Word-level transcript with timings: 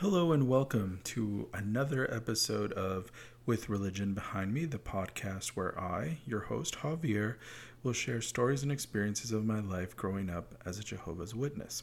Hello 0.00 0.30
and 0.30 0.46
welcome 0.46 1.00
to 1.02 1.48
another 1.52 2.08
episode 2.14 2.72
of 2.74 3.10
With 3.46 3.68
Religion 3.68 4.14
Behind 4.14 4.54
Me, 4.54 4.64
the 4.64 4.78
podcast 4.78 5.48
where 5.56 5.76
I, 5.76 6.18
your 6.24 6.42
host 6.42 6.76
Javier, 6.82 7.34
will 7.82 7.92
share 7.92 8.20
stories 8.20 8.62
and 8.62 8.70
experiences 8.70 9.32
of 9.32 9.44
my 9.44 9.58
life 9.58 9.96
growing 9.96 10.30
up 10.30 10.54
as 10.64 10.78
a 10.78 10.84
Jehovah's 10.84 11.34
Witness. 11.34 11.82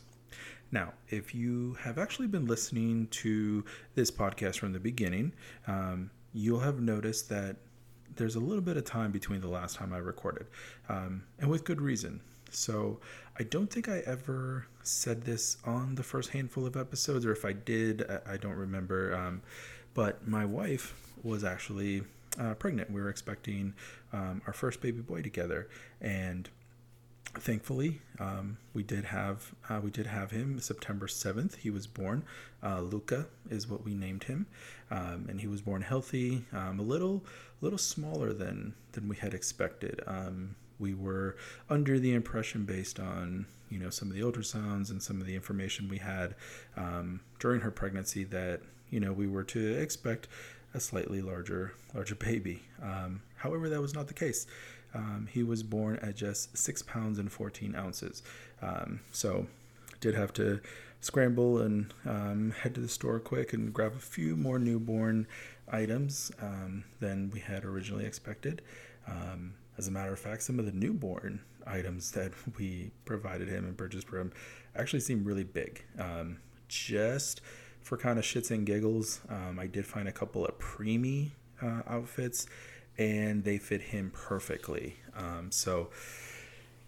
Now, 0.72 0.94
if 1.10 1.36
you 1.36 1.74
have 1.82 1.98
actually 1.98 2.28
been 2.28 2.46
listening 2.46 3.08
to 3.08 3.66
this 3.96 4.12
podcast 4.12 4.60
from 4.60 4.72
the 4.72 4.80
beginning, 4.80 5.34
um, 5.68 6.10
you'll 6.32 6.62
have 6.62 6.80
noticed 6.80 7.28
that 7.28 7.58
there's 8.16 8.36
a 8.36 8.40
little 8.40 8.64
bit 8.64 8.78
of 8.78 8.86
time 8.86 9.12
between 9.12 9.42
the 9.42 9.50
last 9.50 9.76
time 9.76 9.92
I 9.92 9.98
recorded, 9.98 10.48
um, 10.88 11.24
and 11.38 11.50
with 11.50 11.66
good 11.66 11.82
reason. 11.82 12.22
So 12.52 13.00
I 13.38 13.44
don't 13.44 13.70
think 13.70 13.90
I 13.90 14.00
ever 14.06 14.68
said 14.84 15.24
this 15.24 15.58
on 15.66 15.96
the 15.96 16.04
first 16.04 16.32
handful 16.32 16.66
of 16.66 16.78
episodes, 16.78 17.26
or 17.26 17.32
if 17.32 17.44
I 17.44 17.54
did, 17.54 18.06
I 18.26 18.38
don't 18.38 18.56
remember. 18.56 19.16
Um, 19.16 19.42
but 19.94 20.28
my 20.28 20.46
wife 20.46 20.94
was 21.24 21.44
actually 21.44 22.04
uh, 22.40 22.54
pregnant. 22.54 22.92
We 22.92 23.02
were 23.02 23.10
expecting 23.10 23.74
um, 24.14 24.42
our 24.48 24.54
first 24.54 24.82
baby 24.82 25.02
boy 25.02 25.22
together, 25.22 25.68
and 26.02 26.50
thankfully 27.34 28.00
um, 28.20 28.58
we 28.74 28.84
did 28.84 29.06
have 29.06 29.54
uh, 29.70 29.80
we 29.84 29.92
did 29.92 30.06
have 30.06 30.32
him 30.32 30.60
September 30.60 31.08
seventh. 31.08 31.56
He 31.56 31.70
was 31.70 31.88
born. 31.88 32.24
Uh, 32.64 32.82
Luca 32.82 33.28
is 33.50 33.68
what 33.68 33.84
we 33.84 33.94
named 33.94 34.26
him, 34.26 34.48
um, 34.92 35.26
and 35.30 35.42
he 35.42 35.48
was 35.48 35.62
born 35.62 35.82
healthy. 35.82 36.46
Um, 36.54 36.80
a 36.80 36.84
little 36.84 37.24
little 37.62 37.80
smaller 37.80 38.34
than 38.34 38.74
than 38.94 39.08
we 39.08 39.16
had 39.16 39.34
expected. 39.34 40.02
We 40.80 40.94
were 40.94 41.36
under 41.70 42.00
the 42.00 42.14
impression 42.14 42.66
based 42.66 43.00
on 43.00 43.46
you 43.70 43.80
know 43.80 43.90
some 43.90 44.10
of 44.10 44.16
the 44.16 44.22
ultrasounds 44.22 44.90
and 44.90 45.02
some 45.02 45.20
of 45.20 45.28
the 45.28 45.36
information 45.36 45.90
we 45.90 45.98
had 45.98 46.36
um, 46.78 47.22
during 47.40 47.62
her 47.62 47.72
pregnancy 47.72 48.24
that 48.26 48.62
you 48.90 49.00
know 49.00 49.14
we 49.14 49.28
were 49.28 49.44
to 49.44 49.74
expect 49.80 50.28
a 50.74 50.80
slightly 50.80 51.22
larger 51.22 51.74
larger 51.94 52.16
baby. 52.16 52.64
Um, 52.82 53.22
however 53.38 53.70
that 53.70 53.82
was 53.82 53.94
not 53.94 54.08
the 54.08 54.14
case. 54.14 54.46
Um, 54.94 55.28
he 55.30 55.44
was 55.44 55.62
born 55.62 56.00
at 56.02 56.16
just 56.16 56.58
six 56.58 56.82
pounds 56.82 57.20
and 57.20 57.30
14 57.30 57.76
ounces. 57.76 58.24
Um, 58.62 59.02
so 59.12 59.48
did 60.00 60.16
have 60.16 60.32
to 60.34 60.62
scramble 61.02 61.60
and 61.60 61.94
um, 62.06 62.52
head 62.52 62.74
to 62.76 62.82
the 62.82 62.88
store 62.88 63.20
quick 63.20 63.54
and 63.54 63.74
grab 63.74 63.94
a 63.96 64.00
few 64.00 64.36
more 64.36 64.58
newborn 64.58 65.28
items 65.72 66.32
um, 66.42 66.84
than 67.00 67.30
we 67.32 67.40
had 67.40 67.66
originally 67.66 68.06
expected. 68.06 68.62
Um, 69.08 69.54
as 69.78 69.88
a 69.88 69.92
matter 69.92 70.14
of 70.14 70.20
fact, 70.20 70.44
some 70.44 70.60
of 70.60 70.66
the 70.66 70.72
newborn 70.72 71.42
items 71.66 72.12
that 72.12 72.32
we 72.58 72.92
provided 73.06 73.48
him 73.48 73.66
and 73.66 73.78
purchased 73.78 74.08
for 74.08 74.20
him 74.20 74.32
actually 74.76 75.00
seem 75.00 75.24
really 75.24 75.44
big. 75.44 75.84
Um, 76.00 76.38
just 76.68 77.42
for 77.82 77.98
kind 77.98 78.18
of 78.18 78.26
shits 78.26 78.52
and 78.52 78.66
giggles, 78.66 79.22
um, 79.30 79.60
I 79.60 79.68
did 79.68 79.86
find 79.86 80.08
a 80.08 80.12
couple 80.12 80.46
of 80.46 80.58
preemie 80.58 81.32
uh, 81.62 81.82
outfits, 81.88 82.48
and 82.98 83.44
they 83.44 83.58
fit 83.58 83.82
him 83.82 84.12
perfectly. 84.14 84.98
Um, 85.16 85.52
so, 85.52 85.90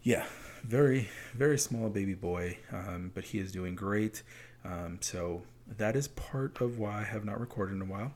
yeah, 0.02 0.26
very 0.64 1.10
very 1.34 1.58
small 1.58 1.90
baby 1.90 2.14
boy, 2.14 2.58
um, 2.72 3.12
but 3.14 3.26
he 3.26 3.40
is 3.40 3.52
doing 3.52 3.76
great. 3.76 4.24
Um, 4.66 4.98
so 5.02 5.44
that 5.78 5.96
is 5.96 6.08
part 6.10 6.60
of 6.62 6.78
why 6.78 7.02
I 7.02 7.04
have 7.04 7.24
not 7.24 7.40
recorded 7.40 7.76
in 7.76 7.82
a 7.82 7.86
while. 7.86 8.14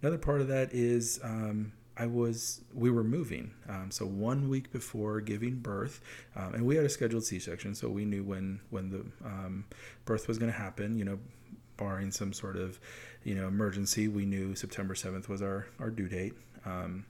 Another 0.00 0.18
part 0.18 0.40
of 0.40 0.48
that 0.48 0.72
is 0.72 1.18
um, 1.24 1.72
I 1.98 2.06
was 2.06 2.60
we 2.72 2.90
were 2.90 3.04
moving. 3.04 3.52
Um, 3.68 3.90
so 3.90 4.06
one 4.06 4.48
week 4.48 4.72
before 4.72 5.20
giving 5.20 5.56
birth, 5.56 6.00
um, 6.36 6.54
and 6.54 6.64
we 6.64 6.76
had 6.76 6.84
a 6.84 6.88
scheduled 6.88 7.24
C-section, 7.24 7.74
so 7.74 7.88
we 7.88 8.04
knew 8.04 8.22
when 8.22 8.60
when 8.70 8.90
the 8.90 9.04
um, 9.26 9.64
birth 10.04 10.28
was 10.28 10.38
going 10.38 10.52
to 10.52 10.58
happen. 10.58 10.96
You 10.96 11.04
know, 11.04 11.18
barring 11.76 12.10
some 12.12 12.32
sort 12.32 12.56
of 12.56 12.78
you 13.24 13.34
know 13.34 13.48
emergency, 13.48 14.06
we 14.08 14.24
knew 14.26 14.54
September 14.54 14.94
seventh 14.94 15.28
was 15.28 15.42
our 15.42 15.66
our 15.80 15.90
due 15.90 16.08
date. 16.08 16.34
Um, 16.64 17.06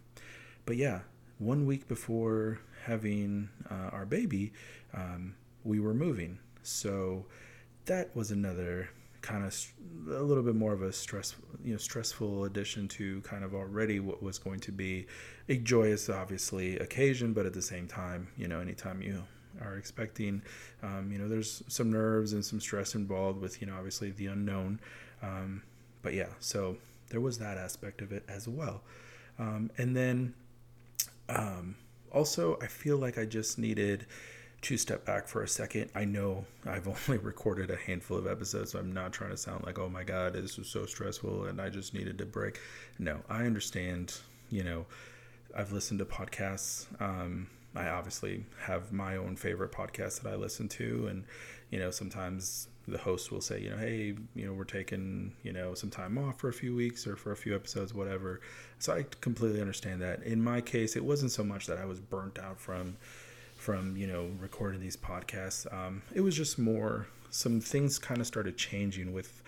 but 0.64 0.76
yeah, 0.76 1.00
one 1.38 1.66
week 1.66 1.86
before 1.86 2.60
having 2.84 3.50
uh, 3.70 3.90
our 3.92 4.06
baby, 4.06 4.52
um, 4.94 5.34
we 5.64 5.80
were 5.80 5.94
moving. 5.94 6.38
So 6.62 7.26
that 7.86 8.14
was 8.16 8.30
another 8.30 8.90
kind 9.20 9.44
of 9.44 9.54
a 10.08 10.22
little 10.22 10.42
bit 10.42 10.54
more 10.54 10.72
of 10.72 10.82
a 10.82 10.92
stress 10.92 11.34
you 11.64 11.72
know 11.72 11.78
stressful 11.78 12.44
addition 12.44 12.86
to 12.88 13.20
kind 13.22 13.44
of 13.44 13.54
already 13.54 14.00
what 14.00 14.22
was 14.22 14.38
going 14.38 14.60
to 14.60 14.72
be 14.72 15.06
a 15.48 15.56
joyous 15.56 16.08
obviously 16.08 16.78
occasion 16.78 17.32
but 17.32 17.44
at 17.44 17.52
the 17.52 17.62
same 17.62 17.88
time 17.88 18.28
you 18.36 18.46
know 18.46 18.60
anytime 18.60 19.02
you 19.02 19.22
are 19.60 19.76
expecting 19.76 20.40
um, 20.82 21.10
you 21.10 21.18
know 21.18 21.28
there's 21.28 21.62
some 21.68 21.90
nerves 21.90 22.32
and 22.32 22.44
some 22.44 22.60
stress 22.60 22.94
involved 22.94 23.40
with 23.40 23.60
you 23.60 23.66
know 23.66 23.74
obviously 23.74 24.10
the 24.12 24.26
unknown. 24.26 24.78
Um, 25.22 25.62
but 26.02 26.14
yeah 26.14 26.28
so 26.38 26.76
there 27.10 27.20
was 27.20 27.38
that 27.38 27.58
aspect 27.58 28.02
of 28.02 28.12
it 28.12 28.22
as 28.28 28.46
well. 28.46 28.82
Um, 29.38 29.70
and 29.78 29.96
then 29.96 30.34
um, 31.28 31.76
also 32.12 32.58
i 32.62 32.66
feel 32.66 32.96
like 32.96 33.18
i 33.18 33.24
just 33.24 33.58
needed 33.58 34.06
to 34.62 34.76
step 34.76 35.04
back 35.04 35.28
for 35.28 35.42
a 35.42 35.48
second. 35.48 35.90
I 35.94 36.04
know 36.04 36.44
I've 36.66 36.88
only 37.08 37.18
recorded 37.22 37.70
a 37.70 37.76
handful 37.76 38.18
of 38.18 38.26
episodes, 38.26 38.72
so 38.72 38.78
I'm 38.78 38.92
not 38.92 39.12
trying 39.12 39.30
to 39.30 39.36
sound 39.36 39.64
like, 39.64 39.78
oh 39.78 39.88
my 39.88 40.04
God, 40.04 40.34
this 40.34 40.58
was 40.58 40.68
so 40.68 40.86
stressful 40.86 41.44
and 41.44 41.60
I 41.60 41.68
just 41.68 41.94
needed 41.94 42.18
to 42.18 42.26
break. 42.26 42.60
No, 42.98 43.20
I 43.28 43.44
understand. 43.44 44.18
You 44.50 44.64
know, 44.64 44.86
I've 45.56 45.72
listened 45.72 45.98
to 46.00 46.04
podcasts. 46.04 46.86
Um, 47.00 47.48
I 47.74 47.88
obviously 47.88 48.44
have 48.62 48.92
my 48.92 49.16
own 49.16 49.36
favorite 49.36 49.72
podcasts 49.72 50.22
that 50.22 50.32
I 50.32 50.36
listen 50.36 50.68
to. 50.70 51.08
And, 51.08 51.24
you 51.70 51.78
know, 51.78 51.90
sometimes 51.90 52.68
the 52.88 52.98
host 52.98 53.30
will 53.30 53.40
say, 53.40 53.60
you 53.60 53.70
know, 53.70 53.76
hey, 53.76 54.14
you 54.34 54.46
know, 54.46 54.52
we're 54.52 54.64
taking, 54.64 55.34
you 55.42 55.52
know, 55.52 55.74
some 55.74 55.90
time 55.90 56.18
off 56.18 56.38
for 56.38 56.48
a 56.48 56.52
few 56.52 56.74
weeks 56.74 57.06
or 57.06 57.16
for 57.16 57.32
a 57.32 57.36
few 57.36 57.54
episodes, 57.54 57.92
whatever. 57.92 58.40
So 58.78 58.94
I 58.94 59.04
completely 59.20 59.60
understand 59.60 60.00
that. 60.02 60.22
In 60.22 60.42
my 60.42 60.60
case, 60.60 60.96
it 60.96 61.04
wasn't 61.04 61.30
so 61.30 61.44
much 61.44 61.66
that 61.66 61.78
I 61.78 61.84
was 61.84 62.00
burnt 62.00 62.38
out 62.38 62.58
from, 62.58 62.96
from 63.58 63.96
you 63.96 64.06
know 64.06 64.30
recording 64.40 64.80
these 64.80 64.96
podcasts. 64.96 65.70
Um, 65.72 66.00
it 66.14 66.22
was 66.22 66.34
just 66.34 66.58
more 66.58 67.08
some 67.28 67.60
things 67.60 67.98
kind 67.98 68.20
of 68.20 68.26
started 68.26 68.56
changing 68.56 69.12
with 69.12 69.42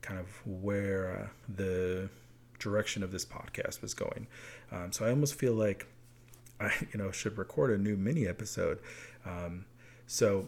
kind 0.00 0.18
of 0.18 0.28
where 0.46 1.10
uh, 1.10 1.28
the 1.54 2.08
direction 2.58 3.02
of 3.02 3.12
this 3.12 3.26
podcast 3.26 3.82
was 3.82 3.92
going. 3.92 4.28
Um, 4.72 4.92
so 4.92 5.04
I 5.04 5.10
almost 5.10 5.34
feel 5.34 5.52
like 5.52 5.86
I 6.58 6.72
you 6.92 6.98
know 6.98 7.10
should 7.10 7.36
record 7.36 7.72
a 7.72 7.78
new 7.78 7.96
mini 7.96 8.26
episode. 8.26 8.78
Um, 9.26 9.66
so 10.06 10.46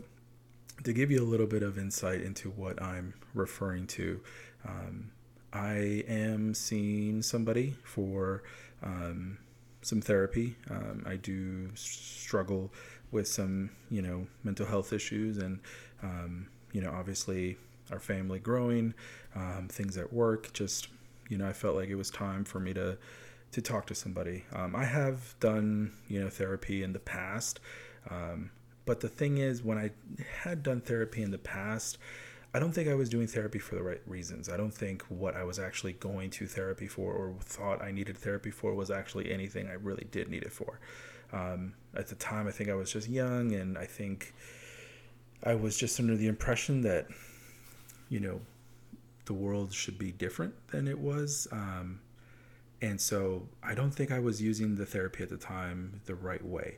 to 0.85 0.93
give 0.93 1.11
you 1.11 1.21
a 1.21 1.27
little 1.27 1.49
bit 1.49 1.65
of 1.65 1.77
insight 1.77 2.23
into 2.23 2.51
what 2.51 2.81
I'm 2.81 3.15
referring 3.35 3.89
to, 3.89 4.21
um, 4.65 5.11
I 5.53 6.05
am 6.07 6.55
seeing 6.55 7.23
somebody 7.23 7.75
for 7.83 8.45
um, 8.81 9.39
some 9.83 10.01
therapy. 10.01 10.55
Um, 10.71 11.05
I 11.05 11.17
do 11.17 11.71
struggle 11.75 12.73
with 13.11 13.27
some 13.27 13.71
you 13.91 14.03
know 14.03 14.27
mental 14.45 14.67
health 14.67 14.93
issues 14.93 15.39
and 15.39 15.61
um, 16.03 16.47
you 16.73 16.81
know 16.81 16.91
obviously 16.91 17.57
our 17.91 17.99
family 17.99 18.39
growing 18.39 18.95
um, 19.35 19.69
things 19.71 19.97
at 19.97 20.13
work 20.13 20.53
just 20.53 20.89
you 21.29 21.39
know 21.39 21.47
i 21.47 21.53
felt 21.53 21.77
like 21.77 21.89
it 21.89 21.95
was 21.95 22.11
time 22.11 22.45
for 22.45 22.61
me 22.61 22.73
to 22.73 22.97
to 23.51 23.63
talk 23.63 23.87
to 23.87 23.95
somebody 23.95 24.45
um, 24.55 24.77
i 24.77 24.85
have 24.85 25.35
done 25.41 25.93
you 26.09 26.21
know 26.21 26.29
therapy 26.29 26.83
in 26.83 26.93
the 26.93 26.99
past 26.99 27.61
um, 28.11 28.51
but 28.85 29.01
the 29.01 29.09
thing 29.09 29.39
is 29.39 29.63
when 29.63 29.79
i 29.79 29.91
had 30.43 30.63
done 30.63 30.81
therapy 30.81 31.23
in 31.23 31.31
the 31.31 31.39
past 31.39 31.99
I 32.55 32.61
don't 32.61 32.73
think 32.73 32.89
I 32.89 32.95
was 32.95 33.11
doing 33.11 33.27
therapy 33.27 33.59
for 33.59 33.75
the 33.75 33.83
right 33.83 34.01
reasons. 34.07 34.49
I 34.49 34.57
don't 34.57 34.73
think 34.73 35.03
what 35.09 35.37
I 35.37 35.45
was 35.45 35.59
actually 35.59 35.93
going 35.93 36.31
to 36.31 36.47
therapy 36.47 36.87
for 36.87 37.13
or 37.13 37.35
thought 37.41 37.83
I 37.83 37.91
needed 37.91 38.17
therapy 38.17 38.51
for 38.51 38.75
was 38.75 38.91
actually 38.91 39.31
anything 39.31 39.69
I 39.69 39.75
really 39.75 40.07
did 40.11 40.31
need 40.31 40.45
it 40.45 40.53
for. 40.53 40.81
Um, 41.33 41.75
at 41.95 42.09
the 42.09 42.15
time, 42.15 42.47
I 42.47 42.51
think 42.51 42.71
I 42.71 42.75
was 42.75 42.93
just 42.93 43.09
young, 43.09 43.53
and 43.53 43.77
I 43.77 43.85
think 43.85 44.35
I 45.43 45.55
was 45.55 45.77
just 45.77 45.99
under 46.01 46.17
the 46.17 46.27
impression 46.27 46.83
that, 46.83 47.07
you 48.09 48.21
know, 48.21 48.41
the 49.27 49.35
world 49.35 49.73
should 49.73 49.99
be 49.99 50.11
different 50.11 50.55
than 50.69 50.89
it 50.89 50.99
was. 50.99 51.47
Um, 51.53 52.01
and 52.81 53.01
so 53.01 53.49
I 53.63 53.75
don't 53.75 53.91
think 53.91 54.11
I 54.11 54.19
was 54.19 54.41
using 54.41 54.77
the 54.77 54.87
therapy 54.87 55.23
at 55.23 55.29
the 55.29 55.37
time 55.37 56.01
the 56.07 56.15
right 56.15 56.45
way. 56.45 56.77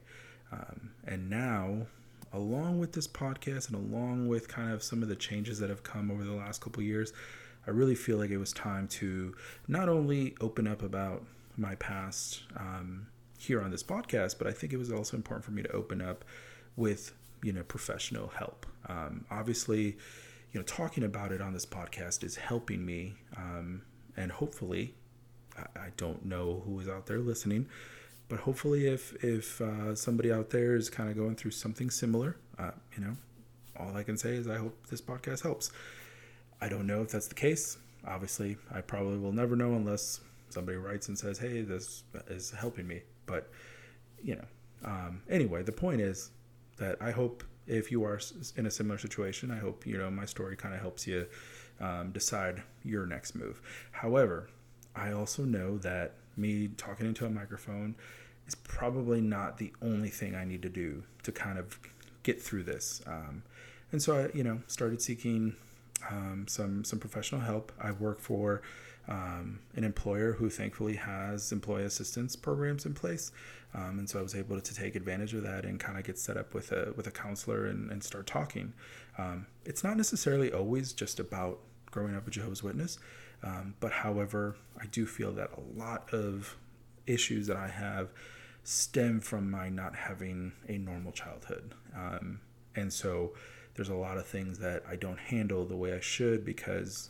Um, 0.52 0.90
and 1.06 1.30
now, 1.30 1.86
along 2.32 2.78
with 2.78 2.92
this 2.92 3.06
podcast 3.06 3.68
and 3.70 3.76
along 3.76 4.28
with 4.28 4.48
kind 4.48 4.72
of 4.72 4.82
some 4.82 5.02
of 5.02 5.08
the 5.08 5.16
changes 5.16 5.58
that 5.60 5.70
have 5.70 5.82
come 5.82 6.10
over 6.10 6.24
the 6.24 6.32
last 6.32 6.60
couple 6.60 6.82
years, 6.82 7.12
I 7.66 7.70
really 7.70 7.94
feel 7.94 8.18
like 8.18 8.30
it 8.30 8.38
was 8.38 8.52
time 8.52 8.88
to 8.88 9.34
not 9.68 9.88
only 9.88 10.34
open 10.40 10.66
up 10.66 10.82
about 10.82 11.24
my 11.56 11.74
past 11.76 12.42
um, 12.56 13.06
here 13.40 13.62
on 13.62 13.70
this 13.70 13.82
podcast, 13.82 14.36
but 14.38 14.46
I 14.46 14.52
think 14.52 14.72
it 14.72 14.76
was 14.76 14.92
also 14.92 15.16
important 15.16 15.44
for 15.44 15.50
me 15.50 15.62
to 15.62 15.72
open 15.72 16.02
up 16.02 16.24
with 16.76 17.12
you 17.42 17.52
know 17.52 17.62
professional 17.62 18.28
help. 18.28 18.66
Um, 18.86 19.24
obviously, 19.30 19.96
you 20.52 20.60
know 20.60 20.62
talking 20.62 21.04
about 21.04 21.32
it 21.32 21.40
on 21.40 21.52
this 21.52 21.66
podcast 21.66 22.22
is 22.22 22.36
helping 22.36 22.84
me, 22.84 23.14
um, 23.36 23.82
and 24.16 24.30
hopefully, 24.30 24.94
I, 25.56 25.80
I, 25.80 25.88
don't 25.96 26.24
know 26.24 26.62
who 26.66 26.78
is 26.80 26.88
out 26.88 27.06
there 27.06 27.18
listening, 27.18 27.66
but 28.28 28.40
hopefully, 28.40 28.86
if 28.86 29.12
if 29.24 29.60
uh, 29.60 29.94
somebody 29.94 30.30
out 30.30 30.50
there 30.50 30.76
is 30.76 30.90
kind 30.90 31.08
of 31.08 31.16
going 31.16 31.34
through 31.34 31.52
something 31.52 31.90
similar, 31.90 32.36
uh, 32.58 32.72
you 32.96 33.04
know, 33.04 33.16
all 33.78 33.96
I 33.96 34.02
can 34.02 34.18
say 34.18 34.34
is 34.34 34.48
I 34.48 34.56
hope 34.56 34.86
this 34.88 35.00
podcast 35.00 35.42
helps. 35.42 35.72
I 36.60 36.68
don't 36.68 36.86
know 36.86 37.00
if 37.00 37.10
that's 37.10 37.28
the 37.28 37.34
case. 37.34 37.78
obviously, 38.06 38.58
I 38.70 38.82
probably 38.82 39.16
will 39.16 39.32
never 39.32 39.56
know 39.56 39.72
unless 39.74 40.20
somebody 40.50 40.76
writes 40.76 41.08
and 41.08 41.18
says, 41.18 41.38
"Hey, 41.38 41.62
this 41.62 42.02
is 42.28 42.50
helping 42.50 42.86
me." 42.86 43.00
But 43.30 43.48
you 44.22 44.34
know, 44.34 44.44
um, 44.84 45.22
anyway, 45.30 45.62
the 45.62 45.72
point 45.72 46.00
is 46.00 46.30
that 46.78 46.96
I 47.00 47.12
hope 47.12 47.44
if 47.66 47.92
you 47.92 48.02
are 48.04 48.20
in 48.56 48.66
a 48.66 48.70
similar 48.70 48.98
situation, 48.98 49.50
I 49.50 49.58
hope 49.58 49.86
you 49.86 49.96
know 49.96 50.10
my 50.10 50.24
story 50.24 50.56
kind 50.56 50.74
of 50.74 50.80
helps 50.80 51.06
you 51.06 51.26
um, 51.80 52.10
decide 52.10 52.62
your 52.82 53.06
next 53.06 53.34
move. 53.34 53.60
However, 53.92 54.48
I 54.96 55.12
also 55.12 55.44
know 55.44 55.78
that 55.78 56.14
me 56.36 56.68
talking 56.76 57.06
into 57.06 57.24
a 57.24 57.30
microphone 57.30 57.94
is 58.46 58.54
probably 58.56 59.20
not 59.20 59.58
the 59.58 59.72
only 59.80 60.08
thing 60.08 60.34
I 60.34 60.44
need 60.44 60.62
to 60.62 60.68
do 60.68 61.04
to 61.22 61.30
kind 61.30 61.58
of 61.58 61.78
get 62.22 62.42
through 62.42 62.64
this. 62.64 63.00
Um, 63.06 63.44
and 63.92 64.02
so 64.02 64.16
I, 64.16 64.36
you 64.36 64.42
know, 64.42 64.60
started 64.66 65.00
seeking 65.00 65.54
um, 66.10 66.46
some 66.48 66.84
some 66.84 66.98
professional 66.98 67.42
help. 67.42 67.72
I 67.80 67.92
work 67.92 68.20
for 68.20 68.62
um, 69.08 69.60
an 69.74 69.84
employer 69.84 70.32
who 70.32 70.50
thankfully 70.50 70.96
has 70.96 71.52
employee 71.52 71.84
assistance 71.84 72.36
programs 72.36 72.86
in 72.86 72.94
place, 72.94 73.32
um, 73.74 73.98
and 73.98 74.08
so 74.08 74.18
I 74.18 74.22
was 74.22 74.34
able 74.34 74.60
to 74.60 74.74
take 74.74 74.94
advantage 74.94 75.34
of 75.34 75.42
that 75.42 75.64
and 75.64 75.78
kind 75.78 75.98
of 75.98 76.04
get 76.04 76.18
set 76.18 76.36
up 76.36 76.54
with 76.54 76.72
a 76.72 76.92
with 76.96 77.06
a 77.06 77.10
counselor 77.10 77.66
and, 77.66 77.90
and 77.90 78.02
start 78.02 78.26
talking. 78.26 78.72
Um, 79.18 79.46
it's 79.64 79.82
not 79.84 79.96
necessarily 79.96 80.52
always 80.52 80.92
just 80.92 81.18
about 81.20 81.60
growing 81.90 82.14
up 82.14 82.26
a 82.26 82.30
Jehovah's 82.30 82.62
Witness, 82.62 82.98
um, 83.42 83.74
but 83.80 83.92
however, 83.92 84.56
I 84.80 84.86
do 84.86 85.06
feel 85.06 85.32
that 85.32 85.50
a 85.56 85.78
lot 85.78 86.12
of 86.12 86.56
issues 87.06 87.46
that 87.48 87.56
I 87.56 87.68
have 87.68 88.10
stem 88.62 89.20
from 89.20 89.50
my 89.50 89.68
not 89.68 89.96
having 89.96 90.52
a 90.68 90.78
normal 90.78 91.12
childhood, 91.12 91.74
um, 91.96 92.40
and 92.76 92.92
so 92.92 93.32
there's 93.74 93.88
a 93.88 93.94
lot 93.94 94.18
of 94.18 94.26
things 94.26 94.58
that 94.58 94.82
I 94.88 94.96
don't 94.96 95.18
handle 95.18 95.64
the 95.64 95.76
way 95.76 95.94
I 95.94 96.00
should 96.00 96.44
because, 96.44 97.08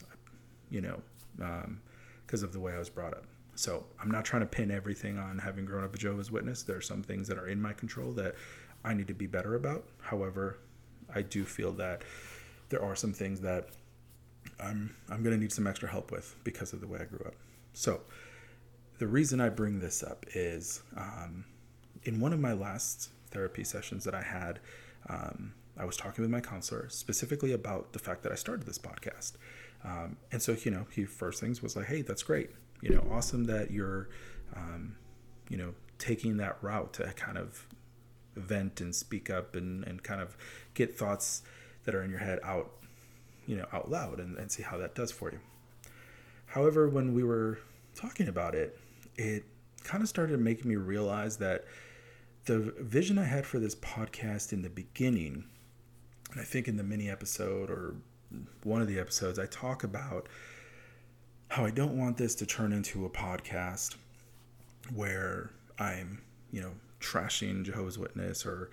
you 0.70 0.80
know, 0.80 1.02
because 1.36 2.42
um, 2.42 2.48
of 2.48 2.52
the 2.52 2.60
way 2.60 2.72
I 2.72 2.78
was 2.78 2.90
brought 2.90 3.14
up. 3.14 3.24
So 3.54 3.84
I'm 4.00 4.10
not 4.10 4.24
trying 4.24 4.40
to 4.40 4.46
pin 4.46 4.70
everything 4.70 5.18
on 5.18 5.38
having 5.38 5.64
grown 5.64 5.84
up 5.84 5.94
a 5.94 5.98
Jehovah's 5.98 6.30
Witness. 6.30 6.62
There 6.62 6.76
are 6.76 6.82
some 6.82 7.02
things 7.02 7.28
that 7.28 7.36
are 7.38 7.48
in 7.48 7.60
my 7.60 7.72
control 7.72 8.12
that 8.12 8.34
I 8.84 8.94
need 8.94 9.08
to 9.08 9.14
be 9.14 9.26
better 9.26 9.54
about. 9.54 9.84
However, 10.00 10.58
I 11.14 11.22
do 11.22 11.44
feel 11.44 11.72
that 11.72 12.02
there 12.70 12.82
are 12.82 12.96
some 12.96 13.12
things 13.12 13.40
that 13.40 13.68
I'm 14.58 14.94
I'm 15.08 15.22
going 15.22 15.34
to 15.34 15.40
need 15.40 15.52
some 15.52 15.66
extra 15.66 15.90
help 15.90 16.10
with 16.10 16.34
because 16.44 16.72
of 16.72 16.80
the 16.80 16.86
way 16.86 17.00
I 17.00 17.04
grew 17.04 17.24
up. 17.26 17.34
So 17.72 18.00
the 18.98 19.06
reason 19.06 19.40
I 19.40 19.48
bring 19.48 19.80
this 19.80 20.02
up 20.02 20.26
is 20.34 20.82
um, 20.96 21.44
in 22.04 22.20
one 22.20 22.32
of 22.32 22.40
my 22.40 22.52
last 22.52 23.10
therapy 23.30 23.64
sessions 23.64 24.04
that 24.04 24.14
I 24.14 24.22
had, 24.22 24.60
um, 25.08 25.54
I 25.78 25.84
was 25.84 25.96
talking 25.96 26.22
with 26.22 26.30
my 26.30 26.40
counselor 26.40 26.88
specifically 26.88 27.52
about 27.52 27.92
the 27.92 27.98
fact 27.98 28.22
that 28.22 28.32
I 28.32 28.34
started 28.34 28.66
this 28.66 28.78
podcast. 28.78 29.32
Um, 29.84 30.16
and 30.30 30.42
so, 30.42 30.56
you 30.62 30.70
know, 30.70 30.86
he 30.90 31.04
first 31.04 31.40
things 31.40 31.62
was 31.62 31.76
like, 31.76 31.86
hey, 31.86 32.02
that's 32.02 32.22
great. 32.22 32.50
You 32.82 32.90
know, 32.90 33.06
awesome 33.10 33.44
that 33.44 33.70
you're, 33.70 34.08
um, 34.54 34.96
you 35.48 35.56
know, 35.56 35.74
taking 35.98 36.36
that 36.38 36.58
route 36.62 36.92
to 36.94 37.04
kind 37.14 37.38
of 37.38 37.66
vent 38.36 38.80
and 38.80 38.94
speak 38.94 39.30
up 39.30 39.56
and, 39.56 39.84
and 39.84 40.02
kind 40.02 40.20
of 40.20 40.36
get 40.74 40.96
thoughts 40.96 41.42
that 41.84 41.94
are 41.94 42.02
in 42.02 42.10
your 42.10 42.20
head 42.20 42.38
out, 42.42 42.72
you 43.46 43.56
know, 43.56 43.66
out 43.72 43.90
loud 43.90 44.18
and, 44.18 44.36
and 44.38 44.50
see 44.50 44.62
how 44.62 44.76
that 44.78 44.94
does 44.94 45.10
for 45.10 45.30
you. 45.30 45.40
However, 46.46 46.88
when 46.88 47.14
we 47.14 47.22
were 47.22 47.58
talking 47.94 48.28
about 48.28 48.54
it, 48.54 48.78
it 49.16 49.44
kind 49.84 50.02
of 50.02 50.08
started 50.08 50.40
making 50.40 50.68
me 50.68 50.76
realize 50.76 51.36
that 51.38 51.64
the 52.46 52.74
vision 52.80 53.18
I 53.18 53.24
had 53.24 53.46
for 53.46 53.58
this 53.58 53.74
podcast 53.74 54.52
in 54.52 54.62
the 54.62 54.70
beginning 54.70 55.44
and 56.32 56.40
I 56.40 56.44
think 56.44 56.68
in 56.68 56.76
the 56.76 56.82
mini 56.82 57.10
episode 57.10 57.70
or 57.70 57.96
one 58.62 58.82
of 58.82 58.88
the 58.88 58.98
episodes, 58.98 59.38
I 59.38 59.46
talk 59.46 59.84
about 59.84 60.28
how 61.48 61.64
I 61.64 61.70
don't 61.70 61.98
want 61.98 62.16
this 62.16 62.34
to 62.36 62.46
turn 62.46 62.72
into 62.72 63.04
a 63.04 63.10
podcast 63.10 63.96
where 64.94 65.50
I'm, 65.78 66.22
you 66.52 66.60
know, 66.60 66.72
trashing 67.00 67.64
Jehovah's 67.64 67.98
Witness 67.98 68.46
or, 68.46 68.70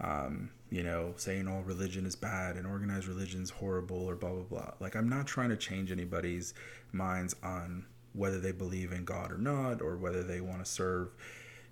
um, 0.00 0.50
you 0.70 0.82
know, 0.82 1.14
saying 1.16 1.46
all 1.46 1.62
religion 1.62 2.04
is 2.06 2.16
bad 2.16 2.56
and 2.56 2.66
organized 2.66 3.06
religion 3.06 3.42
is 3.42 3.50
horrible 3.50 4.04
or 4.04 4.16
blah, 4.16 4.30
blah, 4.30 4.42
blah. 4.42 4.70
Like, 4.80 4.96
I'm 4.96 5.08
not 5.08 5.26
trying 5.26 5.50
to 5.50 5.56
change 5.56 5.92
anybody's 5.92 6.54
minds 6.92 7.36
on 7.42 7.86
whether 8.12 8.40
they 8.40 8.52
believe 8.52 8.92
in 8.92 9.04
God 9.04 9.30
or 9.30 9.38
not 9.38 9.80
or 9.80 9.96
whether 9.96 10.22
they 10.22 10.40
want 10.40 10.64
to 10.64 10.70
serve, 10.70 11.10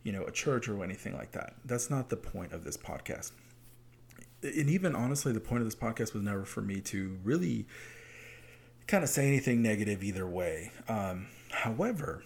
you 0.05 0.13
know, 0.13 0.25
a 0.25 0.31
church 0.31 0.69
or 0.69 0.85
anything 0.85 1.15
like 1.15 1.33
that. 1.33 1.55
That's 1.65 1.91
not 1.91 2.11
the 2.11 2.17
point 2.17 2.53
of 2.53 2.63
this 2.63 2.77
podcast 2.77 3.33
and 4.45 4.71
even 4.71 4.95
honestly, 4.95 5.33
the 5.33 5.41
point 5.41 5.63
of 5.63 5.67
this 5.67 5.75
podcast 5.75 6.13
was 6.13 6.23
never 6.23 6.45
for 6.45 6.61
me 6.61 6.81
to 6.83 7.19
really 7.25 7.67
kind 8.87 9.03
of 9.03 9.11
say 9.11 9.27
anything 9.27 9.63
negative 9.63 10.05
either 10.05 10.27
way. 10.27 10.71
Um, 10.89 11.29
however, 11.51 12.23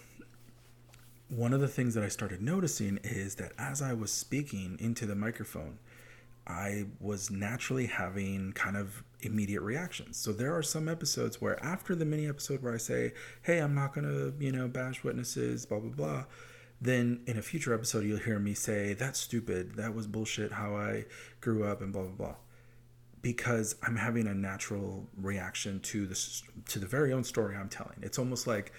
one 1.29 1.53
of 1.53 1.61
the 1.61 1.69
things 1.69 1.95
that 1.95 2.03
I 2.03 2.09
started 2.09 2.43
noticing 2.43 2.99
is 3.05 3.37
that 3.37 3.53
as 3.59 3.81
I 3.81 3.93
was 3.93 4.11
speaking 4.13 4.77
into 4.81 5.07
the 5.07 5.15
microphone, 5.15 5.79
I 6.47 6.87
was 6.99 7.31
naturally 7.31 7.87
having 7.87 8.53
kind 8.53 8.77
of 8.77 9.05
immediate 9.21 9.61
reactions. 9.61 10.17
So 10.17 10.33
there 10.33 10.57
are 10.57 10.63
some 10.63 10.89
episodes 10.89 11.41
where 11.41 11.63
after 11.63 11.95
the 11.95 12.07
mini 12.07 12.27
episode 12.27 12.63
where 12.63 12.73
I 12.73 12.79
say, 12.79 13.13
"Hey, 13.43 13.59
I'm 13.59 13.75
not 13.75 13.95
going 13.95 14.07
to, 14.07 14.33
you 14.43 14.51
know, 14.51 14.67
bash 14.67 15.05
witnesses, 15.05 15.67
blah 15.67 15.81
blah 15.81 15.91
blah," 15.91 16.25
then 16.81 17.21
in 17.27 17.37
a 17.37 17.43
future 17.43 17.75
episode 17.75 18.05
you'll 18.05 18.19
hear 18.19 18.39
me 18.39 18.55
say 18.55 18.95
that's 18.95 19.19
stupid. 19.19 19.77
That 19.77 19.95
was 19.95 20.07
bullshit 20.07 20.53
how 20.53 20.77
i 20.77 21.05
grew 21.41 21.65
up 21.65 21.81
and 21.81 21.93
blah 21.93 22.03
blah 22.03 22.13
blah. 22.13 22.35
Because 23.23 23.77
i'm 23.83 23.97
having 23.97 24.27
a 24.27 24.35
natural 24.35 25.09
reaction 25.17 25.81
to 25.81 26.07
this 26.07 26.43
to 26.69 26.79
the 26.79 26.87
very 26.87 27.13
own 27.13 27.25
story 27.25 27.57
i'm 27.57 27.69
telling. 27.69 27.99
It's 28.03 28.19
almost 28.19 28.47
like 28.47 28.73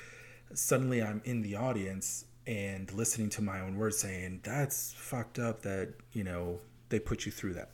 suddenly 0.53 1.01
i'm 1.01 1.21
in 1.25 1.41
the 1.41 1.55
audience 1.55 2.25
and 2.47 2.91
listening 2.93 3.29
to 3.29 3.41
my 3.41 3.59
own 3.59 3.75
words 3.77 3.97
saying 3.99 4.39
that's 4.43 4.93
fucked 4.93 5.37
up 5.37 5.61
that 5.61 5.93
you 6.13 6.23
know 6.23 6.59
they 6.89 6.99
put 6.99 7.25
you 7.25 7.31
through 7.31 7.53
that. 7.53 7.71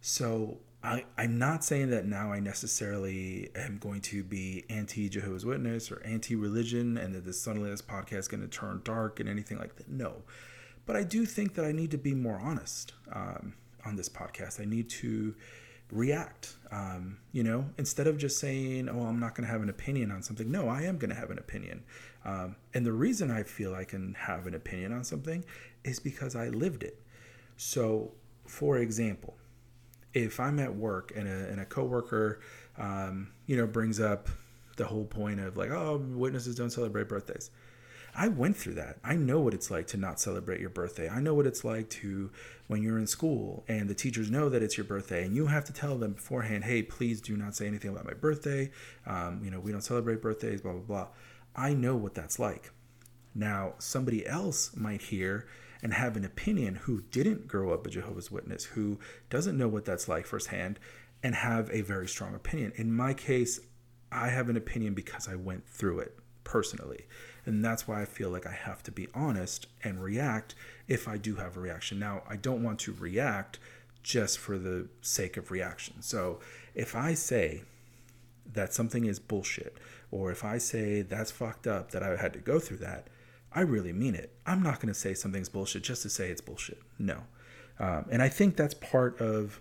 So 0.00 0.58
I, 0.84 1.04
I'm 1.16 1.38
not 1.38 1.64
saying 1.64 1.90
that 1.90 2.04
now 2.04 2.30
I 2.30 2.40
necessarily 2.40 3.50
am 3.56 3.78
going 3.78 4.02
to 4.02 4.22
be 4.22 4.64
anti 4.68 5.08
Jehovah's 5.08 5.46
Witness 5.46 5.90
or 5.90 6.02
anti 6.04 6.36
religion 6.36 6.98
and 6.98 7.14
that 7.14 7.24
this 7.24 7.40
suddenly 7.40 7.70
this 7.70 7.80
podcast 7.80 8.18
is 8.18 8.28
going 8.28 8.42
to 8.42 8.48
turn 8.48 8.82
dark 8.84 9.18
and 9.18 9.26
anything 9.26 9.58
like 9.58 9.76
that. 9.76 9.88
No. 9.88 10.22
But 10.84 10.96
I 10.96 11.02
do 11.02 11.24
think 11.24 11.54
that 11.54 11.64
I 11.64 11.72
need 11.72 11.90
to 11.92 11.96
be 11.96 12.14
more 12.14 12.38
honest 12.38 12.92
um, 13.10 13.54
on 13.86 13.96
this 13.96 14.10
podcast. 14.10 14.60
I 14.60 14.66
need 14.66 14.90
to 14.90 15.34
react. 15.90 16.56
Um, 16.70 17.16
you 17.32 17.42
know, 17.42 17.64
instead 17.78 18.06
of 18.06 18.18
just 18.18 18.38
saying, 18.38 18.90
oh, 18.90 19.06
I'm 19.06 19.18
not 19.18 19.34
going 19.34 19.46
to 19.46 19.52
have 19.52 19.62
an 19.62 19.70
opinion 19.70 20.10
on 20.10 20.22
something. 20.22 20.50
No, 20.50 20.68
I 20.68 20.82
am 20.82 20.98
going 20.98 21.08
to 21.08 21.16
have 21.16 21.30
an 21.30 21.38
opinion. 21.38 21.82
Um, 22.26 22.56
and 22.74 22.84
the 22.84 22.92
reason 22.92 23.30
I 23.30 23.42
feel 23.42 23.74
I 23.74 23.84
can 23.84 24.12
have 24.18 24.46
an 24.46 24.54
opinion 24.54 24.92
on 24.92 25.02
something 25.02 25.46
is 25.82 25.98
because 25.98 26.36
I 26.36 26.48
lived 26.48 26.82
it. 26.82 27.00
So, 27.56 28.12
for 28.46 28.76
example, 28.76 29.34
if 30.14 30.40
I'm 30.40 30.58
at 30.60 30.74
work 30.74 31.12
and 31.14 31.28
a, 31.28 31.48
and 31.48 31.60
a 31.60 31.64
coworker, 31.64 32.40
um, 32.78 33.32
you 33.46 33.56
know, 33.56 33.66
brings 33.66 34.00
up 34.00 34.28
the 34.76 34.86
whole 34.86 35.04
point 35.04 35.40
of 35.40 35.56
like, 35.56 35.70
oh, 35.70 35.96
witnesses 35.96 36.54
don't 36.56 36.70
celebrate 36.70 37.08
birthdays. 37.08 37.50
I 38.16 38.28
went 38.28 38.56
through 38.56 38.74
that. 38.74 38.98
I 39.02 39.16
know 39.16 39.40
what 39.40 39.54
it's 39.54 39.72
like 39.72 39.88
to 39.88 39.96
not 39.96 40.20
celebrate 40.20 40.60
your 40.60 40.70
birthday. 40.70 41.08
I 41.08 41.20
know 41.20 41.34
what 41.34 41.48
it's 41.48 41.64
like 41.64 41.90
to 41.90 42.30
when 42.68 42.80
you're 42.80 42.98
in 42.98 43.08
school 43.08 43.64
and 43.66 43.90
the 43.90 43.94
teachers 43.94 44.30
know 44.30 44.48
that 44.48 44.62
it's 44.62 44.76
your 44.76 44.84
birthday 44.84 45.24
and 45.24 45.34
you 45.34 45.46
have 45.46 45.64
to 45.64 45.72
tell 45.72 45.98
them 45.98 46.12
beforehand, 46.12 46.64
hey, 46.64 46.82
please 46.82 47.20
do 47.20 47.36
not 47.36 47.56
say 47.56 47.66
anything 47.66 47.90
about 47.90 48.04
my 48.04 48.14
birthday. 48.14 48.70
Um, 49.04 49.40
you 49.42 49.50
know, 49.50 49.58
we 49.58 49.72
don't 49.72 49.82
celebrate 49.82 50.22
birthdays, 50.22 50.60
blah, 50.60 50.72
blah, 50.72 50.80
blah. 50.82 51.06
I 51.56 51.74
know 51.74 51.96
what 51.96 52.14
that's 52.14 52.38
like. 52.38 52.70
Now, 53.34 53.74
somebody 53.78 54.24
else 54.24 54.76
might 54.76 55.02
hear 55.02 55.46
and 55.84 55.92
have 55.92 56.16
an 56.16 56.24
opinion 56.24 56.76
who 56.76 57.02
didn't 57.02 57.46
grow 57.46 57.72
up 57.74 57.86
a 57.86 57.90
Jehovah's 57.90 58.30
Witness, 58.30 58.64
who 58.64 58.98
doesn't 59.28 59.58
know 59.58 59.68
what 59.68 59.84
that's 59.84 60.08
like 60.08 60.26
firsthand, 60.26 60.80
and 61.22 61.34
have 61.34 61.70
a 61.70 61.82
very 61.82 62.08
strong 62.08 62.34
opinion. 62.34 62.72
In 62.76 62.90
my 62.90 63.12
case, 63.12 63.60
I 64.10 64.28
have 64.28 64.48
an 64.48 64.56
opinion 64.56 64.94
because 64.94 65.28
I 65.28 65.34
went 65.34 65.68
through 65.68 66.00
it 66.00 66.18
personally. 66.42 67.06
And 67.44 67.62
that's 67.62 67.86
why 67.86 68.00
I 68.00 68.06
feel 68.06 68.30
like 68.30 68.46
I 68.46 68.52
have 68.52 68.82
to 68.84 68.92
be 68.92 69.08
honest 69.12 69.66
and 69.82 70.02
react 70.02 70.54
if 70.88 71.06
I 71.06 71.18
do 71.18 71.36
have 71.36 71.56
a 71.56 71.60
reaction. 71.60 71.98
Now, 71.98 72.22
I 72.26 72.36
don't 72.36 72.62
want 72.62 72.78
to 72.80 72.92
react 72.92 73.58
just 74.02 74.38
for 74.38 74.58
the 74.58 74.88
sake 75.02 75.36
of 75.36 75.50
reaction. 75.50 76.00
So 76.00 76.40
if 76.74 76.96
I 76.96 77.12
say 77.12 77.62
that 78.50 78.72
something 78.72 79.04
is 79.04 79.18
bullshit, 79.18 79.76
or 80.10 80.30
if 80.30 80.44
I 80.44 80.56
say 80.56 81.02
that's 81.02 81.30
fucked 81.30 81.66
up 81.66 81.90
that 81.90 82.02
I 82.02 82.16
had 82.16 82.32
to 82.32 82.38
go 82.38 82.58
through 82.58 82.78
that, 82.78 83.08
I 83.54 83.60
really 83.60 83.92
mean 83.92 84.14
it. 84.14 84.36
I'm 84.46 84.62
not 84.62 84.80
going 84.80 84.92
to 84.92 84.98
say 84.98 85.14
something's 85.14 85.48
bullshit 85.48 85.84
just 85.84 86.02
to 86.02 86.10
say 86.10 86.28
it's 86.28 86.40
bullshit. 86.40 86.82
No. 86.98 87.22
Um, 87.78 88.06
and 88.10 88.22
I 88.22 88.28
think 88.28 88.56
that's 88.56 88.74
part 88.74 89.20
of 89.20 89.60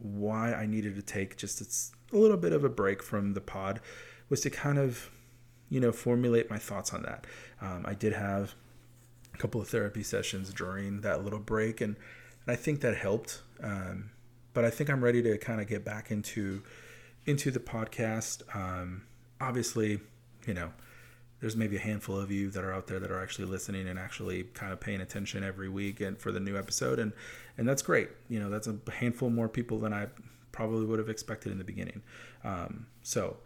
why 0.00 0.52
I 0.52 0.66
needed 0.66 0.96
to 0.96 1.02
take 1.02 1.36
just 1.36 1.92
a 2.12 2.16
little 2.16 2.36
bit 2.36 2.52
of 2.52 2.64
a 2.64 2.68
break 2.68 3.02
from 3.02 3.34
the 3.34 3.40
pod 3.40 3.80
was 4.28 4.40
to 4.42 4.50
kind 4.50 4.78
of, 4.78 5.10
you 5.68 5.80
know, 5.80 5.92
formulate 5.92 6.50
my 6.50 6.58
thoughts 6.58 6.92
on 6.92 7.02
that. 7.02 7.26
Um, 7.60 7.84
I 7.86 7.94
did 7.94 8.12
have 8.12 8.54
a 9.34 9.36
couple 9.36 9.60
of 9.60 9.68
therapy 9.68 10.02
sessions 10.02 10.52
during 10.52 11.02
that 11.02 11.22
little 11.24 11.38
break, 11.38 11.80
and, 11.80 11.96
and 12.46 12.52
I 12.52 12.56
think 12.56 12.80
that 12.80 12.96
helped. 12.96 13.42
Um, 13.62 14.10
but 14.54 14.64
I 14.64 14.70
think 14.70 14.90
I'm 14.90 15.02
ready 15.02 15.22
to 15.22 15.38
kind 15.38 15.60
of 15.60 15.68
get 15.68 15.84
back 15.84 16.10
into 16.10 16.62
into 17.26 17.50
the 17.50 17.60
podcast. 17.60 18.42
Um, 18.54 19.02
obviously, 19.40 20.00
you 20.46 20.54
know, 20.54 20.72
there's 21.40 21.56
maybe 21.56 21.76
a 21.76 21.80
handful 21.80 22.18
of 22.18 22.30
you 22.30 22.50
that 22.50 22.64
are 22.64 22.72
out 22.72 22.86
there 22.86 23.00
that 23.00 23.10
are 23.10 23.20
actually 23.22 23.46
listening 23.46 23.88
and 23.88 23.98
actually 23.98 24.44
kind 24.54 24.72
of 24.72 24.80
paying 24.80 25.00
attention 25.00 25.42
every 25.42 25.68
week 25.68 26.00
and 26.00 26.18
for 26.18 26.30
the 26.30 26.40
new 26.40 26.56
episode 26.56 26.98
and 26.98 27.12
and 27.58 27.68
that's 27.68 27.82
great. 27.82 28.08
You 28.28 28.40
know 28.40 28.50
that's 28.50 28.68
a 28.68 28.76
handful 28.92 29.30
more 29.30 29.48
people 29.48 29.78
than 29.78 29.92
i 29.92 30.06
probably 30.52 30.84
would 30.84 30.98
have 30.98 31.08
expected 31.08 31.52
in 31.52 31.58
the 31.58 31.64
beginning. 31.64 32.02
Um, 32.44 32.86
so 33.02 33.36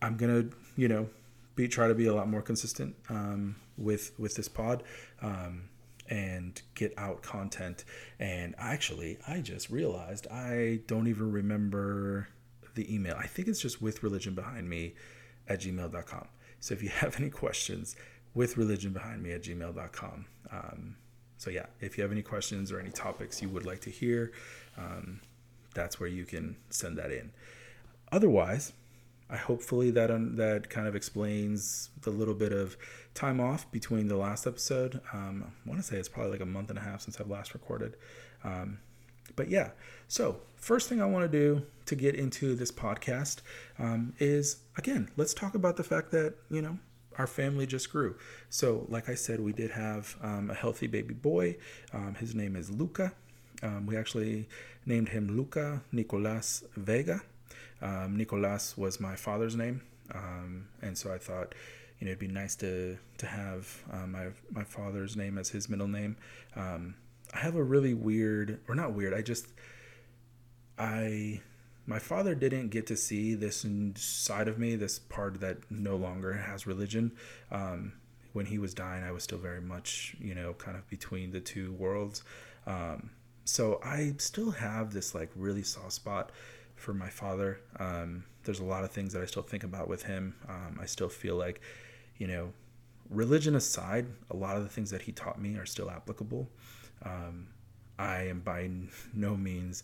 i'm 0.00 0.16
gonna 0.16 0.44
you 0.76 0.88
know 0.88 1.08
be 1.56 1.68
try 1.68 1.88
to 1.88 1.94
be 1.94 2.06
a 2.06 2.14
lot 2.14 2.28
more 2.28 2.42
consistent 2.42 2.94
um, 3.08 3.56
with 3.76 4.12
with 4.18 4.34
this 4.34 4.48
pod 4.48 4.82
um, 5.22 5.68
and 6.08 6.60
get 6.74 6.94
out 6.96 7.22
content. 7.22 7.84
And 8.18 8.54
actually 8.58 9.18
i 9.26 9.40
just 9.40 9.70
realized 9.70 10.26
i 10.28 10.80
don't 10.86 11.08
even 11.08 11.30
remember 11.32 12.28
the 12.74 12.94
email. 12.94 13.16
I 13.18 13.26
think 13.26 13.48
it's 13.48 13.60
just 13.60 13.82
with 13.82 14.04
religion 14.04 14.34
behind 14.34 14.70
me 14.70 14.94
at 15.48 15.60
gmail.com 15.60 16.28
so 16.60 16.74
if 16.74 16.82
you 16.82 16.88
have 17.02 17.18
any 17.18 17.30
questions, 17.30 17.96
with 18.34 18.56
religion 18.56 18.92
behind 18.92 19.22
me 19.22 19.32
at 19.32 19.42
gmail.com. 19.42 20.24
Um, 20.52 20.96
so 21.38 21.50
yeah, 21.50 21.66
if 21.80 21.96
you 21.98 22.02
have 22.02 22.12
any 22.12 22.22
questions 22.22 22.70
or 22.70 22.78
any 22.78 22.90
topics 22.90 23.42
you 23.42 23.48
would 23.48 23.66
like 23.66 23.80
to 23.80 23.90
hear, 23.90 24.32
um, 24.76 25.20
that's 25.74 25.98
where 25.98 26.08
you 26.08 26.24
can 26.24 26.56
send 26.70 26.98
that 26.98 27.10
in. 27.10 27.32
Otherwise, 28.12 28.72
I 29.30 29.36
hopefully 29.36 29.90
that 29.90 30.10
um, 30.10 30.36
that 30.36 30.70
kind 30.70 30.86
of 30.86 30.96
explains 30.96 31.90
the 32.02 32.10
little 32.10 32.34
bit 32.34 32.52
of 32.52 32.76
time 33.12 33.40
off 33.40 33.70
between 33.70 34.08
the 34.08 34.16
last 34.16 34.46
episode. 34.46 35.00
Um, 35.12 35.44
I 35.44 35.68
want 35.68 35.80
to 35.80 35.86
say 35.86 35.96
it's 35.96 36.08
probably 36.08 36.32
like 36.32 36.40
a 36.40 36.46
month 36.46 36.70
and 36.70 36.78
a 36.78 36.82
half 36.82 37.02
since 37.02 37.20
I've 37.20 37.28
last 37.28 37.54
recorded. 37.54 37.96
Um, 38.42 38.78
but 39.38 39.48
yeah, 39.48 39.70
so 40.08 40.40
first 40.56 40.88
thing 40.88 41.00
I 41.00 41.06
want 41.06 41.30
to 41.30 41.38
do 41.38 41.62
to 41.86 41.94
get 41.94 42.16
into 42.16 42.56
this 42.56 42.72
podcast 42.72 43.36
um, 43.78 44.12
is 44.18 44.56
again, 44.76 45.10
let's 45.16 45.32
talk 45.32 45.54
about 45.54 45.76
the 45.76 45.84
fact 45.84 46.10
that, 46.10 46.34
you 46.50 46.60
know, 46.60 46.76
our 47.18 47.28
family 47.28 47.64
just 47.64 47.90
grew. 47.92 48.16
So, 48.50 48.84
like 48.88 49.08
I 49.08 49.14
said, 49.14 49.38
we 49.38 49.52
did 49.52 49.70
have 49.70 50.16
um, 50.20 50.50
a 50.50 50.54
healthy 50.54 50.88
baby 50.88 51.14
boy. 51.14 51.56
Um, 51.92 52.16
his 52.18 52.34
name 52.34 52.56
is 52.56 52.68
Luca. 52.68 53.12
Um, 53.62 53.86
we 53.86 53.96
actually 53.96 54.48
named 54.84 55.10
him 55.10 55.36
Luca 55.36 55.82
Nicolas 55.92 56.64
Vega. 56.76 57.22
Um, 57.80 58.16
Nicolas 58.16 58.76
was 58.76 58.98
my 58.98 59.14
father's 59.14 59.54
name, 59.54 59.82
um, 60.12 60.66
and 60.82 60.98
so 60.98 61.14
I 61.14 61.18
thought, 61.18 61.54
you 62.00 62.06
know, 62.06 62.10
it'd 62.10 62.18
be 62.18 62.26
nice 62.26 62.56
to 62.56 62.98
to 63.18 63.26
have 63.26 63.84
uh, 63.92 64.06
my 64.08 64.26
my 64.50 64.64
father's 64.64 65.16
name 65.16 65.38
as 65.38 65.48
his 65.50 65.68
middle 65.68 65.86
name. 65.86 66.16
I 67.34 67.38
have 67.38 67.56
a 67.56 67.62
really 67.62 67.94
weird, 67.94 68.60
or 68.68 68.74
not 68.74 68.92
weird. 68.92 69.14
I 69.14 69.22
just, 69.22 69.46
I 70.78 71.40
my 71.88 71.98
father 71.98 72.34
didn't 72.34 72.68
get 72.68 72.86
to 72.88 72.96
see 72.96 73.34
this 73.34 73.64
side 73.96 74.46
of 74.46 74.58
me, 74.58 74.76
this 74.76 74.98
part 74.98 75.40
that 75.40 75.58
no 75.70 75.96
longer 75.96 76.34
has 76.34 76.66
religion. 76.66 77.12
Um, 77.50 77.94
when 78.34 78.44
he 78.44 78.58
was 78.58 78.74
dying, 78.74 79.02
I 79.02 79.10
was 79.10 79.22
still 79.22 79.38
very 79.38 79.62
much, 79.62 80.14
you 80.20 80.34
know, 80.34 80.52
kind 80.52 80.76
of 80.76 80.86
between 80.90 81.30
the 81.30 81.40
two 81.40 81.72
worlds. 81.72 82.22
Um, 82.66 83.10
so 83.46 83.80
I 83.82 84.14
still 84.18 84.50
have 84.50 84.92
this 84.92 85.14
like 85.14 85.30
really 85.34 85.62
soft 85.62 85.92
spot 85.92 86.30
for 86.76 86.92
my 86.92 87.08
father. 87.08 87.60
Um, 87.80 88.24
there's 88.44 88.60
a 88.60 88.64
lot 88.64 88.84
of 88.84 88.90
things 88.90 89.14
that 89.14 89.22
I 89.22 89.26
still 89.26 89.42
think 89.42 89.64
about 89.64 89.88
with 89.88 90.02
him. 90.02 90.34
Um, 90.46 90.78
I 90.78 90.84
still 90.84 91.08
feel 91.08 91.36
like, 91.36 91.62
you 92.18 92.26
know, 92.26 92.52
religion 93.08 93.56
aside, 93.56 94.08
a 94.30 94.36
lot 94.36 94.58
of 94.58 94.62
the 94.62 94.68
things 94.68 94.90
that 94.90 95.02
he 95.02 95.12
taught 95.12 95.40
me 95.40 95.56
are 95.56 95.66
still 95.66 95.90
applicable. 95.90 96.50
Um, 97.04 97.48
I 97.98 98.22
am 98.28 98.40
by 98.40 98.70
no 99.14 99.36
means 99.36 99.82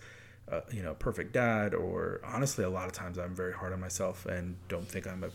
uh, 0.50 0.60
you 0.70 0.82
know, 0.82 0.94
perfect 0.94 1.32
dad, 1.32 1.74
or 1.74 2.20
honestly, 2.24 2.64
a 2.64 2.68
lot 2.68 2.86
of 2.86 2.92
times 2.92 3.18
I'm 3.18 3.34
very 3.34 3.52
hard 3.52 3.72
on 3.72 3.80
myself 3.80 4.26
and 4.26 4.56
don't 4.68 4.86
think 4.86 5.06
I'm 5.06 5.24
a 5.24 5.30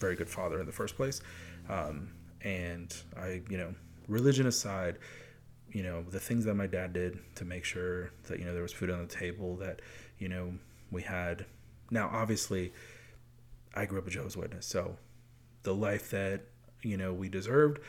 very 0.00 0.16
good 0.16 0.28
father 0.28 0.60
in 0.60 0.66
the 0.66 0.72
first 0.72 0.96
place. 0.96 1.20
Um, 1.68 2.10
and 2.42 2.94
I, 3.16 3.42
you 3.48 3.58
know, 3.58 3.74
religion 4.08 4.46
aside, 4.46 4.98
you 5.70 5.82
know, 5.82 6.02
the 6.02 6.20
things 6.20 6.44
that 6.46 6.54
my 6.54 6.66
dad 6.66 6.92
did 6.92 7.18
to 7.36 7.44
make 7.44 7.64
sure 7.64 8.10
that, 8.28 8.38
you 8.38 8.44
know, 8.44 8.52
there 8.52 8.62
was 8.62 8.72
food 8.72 8.90
on 8.90 9.00
the 9.00 9.06
table, 9.06 9.56
that, 9.56 9.80
you 10.18 10.28
know, 10.28 10.54
we 10.90 11.02
had. 11.02 11.46
Now, 11.90 12.10
obviously, 12.12 12.72
I 13.74 13.86
grew 13.86 13.98
up 13.98 14.06
a 14.06 14.10
Jehovah's 14.10 14.36
Witness, 14.36 14.66
so 14.66 14.96
the 15.62 15.74
life 15.74 16.10
that, 16.10 16.42
you 16.82 16.96
know, 16.96 17.12
we 17.12 17.28
deserved 17.28 17.80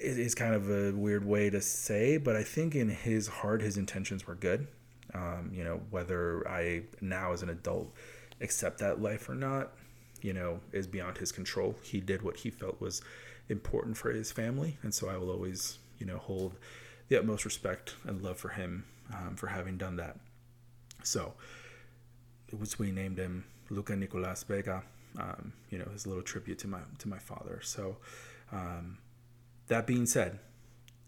is 0.00 0.34
kind 0.34 0.54
of 0.54 0.70
a 0.70 0.92
weird 0.92 1.24
way 1.24 1.50
to 1.50 1.60
say, 1.60 2.16
but 2.16 2.36
I 2.36 2.42
think 2.42 2.74
in 2.74 2.88
his 2.88 3.28
heart, 3.28 3.62
his 3.62 3.76
intentions 3.76 4.26
were 4.26 4.34
good. 4.34 4.66
Um, 5.14 5.50
you 5.52 5.64
know, 5.64 5.80
whether 5.90 6.46
I 6.48 6.82
now 7.00 7.32
as 7.32 7.42
an 7.42 7.48
adult 7.48 7.92
accept 8.40 8.78
that 8.78 9.00
life 9.00 9.28
or 9.28 9.34
not, 9.34 9.72
you 10.20 10.32
know, 10.32 10.60
is 10.72 10.86
beyond 10.86 11.18
his 11.18 11.32
control. 11.32 11.76
He 11.82 12.00
did 12.00 12.22
what 12.22 12.38
he 12.38 12.50
felt 12.50 12.80
was 12.80 13.02
important 13.48 13.96
for 13.96 14.10
his 14.10 14.32
family, 14.32 14.78
and 14.82 14.92
so 14.92 15.08
I 15.08 15.16
will 15.16 15.30
always, 15.30 15.78
you 15.98 16.06
know, 16.06 16.18
hold 16.18 16.56
the 17.08 17.18
utmost 17.18 17.44
respect 17.44 17.94
and 18.04 18.22
love 18.22 18.36
for 18.36 18.48
him 18.48 18.84
um, 19.14 19.36
for 19.36 19.46
having 19.46 19.76
done 19.76 19.96
that. 19.96 20.16
So, 21.02 21.34
was 22.58 22.78
we 22.78 22.90
named 22.90 23.18
him 23.18 23.44
Luca 23.70 23.94
Nicolas 23.94 24.42
Vega. 24.42 24.82
Um, 25.18 25.52
you 25.70 25.78
know, 25.78 25.86
his 25.92 26.06
little 26.06 26.22
tribute 26.22 26.58
to 26.60 26.68
my 26.68 26.80
to 26.98 27.08
my 27.08 27.18
father. 27.18 27.60
So, 27.62 27.96
um, 28.52 28.98
that 29.68 29.86
being 29.86 30.06
said, 30.06 30.38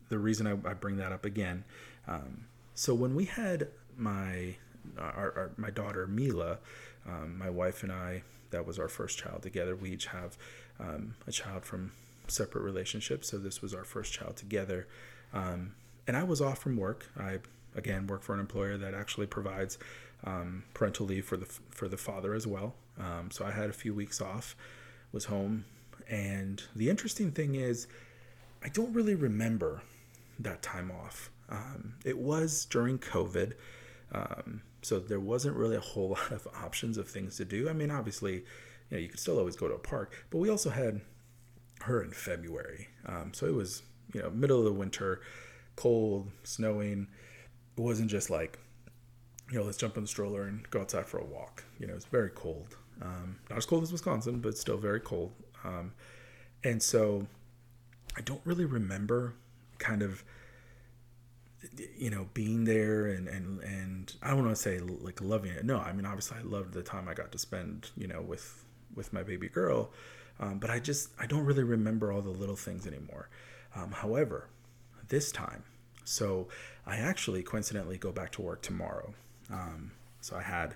the 0.08 0.18
reason 0.18 0.46
I, 0.46 0.52
I 0.68 0.74
bring 0.74 0.96
that 0.96 1.12
up 1.12 1.24
again. 1.24 1.64
Um, 2.06 2.46
so 2.74 2.94
when 2.94 3.14
we 3.14 3.26
had 3.26 3.68
my 3.96 4.56
our, 4.98 5.32
our, 5.36 5.50
my 5.56 5.70
daughter 5.70 6.06
Mila, 6.06 6.58
um, 7.06 7.36
my 7.38 7.50
wife 7.50 7.82
and 7.82 7.92
I, 7.92 8.22
that 8.50 8.66
was 8.66 8.78
our 8.78 8.88
first 8.88 9.18
child 9.18 9.42
together. 9.42 9.76
We 9.76 9.90
each 9.90 10.06
have 10.06 10.38
um, 10.80 11.14
a 11.26 11.32
child 11.32 11.64
from 11.64 11.92
separate 12.26 12.62
relationships, 12.62 13.28
so 13.28 13.38
this 13.38 13.60
was 13.60 13.74
our 13.74 13.84
first 13.84 14.12
child 14.12 14.36
together. 14.36 14.86
Um, 15.32 15.74
and 16.06 16.16
I 16.16 16.22
was 16.22 16.40
off 16.40 16.58
from 16.58 16.76
work. 16.76 17.06
I 17.18 17.38
again 17.76 18.06
work 18.06 18.22
for 18.22 18.34
an 18.34 18.40
employer 18.40 18.78
that 18.78 18.94
actually 18.94 19.26
provides 19.26 19.78
um, 20.24 20.64
parental 20.74 21.06
leave 21.06 21.26
for 21.26 21.36
the 21.36 21.46
for 21.70 21.88
the 21.88 21.98
father 21.98 22.34
as 22.34 22.46
well. 22.46 22.74
Um, 22.98 23.30
so 23.30 23.44
I 23.44 23.50
had 23.50 23.70
a 23.70 23.74
few 23.74 23.94
weeks 23.94 24.20
off, 24.20 24.56
was 25.12 25.26
home, 25.26 25.64
and 26.08 26.62
the 26.74 26.88
interesting 26.88 27.30
thing 27.30 27.54
is, 27.54 27.86
I 28.62 28.68
don't 28.68 28.92
really 28.92 29.14
remember 29.14 29.82
that 30.38 30.62
time 30.62 30.90
off. 30.90 31.30
Um, 31.48 31.94
it 32.04 32.18
was 32.18 32.64
during 32.64 32.98
COVID. 32.98 33.52
Um, 34.12 34.62
so 34.82 34.98
there 34.98 35.20
wasn't 35.20 35.56
really 35.56 35.76
a 35.76 35.80
whole 35.80 36.08
lot 36.30 36.32
of 36.32 36.46
options 36.62 36.98
of 36.98 37.08
things 37.08 37.36
to 37.36 37.44
do. 37.44 37.68
I 37.68 37.72
mean, 37.72 37.90
obviously, 37.90 38.34
you 38.34 38.42
know, 38.90 38.98
you 38.98 39.08
could 39.08 39.20
still 39.20 39.38
always 39.38 39.56
go 39.56 39.68
to 39.68 39.74
a 39.74 39.78
park, 39.78 40.26
but 40.30 40.38
we 40.38 40.48
also 40.48 40.70
had 40.70 41.00
her 41.82 42.02
in 42.02 42.10
February. 42.10 42.88
Um, 43.06 43.32
so 43.32 43.46
it 43.46 43.54
was, 43.54 43.82
you 44.12 44.22
know, 44.22 44.30
middle 44.30 44.58
of 44.58 44.64
the 44.64 44.72
winter, 44.72 45.20
cold, 45.76 46.30
snowing. 46.42 47.08
It 47.76 47.80
wasn't 47.80 48.10
just 48.10 48.30
like, 48.30 48.58
you 49.50 49.58
know, 49.58 49.64
let's 49.64 49.78
jump 49.78 49.96
in 49.96 50.04
the 50.04 50.08
stroller 50.08 50.42
and 50.42 50.68
go 50.70 50.80
outside 50.80 51.06
for 51.06 51.18
a 51.18 51.24
walk. 51.24 51.64
You 51.78 51.86
know, 51.86 51.94
it's 51.94 52.04
very 52.04 52.30
cold. 52.30 52.76
Um, 53.00 53.38
not 53.48 53.58
as 53.58 53.66
cold 53.66 53.82
as 53.82 53.92
Wisconsin, 53.92 54.40
but 54.40 54.58
still 54.58 54.76
very 54.76 55.00
cold. 55.00 55.32
Um, 55.64 55.92
and 56.64 56.82
so 56.82 57.26
I 58.16 58.20
don't 58.22 58.40
really 58.44 58.64
remember 58.64 59.34
kind 59.78 60.02
of 60.02 60.24
you 61.96 62.10
know 62.10 62.28
being 62.34 62.64
there 62.64 63.06
and 63.06 63.28
and 63.28 63.60
and 63.62 64.14
I 64.22 64.28
don't 64.28 64.44
want 64.44 64.56
to 64.56 64.62
say 64.62 64.78
like 64.78 65.20
loving 65.20 65.52
it. 65.52 65.64
No, 65.64 65.78
I 65.78 65.92
mean 65.92 66.06
obviously 66.06 66.38
I 66.38 66.42
loved 66.42 66.72
the 66.72 66.82
time 66.82 67.08
I 67.08 67.14
got 67.14 67.32
to 67.32 67.38
spend 67.38 67.90
you 67.96 68.06
know 68.06 68.20
with 68.20 68.64
with 68.94 69.12
my 69.12 69.22
baby 69.22 69.48
girl, 69.48 69.90
um, 70.40 70.58
but 70.58 70.70
I 70.70 70.78
just 70.78 71.10
I 71.18 71.26
don't 71.26 71.44
really 71.44 71.64
remember 71.64 72.12
all 72.12 72.22
the 72.22 72.30
little 72.30 72.56
things 72.56 72.86
anymore. 72.86 73.28
Um, 73.74 73.92
however, 73.92 74.48
this 75.08 75.30
time, 75.30 75.64
so 76.04 76.48
I 76.86 76.96
actually 76.96 77.42
coincidentally 77.42 77.98
go 77.98 78.12
back 78.12 78.32
to 78.32 78.42
work 78.42 78.62
tomorrow. 78.62 79.14
Um, 79.50 79.92
so 80.20 80.36
I 80.36 80.42
had 80.42 80.74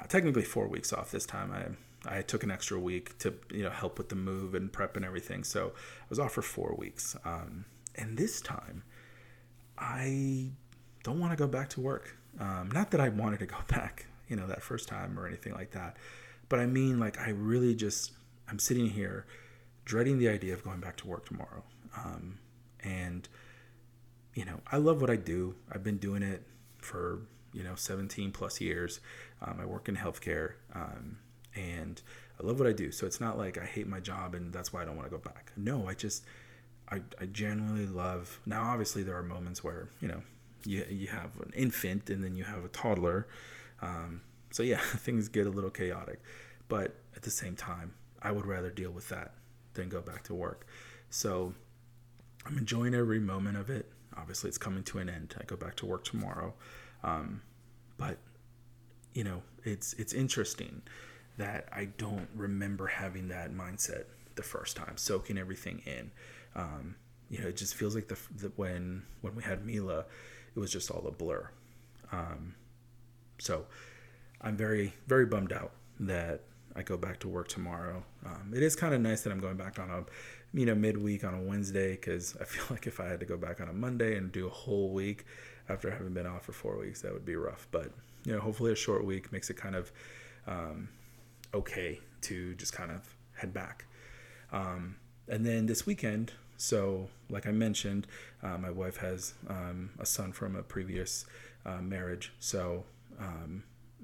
uh, 0.00 0.06
technically 0.06 0.42
four 0.42 0.68
weeks 0.68 0.92
off 0.92 1.10
this 1.10 1.26
time. 1.26 1.52
I 1.52 1.66
I 2.06 2.22
took 2.22 2.42
an 2.42 2.50
extra 2.50 2.78
week 2.78 3.18
to 3.18 3.34
you 3.52 3.62
know 3.64 3.70
help 3.70 3.98
with 3.98 4.08
the 4.08 4.16
move 4.16 4.54
and 4.54 4.72
prep 4.72 4.96
and 4.96 5.04
everything. 5.04 5.44
So 5.44 5.72
I 5.76 6.06
was 6.08 6.18
off 6.18 6.32
for 6.32 6.42
four 6.42 6.74
weeks. 6.78 7.16
Um, 7.24 7.66
and 7.96 8.16
this 8.16 8.40
time 8.40 8.84
I 9.80 10.50
don't 11.02 11.18
want 11.18 11.32
to 11.32 11.36
go 11.36 11.48
back 11.48 11.70
to 11.70 11.80
work. 11.80 12.16
Um, 12.38 12.70
not 12.72 12.90
that 12.90 13.00
I 13.00 13.08
wanted 13.08 13.40
to 13.40 13.46
go 13.46 13.56
back, 13.68 14.06
you 14.28 14.36
know, 14.36 14.46
that 14.46 14.62
first 14.62 14.88
time 14.88 15.18
or 15.18 15.26
anything 15.26 15.54
like 15.54 15.72
that. 15.72 15.96
But 16.48 16.60
I 16.60 16.66
mean, 16.66 17.00
like, 17.00 17.18
I 17.18 17.30
really 17.30 17.74
just, 17.74 18.12
I'm 18.48 18.58
sitting 18.58 18.90
here 18.90 19.26
dreading 19.84 20.18
the 20.18 20.28
idea 20.28 20.52
of 20.52 20.62
going 20.62 20.80
back 20.80 20.96
to 20.98 21.06
work 21.06 21.26
tomorrow. 21.26 21.62
Um, 21.96 22.38
and, 22.80 23.28
you 24.34 24.44
know, 24.44 24.60
I 24.70 24.76
love 24.76 25.00
what 25.00 25.10
I 25.10 25.16
do. 25.16 25.54
I've 25.72 25.82
been 25.82 25.98
doing 25.98 26.22
it 26.22 26.42
for, 26.78 27.20
you 27.52 27.62
know, 27.62 27.74
17 27.74 28.32
plus 28.32 28.60
years. 28.60 29.00
Um, 29.42 29.58
I 29.60 29.64
work 29.64 29.88
in 29.88 29.96
healthcare 29.96 30.52
um, 30.74 31.18
and 31.54 32.00
I 32.40 32.46
love 32.46 32.58
what 32.58 32.68
I 32.68 32.72
do. 32.72 32.90
So 32.90 33.06
it's 33.06 33.20
not 33.20 33.38
like 33.38 33.58
I 33.58 33.64
hate 33.64 33.86
my 33.86 34.00
job 34.00 34.34
and 34.34 34.52
that's 34.52 34.72
why 34.72 34.82
I 34.82 34.84
don't 34.84 34.96
want 34.96 35.10
to 35.10 35.16
go 35.16 35.22
back. 35.22 35.52
No, 35.56 35.88
I 35.88 35.94
just, 35.94 36.24
I, 36.90 37.00
I 37.20 37.26
genuinely 37.26 37.86
love. 37.86 38.40
Now, 38.46 38.62
obviously, 38.64 39.02
there 39.02 39.16
are 39.16 39.22
moments 39.22 39.62
where 39.62 39.88
you 40.00 40.08
know 40.08 40.22
you 40.64 40.84
you 40.90 41.06
have 41.08 41.30
an 41.40 41.52
infant 41.54 42.10
and 42.10 42.22
then 42.22 42.34
you 42.34 42.44
have 42.44 42.64
a 42.64 42.68
toddler. 42.68 43.28
Um, 43.82 44.22
so 44.50 44.62
yeah, 44.62 44.78
things 44.80 45.28
get 45.28 45.46
a 45.46 45.50
little 45.50 45.70
chaotic. 45.70 46.20
but 46.68 46.96
at 47.16 47.22
the 47.22 47.30
same 47.30 47.56
time, 47.56 47.92
I 48.22 48.32
would 48.32 48.46
rather 48.46 48.70
deal 48.70 48.90
with 48.90 49.08
that 49.08 49.34
than 49.74 49.88
go 49.88 50.00
back 50.00 50.24
to 50.24 50.34
work. 50.34 50.66
So 51.10 51.54
I'm 52.46 52.58
enjoying 52.58 52.94
every 52.94 53.20
moment 53.20 53.56
of 53.56 53.70
it. 53.70 53.90
Obviously, 54.16 54.48
it's 54.48 54.58
coming 54.58 54.82
to 54.84 54.98
an 54.98 55.08
end. 55.08 55.34
I 55.40 55.44
go 55.44 55.56
back 55.56 55.76
to 55.76 55.86
work 55.86 56.04
tomorrow, 56.04 56.54
um, 57.02 57.42
but 57.98 58.18
you 59.14 59.24
know, 59.24 59.42
it's 59.64 59.92
it's 59.94 60.12
interesting 60.12 60.82
that 61.36 61.68
I 61.72 61.86
don't 61.96 62.28
remember 62.34 62.86
having 62.86 63.28
that 63.28 63.52
mindset 63.52 64.04
the 64.34 64.42
first 64.42 64.76
time, 64.76 64.96
soaking 64.96 65.38
everything 65.38 65.82
in. 65.86 66.10
Um, 66.54 66.96
you 67.28 67.40
know, 67.40 67.48
it 67.48 67.56
just 67.56 67.74
feels 67.74 67.94
like 67.94 68.08
the, 68.08 68.18
the, 68.36 68.52
when 68.56 69.02
when 69.20 69.34
we 69.34 69.42
had 69.42 69.64
Mila, 69.64 70.04
it 70.54 70.58
was 70.58 70.72
just 70.72 70.90
all 70.90 71.06
a 71.06 71.10
blur. 71.10 71.50
Um, 72.12 72.54
so 73.38 73.66
I'm 74.40 74.56
very 74.56 74.94
very 75.06 75.26
bummed 75.26 75.52
out 75.52 75.72
that 76.00 76.42
I 76.76 76.82
go 76.82 76.96
back 76.96 77.18
to 77.20 77.28
work 77.28 77.48
tomorrow. 77.48 78.04
Um, 78.24 78.52
it 78.54 78.62
is 78.62 78.76
kind 78.76 78.94
of 78.94 79.00
nice 79.00 79.22
that 79.22 79.32
I'm 79.32 79.40
going 79.40 79.56
back 79.56 79.78
on 79.78 79.90
a 79.90 80.04
you 80.52 80.66
know 80.66 80.74
midweek 80.74 81.24
on 81.24 81.34
a 81.34 81.42
Wednesday 81.42 81.92
because 81.92 82.36
I 82.40 82.44
feel 82.44 82.64
like 82.70 82.86
if 82.86 83.00
I 83.00 83.06
had 83.06 83.20
to 83.20 83.26
go 83.26 83.36
back 83.36 83.60
on 83.60 83.68
a 83.68 83.72
Monday 83.72 84.16
and 84.16 84.30
do 84.30 84.46
a 84.46 84.50
whole 84.50 84.90
week 84.90 85.24
after 85.68 85.90
having 85.90 86.12
been 86.12 86.26
off 86.26 86.44
for 86.44 86.52
four 86.52 86.78
weeks, 86.78 87.02
that 87.02 87.12
would 87.12 87.24
be 87.24 87.36
rough. 87.36 87.66
But 87.70 87.92
you 88.24 88.32
know, 88.32 88.40
hopefully 88.40 88.72
a 88.72 88.76
short 88.76 89.04
week 89.04 89.32
makes 89.32 89.50
it 89.50 89.56
kind 89.56 89.74
of 89.74 89.92
um, 90.46 90.88
okay 91.54 92.00
to 92.22 92.54
just 92.54 92.72
kind 92.72 92.90
of 92.90 93.14
head 93.34 93.52
back. 93.52 93.86
Um, 94.52 94.96
and 95.28 95.46
then 95.46 95.66
this 95.66 95.86
weekend, 95.86 96.32
so 96.56 97.08
like 97.30 97.46
I 97.46 97.52
mentioned, 97.52 98.06
uh, 98.42 98.58
my 98.58 98.70
wife 98.70 98.96
has 98.98 99.34
um, 99.48 99.90
a 99.98 100.04
son 100.04 100.32
from 100.32 100.56
a 100.56 100.62
previous 100.62 101.24
uh, 101.64 101.80
marriage. 101.80 102.32
So 102.40 102.84
um, 103.18 103.62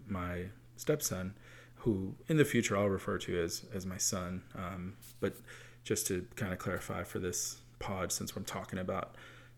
my 0.09 0.47
stepson, 0.77 1.35
who 1.79 2.15
in 2.29 2.37
the 2.37 2.45
future 2.45 2.77
I'll 2.77 2.89
refer 2.89 3.19
to 3.19 3.41
as 3.41 3.65
as 3.75 3.87
my 3.87 3.99
son, 3.99 4.43
um, 4.55 4.95
but 5.21 5.37
just 5.85 6.07
to 6.09 6.27
kind 6.35 6.53
of 6.53 6.59
clarify 6.59 7.05
for 7.05 7.19
this 7.19 7.61
pod, 7.79 8.11
since 8.11 8.35
we're 8.35 8.43
talking 8.43 8.79
about 8.79 9.15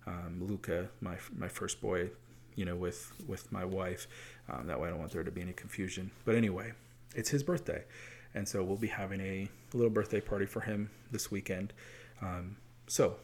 um, 0.07 0.39
Luca, 0.41 0.89
my 1.01 1.17
my 1.37 1.49
first 1.49 1.81
boy, 1.81 2.11
you 2.55 2.65
know, 2.65 2.77
with 2.77 3.13
with 3.27 3.51
my 3.53 3.65
wife. 3.65 4.07
Um, 4.49 4.67
that 4.67 4.81
way, 4.81 4.89
I 4.89 4.91
don't 4.91 5.01
want 5.01 5.13
there 5.13 5.25
to 5.25 5.31
be 5.31 5.41
any 5.41 5.53
confusion. 5.53 6.11
But 6.25 6.35
anyway, 6.35 6.73
it's 7.15 7.31
his 7.31 7.43
birthday, 7.43 7.85
and 8.35 8.49
so 8.49 8.63
we'll 8.63 8.77
be 8.77 8.89
having 8.89 9.21
a 9.21 9.49
little 9.73 9.91
birthday 9.91 10.21
party 10.21 10.47
for 10.47 10.61
him 10.61 10.91
this 11.11 11.31
weekend. 11.31 11.73
Um, 12.21 12.57
so, 12.87 13.17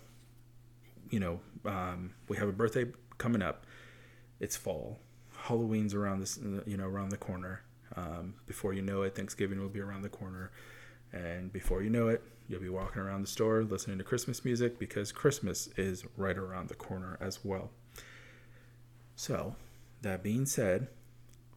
you 1.11 1.21
know, 1.21 1.41
um, 1.65 2.15
we 2.29 2.37
have 2.37 2.49
a 2.49 2.53
birthday 2.53 2.87
coming 3.19 3.43
up. 3.43 3.67
It's 4.41 4.57
fall. 4.57 5.01
Halloween's 5.37 5.95
around 5.95 6.21
this, 6.21 6.39
you 6.67 6.77
know, 6.77 6.87
around 6.87 7.11
the 7.11 7.17
corner. 7.17 7.63
Um, 7.97 8.35
before 8.47 8.73
you 8.73 8.83
know 8.83 9.03
it, 9.03 9.15
Thanksgiving 9.15 9.61
will 9.61 9.69
be 9.69 9.81
around 9.81 10.03
the 10.03 10.09
corner, 10.09 10.51
and 11.13 11.53
before 11.53 11.83
you 11.83 11.91
know 11.91 12.09
it, 12.09 12.23
you'll 12.49 12.61
be 12.61 12.69
walking 12.69 13.01
around 13.01 13.23
the 13.23 13.29
store 13.29 13.63
listening 13.63 13.99
to 13.99 14.05
Christmas 14.05 14.45
music 14.45 14.79
because 14.79 15.13
Christmas 15.13 15.69
is 15.77 16.05
right 16.17 16.37
around 16.37 16.69
the 16.69 16.75
corner 16.75 17.17
as 17.21 17.45
well. 17.45 17.71
So, 19.17 19.55
that 20.03 20.23
being 20.23 20.45
said, 20.45 20.89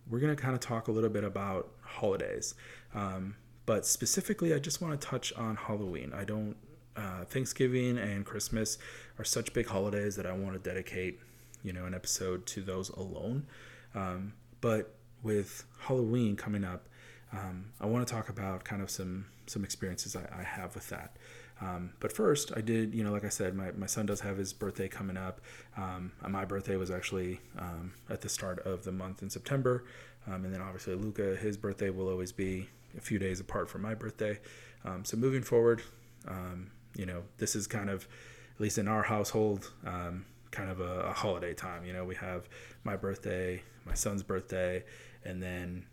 we're 0.10 0.20
going 0.20 0.36
to 0.36 0.42
kind 0.42 0.54
of 0.54 0.60
talk 0.60 0.88
a 0.88 0.92
little 0.92 1.10
bit 1.10 1.24
about 1.24 1.70
holidays. 1.82 2.56
Um, 2.94 3.36
but 3.66 3.86
specifically, 3.86 4.54
I 4.54 4.60
just 4.60 4.82
want 4.82 5.00
to 5.00 5.08
touch 5.08 5.34
on 5.34 5.56
Halloween. 5.56 6.14
I 6.14 6.24
don't, 6.24 6.56
uh, 6.96 7.26
Thanksgiving 7.26 7.98
and 7.98 8.26
Christmas 8.26 8.78
are 9.20 9.26
such 9.26 9.54
big 9.54 9.68
holidays 9.68 10.16
that 10.16 10.26
I 10.26 10.32
want 10.32 10.54
to 10.54 10.60
dedicate, 10.60 11.20
you 11.64 11.74
know, 11.74 11.86
an 11.86 11.94
episode 11.94 12.46
to 12.48 12.62
those 12.62 12.90
alone. 12.90 13.46
Um, 13.94 14.34
but 14.62 14.96
with 15.24 15.66
Halloween 15.80 16.36
coming 16.36 16.64
up, 16.64 16.88
um, 17.32 17.72
I 17.82 17.86
want 17.86 18.08
to 18.08 18.14
talk 18.14 18.30
about 18.30 18.64
kind 18.64 18.82
of 18.82 18.90
some 18.90 19.26
some 19.48 19.64
experiences 19.64 20.16
I, 20.16 20.28
I 20.40 20.44
have 20.44 20.76
with 20.76 20.90
that. 20.90 21.18
Um, 21.62 21.94
but 22.00 22.12
first, 22.12 22.52
I 22.56 22.62
did, 22.62 22.94
you 22.94 23.04
know, 23.04 23.12
like 23.12 23.26
I 23.26 23.30
said, 23.30 23.56
my, 23.56 23.72
my 23.72 23.88
son 23.88 24.06
does 24.06 24.20
have 24.22 24.38
his 24.38 24.54
birthday 24.54 24.88
coming 24.88 25.18
up. 25.18 25.42
Um, 25.76 26.12
my 26.28 26.46
birthday 26.46 26.76
was 26.76 26.92
actually 26.92 27.40
um, 27.58 27.94
at 28.10 28.22
the 28.22 28.30
start 28.30 28.60
of 28.60 28.84
the 28.84 28.92
month 28.92 29.24
in 29.24 29.30
September. 29.30 29.86
Um, 30.28 30.46
and 30.46 30.54
then 30.54 30.62
obviously, 30.62 30.96
Luca, 30.96 31.36
his 31.36 31.58
birthday 31.58 31.90
will 31.90 32.10
always 32.10 32.32
be 32.32 32.70
a 32.96 33.02
few 33.02 33.18
days 33.18 33.40
apart 33.40 33.70
from 33.70 33.82
my 33.82 33.96
birthday. 33.96 34.40
Um, 34.86 35.04
so 35.04 35.18
moving 35.18 35.42
forward, 35.42 35.82
um, 36.28 36.72
you 36.96 37.06
know, 37.06 37.24
this 37.38 37.56
is 37.56 37.66
kind 37.66 37.90
of, 37.90 38.08
at 38.56 38.62
least 38.62 38.78
in 38.78 38.88
our 38.88 39.04
household, 39.04 39.72
kind 39.84 40.70
of 40.70 40.80
a, 40.80 41.02
a, 41.02 41.14
holiday 41.14 41.54
time. 41.54 41.86
You 41.86 41.94
know, 41.94 42.06
we 42.06 42.16
have 42.16 42.48
my 42.84 42.96
birthday, 42.96 43.62
my 43.88 43.96
son's 43.96 44.24
birthday, 44.24 44.84
and 45.24 45.42
then, 45.42 45.86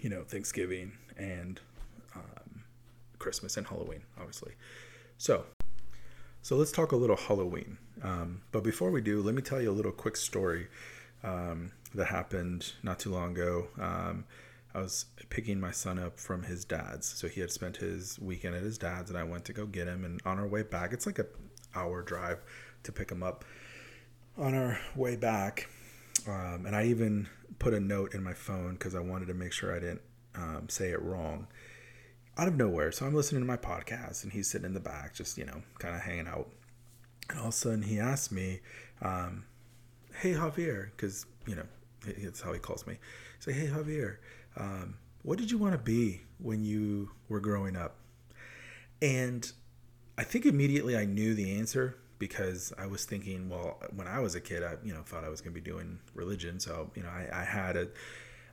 you 0.00 0.10
know, 0.10 0.24
Thanksgiving 0.24 0.92
and 1.16 1.60
Christmas 3.22 3.56
and 3.56 3.66
Halloween, 3.66 4.02
obviously. 4.18 4.52
So, 5.16 5.44
so 6.42 6.56
let's 6.56 6.72
talk 6.72 6.90
a 6.90 6.96
little 6.96 7.16
Halloween. 7.16 7.78
Um, 8.02 8.42
but 8.50 8.64
before 8.64 8.90
we 8.90 9.00
do, 9.00 9.22
let 9.22 9.34
me 9.34 9.42
tell 9.42 9.62
you 9.62 9.70
a 9.70 9.72
little 9.72 9.92
quick 9.92 10.16
story 10.16 10.66
um, 11.22 11.70
that 11.94 12.06
happened 12.06 12.72
not 12.82 12.98
too 12.98 13.10
long 13.10 13.30
ago. 13.30 13.68
Um, 13.80 14.24
I 14.74 14.80
was 14.80 15.06
picking 15.30 15.60
my 15.60 15.70
son 15.70 16.00
up 16.00 16.18
from 16.18 16.42
his 16.42 16.64
dad's, 16.64 17.06
so 17.06 17.28
he 17.28 17.40
had 17.40 17.52
spent 17.52 17.76
his 17.76 18.18
weekend 18.18 18.56
at 18.56 18.62
his 18.62 18.76
dad's, 18.76 19.08
and 19.08 19.18
I 19.18 19.22
went 19.22 19.44
to 19.44 19.52
go 19.52 19.66
get 19.66 19.86
him. 19.86 20.04
And 20.04 20.20
on 20.24 20.40
our 20.40 20.48
way 20.48 20.64
back, 20.64 20.92
it's 20.92 21.06
like 21.06 21.20
a 21.20 21.26
hour 21.76 22.02
drive 22.02 22.40
to 22.82 22.90
pick 22.90 23.10
him 23.10 23.22
up. 23.22 23.44
On 24.36 24.52
our 24.54 24.80
way 24.96 25.14
back, 25.14 25.68
um, 26.26 26.66
and 26.66 26.74
I 26.76 26.86
even 26.86 27.28
put 27.58 27.74
a 27.74 27.80
note 27.80 28.14
in 28.14 28.22
my 28.22 28.34
phone 28.34 28.74
because 28.74 28.94
I 28.94 29.00
wanted 29.00 29.28
to 29.28 29.34
make 29.34 29.52
sure 29.52 29.74
I 29.74 29.80
didn't 29.80 30.02
um, 30.34 30.68
say 30.68 30.90
it 30.90 31.02
wrong 31.02 31.46
out 32.38 32.48
of 32.48 32.56
nowhere. 32.56 32.92
So 32.92 33.06
I'm 33.06 33.14
listening 33.14 33.42
to 33.42 33.46
my 33.46 33.56
podcast 33.56 34.22
and 34.22 34.32
he's 34.32 34.48
sitting 34.48 34.66
in 34.66 34.74
the 34.74 34.80
back, 34.80 35.14
just, 35.14 35.36
you 35.36 35.44
know, 35.44 35.62
kind 35.78 35.94
of 35.94 36.02
hanging 36.02 36.26
out. 36.26 36.48
And 37.28 37.38
all 37.38 37.46
of 37.46 37.54
a 37.54 37.56
sudden 37.56 37.82
he 37.82 37.98
asked 37.98 38.32
me, 38.32 38.60
um, 39.00 39.44
Hey, 40.20 40.34
Javier, 40.34 40.90
because, 40.90 41.26
you 41.46 41.56
know, 41.56 41.66
it's 42.06 42.40
how 42.40 42.52
he 42.52 42.58
calls 42.58 42.86
me. 42.86 42.98
Say, 43.40 43.52
Hey, 43.52 43.66
Javier, 43.66 44.16
um, 44.56 44.96
what 45.22 45.38
did 45.38 45.50
you 45.50 45.58
want 45.58 45.72
to 45.72 45.78
be 45.78 46.22
when 46.38 46.64
you 46.64 47.10
were 47.28 47.40
growing 47.40 47.76
up? 47.76 47.96
And 49.00 49.50
I 50.16 50.24
think 50.24 50.46
immediately 50.46 50.96
I 50.96 51.04
knew 51.04 51.34
the 51.34 51.56
answer 51.56 51.96
because 52.22 52.72
I 52.78 52.86
was 52.86 53.04
thinking, 53.04 53.48
well, 53.48 53.80
when 53.96 54.06
I 54.06 54.20
was 54.20 54.36
a 54.36 54.40
kid, 54.40 54.62
I, 54.62 54.76
you 54.84 54.94
know, 54.94 55.02
thought 55.02 55.24
I 55.24 55.28
was 55.28 55.40
going 55.40 55.52
to 55.52 55.60
be 55.60 55.68
doing 55.68 55.98
religion. 56.14 56.60
So, 56.60 56.88
you 56.94 57.02
know, 57.02 57.08
I, 57.08 57.40
I 57.40 57.42
had 57.42 57.76
a, 57.76 57.88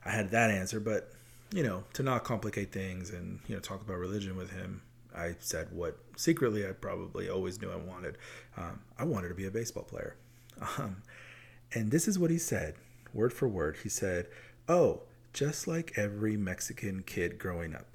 I 0.04 0.10
had 0.10 0.32
that 0.32 0.50
answer, 0.50 0.80
but 0.80 1.12
you 1.54 1.62
know, 1.62 1.84
to 1.92 2.02
not 2.02 2.24
complicate 2.24 2.72
things 2.72 3.10
and, 3.10 3.38
you 3.46 3.54
know, 3.54 3.60
talk 3.60 3.80
about 3.80 3.98
religion 3.98 4.36
with 4.36 4.50
him, 4.50 4.82
I 5.16 5.36
said 5.38 5.68
what 5.70 5.98
secretly 6.16 6.66
I 6.66 6.72
probably 6.72 7.28
always 7.28 7.62
knew 7.62 7.70
I 7.70 7.76
wanted. 7.76 8.18
Um, 8.56 8.80
I 8.98 9.04
wanted 9.04 9.28
to 9.28 9.34
be 9.36 9.46
a 9.46 9.52
baseball 9.52 9.84
player. 9.84 10.16
Um, 10.78 11.02
and 11.72 11.92
this 11.92 12.08
is 12.08 12.18
what 12.18 12.32
he 12.32 12.38
said, 12.38 12.74
word 13.14 13.32
for 13.32 13.46
word. 13.46 13.76
He 13.84 13.88
said, 13.88 14.26
Oh, 14.68 15.02
just 15.32 15.68
like 15.68 15.92
every 15.96 16.36
Mexican 16.36 17.04
kid 17.04 17.38
growing 17.38 17.76
up. 17.76 17.86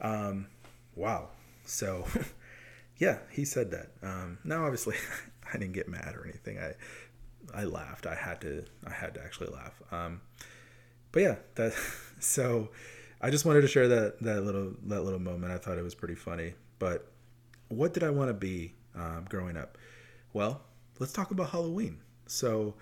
Um, 0.00 0.46
wow. 0.96 1.28
So, 1.66 2.06
yeah, 2.98 3.18
he 3.30 3.44
said 3.44 3.70
that. 3.72 3.90
Um, 4.02 4.38
now, 4.44 4.64
obviously, 4.64 4.96
I 5.52 5.58
didn't 5.58 5.72
get 5.72 5.88
mad 5.88 6.14
or 6.16 6.24
anything. 6.24 6.58
I, 6.58 6.74
I 7.54 7.64
laughed. 7.64 8.06
I 8.06 8.14
had 8.14 8.40
to. 8.42 8.64
I 8.86 8.90
had 8.90 9.14
to 9.14 9.22
actually 9.22 9.48
laugh. 9.48 9.80
Um, 9.90 10.20
but 11.12 11.22
yeah, 11.22 11.36
that 11.56 11.72
so 12.20 12.70
I 13.20 13.30
just 13.30 13.44
wanted 13.44 13.62
to 13.62 13.68
share 13.68 13.88
that 13.88 14.20
that 14.22 14.44
little 14.44 14.74
that 14.86 15.02
little 15.02 15.20
moment. 15.20 15.52
I 15.52 15.58
thought 15.58 15.78
it 15.78 15.84
was 15.84 15.94
pretty 15.94 16.14
funny. 16.14 16.54
But 16.78 17.10
what 17.68 17.94
did 17.94 18.02
I 18.02 18.10
want 18.10 18.28
to 18.28 18.34
be 18.34 18.74
um, 18.94 19.26
growing 19.28 19.56
up? 19.56 19.78
Well, 20.32 20.62
let's 20.98 21.12
talk 21.12 21.30
about 21.30 21.50
Halloween. 21.50 22.00
So 22.26 22.74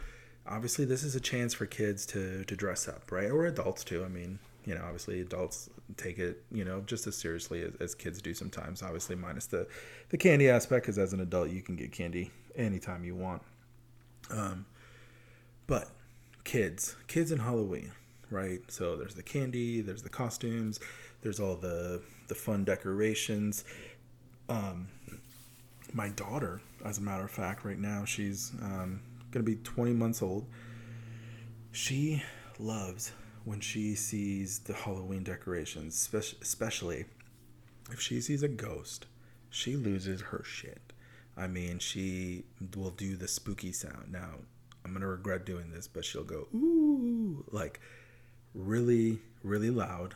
obviously, 0.47 0.85
this 0.85 1.03
is 1.03 1.15
a 1.15 1.21
chance 1.21 1.55
for 1.55 1.67
kids 1.67 2.07
to 2.07 2.45
to 2.45 2.57
dress 2.57 2.89
up, 2.89 3.11
right? 3.11 3.31
Or 3.31 3.47
adults 3.47 3.85
too. 3.85 4.05
I 4.05 4.09
mean, 4.09 4.39
you 4.65 4.75
know, 4.75 4.83
obviously 4.85 5.21
adults 5.21 5.69
take 5.97 6.19
it, 6.19 6.43
you 6.51 6.65
know, 6.65 6.81
just 6.83 7.07
as 7.07 7.17
seriously 7.17 7.63
as, 7.63 7.75
as 7.81 7.95
kids 7.95 8.21
do 8.23 8.35
sometimes. 8.35 8.83
Obviously, 8.83 9.17
minus 9.17 9.47
the 9.47 9.67
the 10.11 10.19
candy 10.19 10.49
aspect, 10.49 10.85
because 10.85 10.99
as 10.99 11.13
an 11.13 11.21
adult, 11.21 11.51
you 11.51 11.63
can 11.63 11.77
get 11.77 11.93
candy 11.93 12.31
anytime 12.57 13.05
you 13.05 13.15
want. 13.15 13.43
Um, 14.31 14.67
but 15.67 15.89
kids, 16.45 16.97
kids 17.07 17.33
in 17.33 17.39
Halloween 17.39 17.93
right? 18.33 18.61
So 18.69 18.97
there's 18.97 19.15
the 19.15 19.23
candy, 19.23 19.83
there's 19.83 20.03
the 20.03 20.09
costumes, 20.09 20.81
there's 21.21 21.39
all 21.39 21.55
the 21.55 22.03
the 22.29 22.35
fun 22.35 22.65
decorations. 22.65 23.65
Um, 24.49 24.89
my 25.93 26.09
daughter, 26.09 26.61
as 26.85 26.99
a 26.99 27.03
matter 27.03 27.25
of 27.25 27.31
fact, 27.31 27.65
right 27.65 27.79
now 27.79 28.05
she's 28.05 28.53
um, 28.63 29.01
gonna 29.31 29.45
be 29.45 29.57
20 29.57 29.93
months 29.93 30.23
old. 30.23 30.47
She 31.71 32.23
loves 32.59 33.13
when 33.45 33.61
she 33.61 33.95
sees 33.95 34.61
the 34.61 34.75
Halloween 34.75 35.25
decorations, 35.25 36.09
especially 36.41 37.07
if 37.91 38.01
she 38.01 38.21
sees 38.21 38.43
a 38.43 38.49
ghost. 38.49 39.07
She 39.51 39.77
loses 39.77 40.23
her 40.23 40.43
shit. 40.45 40.93
I 41.37 41.47
mean, 41.47 41.79
she 41.79 42.45
will 42.77 42.91
do 42.91 43.17
the 43.17 43.29
spooky 43.29 43.73
sound. 43.73 44.11
Now, 44.11 44.37
I'm 44.85 44.93
gonna 44.93 45.07
regret 45.07 45.47
doing 45.47 45.71
this, 45.71 45.89
but 45.89 46.05
she'll 46.05 46.25
go 46.25 46.49
ooh 46.55 47.45
like 47.51 47.81
really, 48.55 49.19
really 49.43 49.71
loud, 49.71 50.15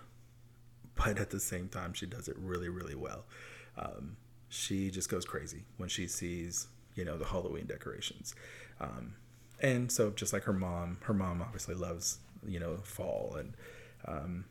but 0.94 1.18
at 1.18 1.30
the 1.30 1.40
same 1.40 1.68
time, 1.68 1.92
she 1.92 2.06
does 2.06 2.28
it 2.28 2.36
really, 2.38 2.68
really 2.68 2.94
well. 2.94 3.24
Um, 3.76 4.16
she 4.48 4.90
just 4.90 5.10
goes 5.10 5.24
crazy 5.24 5.64
when 5.76 5.88
she 5.88 6.06
sees, 6.06 6.68
you 6.94 7.04
know, 7.04 7.16
the 7.16 7.26
Halloween 7.26 7.66
decorations. 7.66 8.34
Um, 8.80 9.14
and 9.60 9.90
so, 9.90 10.10
just 10.10 10.32
like 10.32 10.44
her 10.44 10.52
mom, 10.52 10.98
her 11.02 11.14
mom 11.14 11.40
obviously 11.42 11.74
loves, 11.74 12.18
you 12.48 12.60
know, 12.60 12.76
fall 12.82 13.36
and 13.38 13.54
um, 14.06 14.44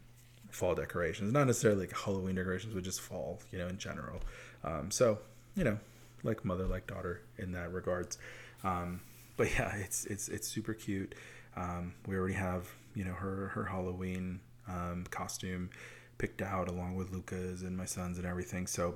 fall 0.49 0.75
decorations. 0.75 1.31
Not 1.33 1.47
necessarily 1.47 1.81
like 1.81 1.97
Halloween 1.97 2.35
decorations, 2.35 2.73
but 2.73 2.83
just 2.83 3.01
fall, 3.01 3.39
you 3.51 3.59
know, 3.59 3.67
in 3.67 3.77
general. 3.77 4.21
Um, 4.63 4.91
so, 4.91 5.19
you 5.55 5.63
know, 5.63 5.79
like 6.23 6.43
mother, 6.43 6.65
like 6.65 6.87
daughter 6.87 7.21
in 7.37 7.51
that 7.53 7.71
regards. 7.71 8.17
Um, 8.63 9.01
but 9.37 9.51
yeah, 9.53 9.75
it's 9.77 10.05
it's 10.05 10.27
it's 10.27 10.47
super 10.47 10.73
cute. 10.73 11.15
Um, 11.55 11.93
we 12.05 12.15
already 12.15 12.33
have 12.35 12.67
you 12.93 13.05
know 13.05 13.13
her 13.13 13.49
her 13.49 13.65
Halloween 13.65 14.39
um, 14.67 15.05
costume 15.09 15.69
picked 16.17 16.41
out 16.41 16.69
along 16.69 16.95
with 16.95 17.11
Luca's 17.11 17.61
and 17.61 17.77
my 17.77 17.85
son's 17.85 18.17
and 18.17 18.25
everything. 18.25 18.67
So, 18.67 18.95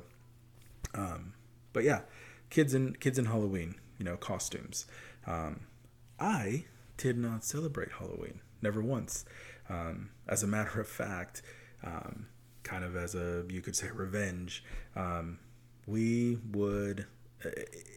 um, 0.93 1.33
but 1.73 1.83
yeah, 1.83 2.01
kids 2.49 2.73
and 2.73 2.99
kids 2.99 3.19
in 3.19 3.25
Halloween, 3.25 3.75
you 3.97 4.05
know, 4.05 4.17
costumes. 4.17 4.85
Um, 5.27 5.61
I 6.19 6.65
did 6.97 7.17
not 7.17 7.43
celebrate 7.43 7.91
Halloween, 7.93 8.39
never 8.61 8.81
once. 8.81 9.25
Um, 9.69 10.09
as 10.27 10.43
a 10.43 10.47
matter 10.47 10.79
of 10.79 10.87
fact, 10.87 11.41
um, 11.83 12.27
kind 12.63 12.83
of 12.83 12.95
as 12.95 13.15
a 13.15 13.45
you 13.49 13.61
could 13.61 13.75
say 13.75 13.89
revenge, 13.93 14.63
um, 14.95 15.39
we 15.87 16.37
would. 16.51 17.05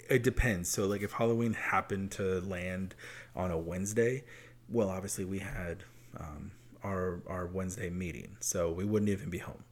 It 0.08 0.22
depends. 0.22 0.68
So, 0.70 0.86
like, 0.86 1.02
if 1.02 1.12
Halloween 1.12 1.54
happened 1.54 2.12
to 2.12 2.40
land 2.40 2.94
on 3.34 3.50
a 3.50 3.58
Wednesday, 3.58 4.22
well, 4.68 4.88
obviously 4.88 5.24
we 5.24 5.40
had 5.40 5.84
um, 6.16 6.52
our 6.84 7.22
our 7.26 7.46
Wednesday 7.46 7.90
meeting, 7.90 8.36
so 8.40 8.70
we 8.70 8.84
wouldn't 8.84 9.10
even 9.10 9.30
be 9.30 9.38
home. 9.38 9.64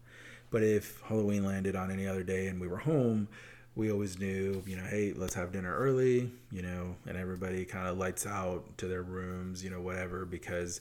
But 0.51 0.63
if 0.65 1.01
Halloween 1.03 1.45
landed 1.45 1.77
on 1.77 1.91
any 1.91 2.07
other 2.07 2.25
day 2.25 2.49
and 2.49 2.61
we 2.61 2.67
were 2.67 2.79
home, 2.79 3.29
we 3.77 3.91
always 3.91 4.19
knew, 4.19 4.63
you 4.67 4.77
know, 4.77 4.85
hey, 4.85 5.13
let's 5.15 5.35
have 5.35 5.53
dinner 5.53 5.75
early, 5.75 6.31
you 6.51 6.63
know, 6.63 6.97
and 7.07 7.17
everybody 7.17 7.65
kind 7.65 7.89
of 7.89 7.99
lights 7.99 8.27
out 8.27 8.65
to 8.79 8.89
their 8.89 9.03
rooms, 9.03 9.63
you 9.63 9.71
know, 9.71 9.81
whatever, 9.81 10.25
because, 10.25 10.81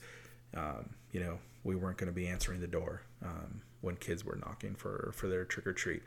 um, 0.56 0.89
you 1.12 1.19
know, 1.19 1.38
we 1.63 1.75
weren't 1.75 1.97
going 1.97 2.12
to 2.12 2.15
be 2.15 2.28
answering 2.28 2.60
the 2.60 2.67
door 2.67 3.02
um, 3.23 3.62
when 3.82 3.95
kids 3.95 4.25
were 4.25 4.38
knocking 4.38 4.75
for 4.75 5.12
for 5.13 5.28
their 5.28 5.45
trick 5.45 5.67
or 5.67 5.73
treat. 5.73 6.02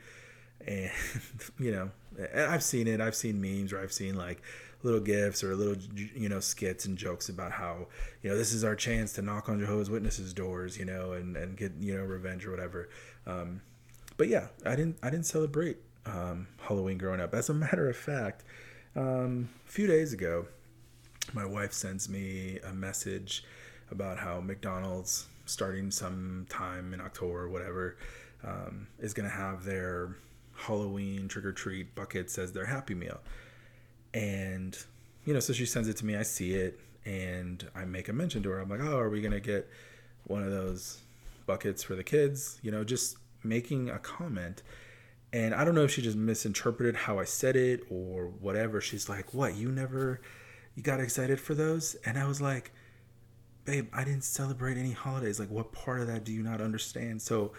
And 0.65 0.91
you 1.59 1.71
know, 1.71 1.91
I've 2.35 2.63
seen 2.63 2.87
it. 2.87 3.01
I've 3.01 3.15
seen 3.15 3.41
memes, 3.41 3.73
or 3.73 3.79
I've 3.79 3.93
seen 3.93 4.15
like 4.15 4.41
little 4.83 4.99
gifts 4.99 5.43
or 5.43 5.55
little 5.55 5.81
you 6.15 6.29
know 6.29 6.39
skits 6.39 6.85
and 6.85 6.97
jokes 6.97 7.29
about 7.29 7.53
how 7.53 7.87
you 8.21 8.29
know 8.29 8.37
this 8.37 8.51
is 8.51 8.63
our 8.63 8.75
chance 8.75 9.13
to 9.13 9.21
knock 9.21 9.49
on 9.49 9.59
Jehovah's 9.59 9.89
Witnesses 9.89 10.33
doors, 10.33 10.77
you 10.77 10.85
know, 10.85 11.13
and 11.13 11.37
and 11.37 11.55
get 11.57 11.73
you 11.79 11.95
know 11.97 12.03
revenge 12.03 12.45
or 12.45 12.51
whatever. 12.51 12.89
Um, 13.25 13.61
but 14.17 14.27
yeah, 14.27 14.47
I 14.65 14.75
didn't 14.75 14.97
I 15.01 15.09
didn't 15.09 15.25
celebrate 15.25 15.77
um, 16.05 16.47
Halloween 16.61 16.97
growing 16.97 17.21
up. 17.21 17.33
As 17.33 17.49
a 17.49 17.53
matter 17.53 17.89
of 17.89 17.95
fact, 17.95 18.43
um, 18.95 19.49
a 19.67 19.71
few 19.71 19.87
days 19.87 20.13
ago, 20.13 20.47
my 21.33 21.45
wife 21.45 21.73
sends 21.73 22.09
me 22.09 22.59
a 22.67 22.73
message 22.73 23.43
about 23.91 24.17
how 24.17 24.39
McDonald's 24.39 25.27
starting 25.45 25.91
sometime 25.91 26.93
in 26.93 27.01
October 27.01 27.43
or 27.43 27.49
whatever 27.49 27.97
um, 28.43 28.87
is 28.99 29.13
going 29.13 29.29
to 29.29 29.35
have 29.35 29.63
their 29.63 30.15
Halloween 30.55 31.27
trick 31.27 31.45
or 31.45 31.51
treat 31.51 31.95
buckets 31.95 32.37
as 32.37 32.51
their 32.51 32.65
Happy 32.65 32.93
Meal. 32.93 33.19
And, 34.13 34.77
you 35.25 35.33
know, 35.33 35.39
so 35.39 35.53
she 35.53 35.65
sends 35.65 35.87
it 35.87 35.97
to 35.97 36.05
me. 36.05 36.15
I 36.15 36.23
see 36.23 36.53
it 36.53 36.79
and 37.05 37.67
I 37.75 37.85
make 37.85 38.09
a 38.09 38.13
mention 38.13 38.43
to 38.43 38.49
her. 38.49 38.59
I'm 38.59 38.69
like, 38.69 38.81
oh, 38.81 38.97
are 38.97 39.09
we 39.09 39.21
going 39.21 39.33
to 39.33 39.39
get 39.39 39.69
one 40.25 40.43
of 40.43 40.51
those 40.51 40.99
buckets 41.45 41.83
for 41.83 41.95
the 41.95 42.03
kids? 42.03 42.59
You 42.61 42.71
know, 42.71 42.83
just 42.83 43.17
making 43.43 43.89
a 43.89 43.99
comment. 43.99 44.61
And 45.33 45.53
I 45.53 45.65
don't 45.65 45.75
know 45.75 45.83
if 45.83 45.91
she 45.91 46.01
just 46.01 46.15
misinterpreted 46.15 46.95
how 46.95 47.19
I 47.19 47.25
said 47.25 47.55
it 47.55 47.81
or 47.89 48.27
whatever. 48.27 48.79
She's 48.79 49.09
like, 49.09 49.33
what? 49.33 49.55
You 49.55 49.71
never, 49.71 50.21
you 50.75 50.83
got 50.83 50.99
excited 50.99 51.41
for 51.41 51.55
those? 51.55 51.95
And 52.05 52.17
I 52.17 52.27
was 52.27 52.39
like, 52.39 52.71
babe, 53.65 53.89
I 53.91 54.03
didn't 54.03 54.23
celebrate 54.23 54.77
any 54.77 54.91
holidays. 54.91 55.39
Like, 55.39 55.49
what 55.49 55.71
part 55.71 56.01
of 56.01 56.07
that 56.07 56.23
do 56.23 56.31
you 56.31 56.43
not 56.43 56.61
understand? 56.61 57.21
So 57.21 57.51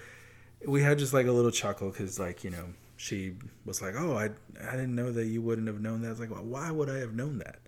we 0.64 0.82
had 0.82 0.98
just 0.98 1.12
like 1.12 1.26
a 1.26 1.32
little 1.32 1.50
chuckle 1.50 1.90
because, 1.90 2.18
like, 2.18 2.44
you 2.44 2.50
know, 2.50 2.66
she 2.96 3.34
was 3.64 3.82
like, 3.82 3.94
"Oh, 3.96 4.16
I 4.16 4.30
I 4.66 4.72
didn't 4.72 4.94
know 4.94 5.12
that 5.12 5.26
you 5.26 5.42
wouldn't 5.42 5.66
have 5.66 5.80
known 5.80 6.02
that." 6.02 6.08
I 6.08 6.10
was 6.10 6.20
like, 6.20 6.30
well, 6.30 6.44
"Why 6.44 6.70
would 6.70 6.88
I 6.88 6.98
have 6.98 7.14
known 7.14 7.38
that? 7.38 7.58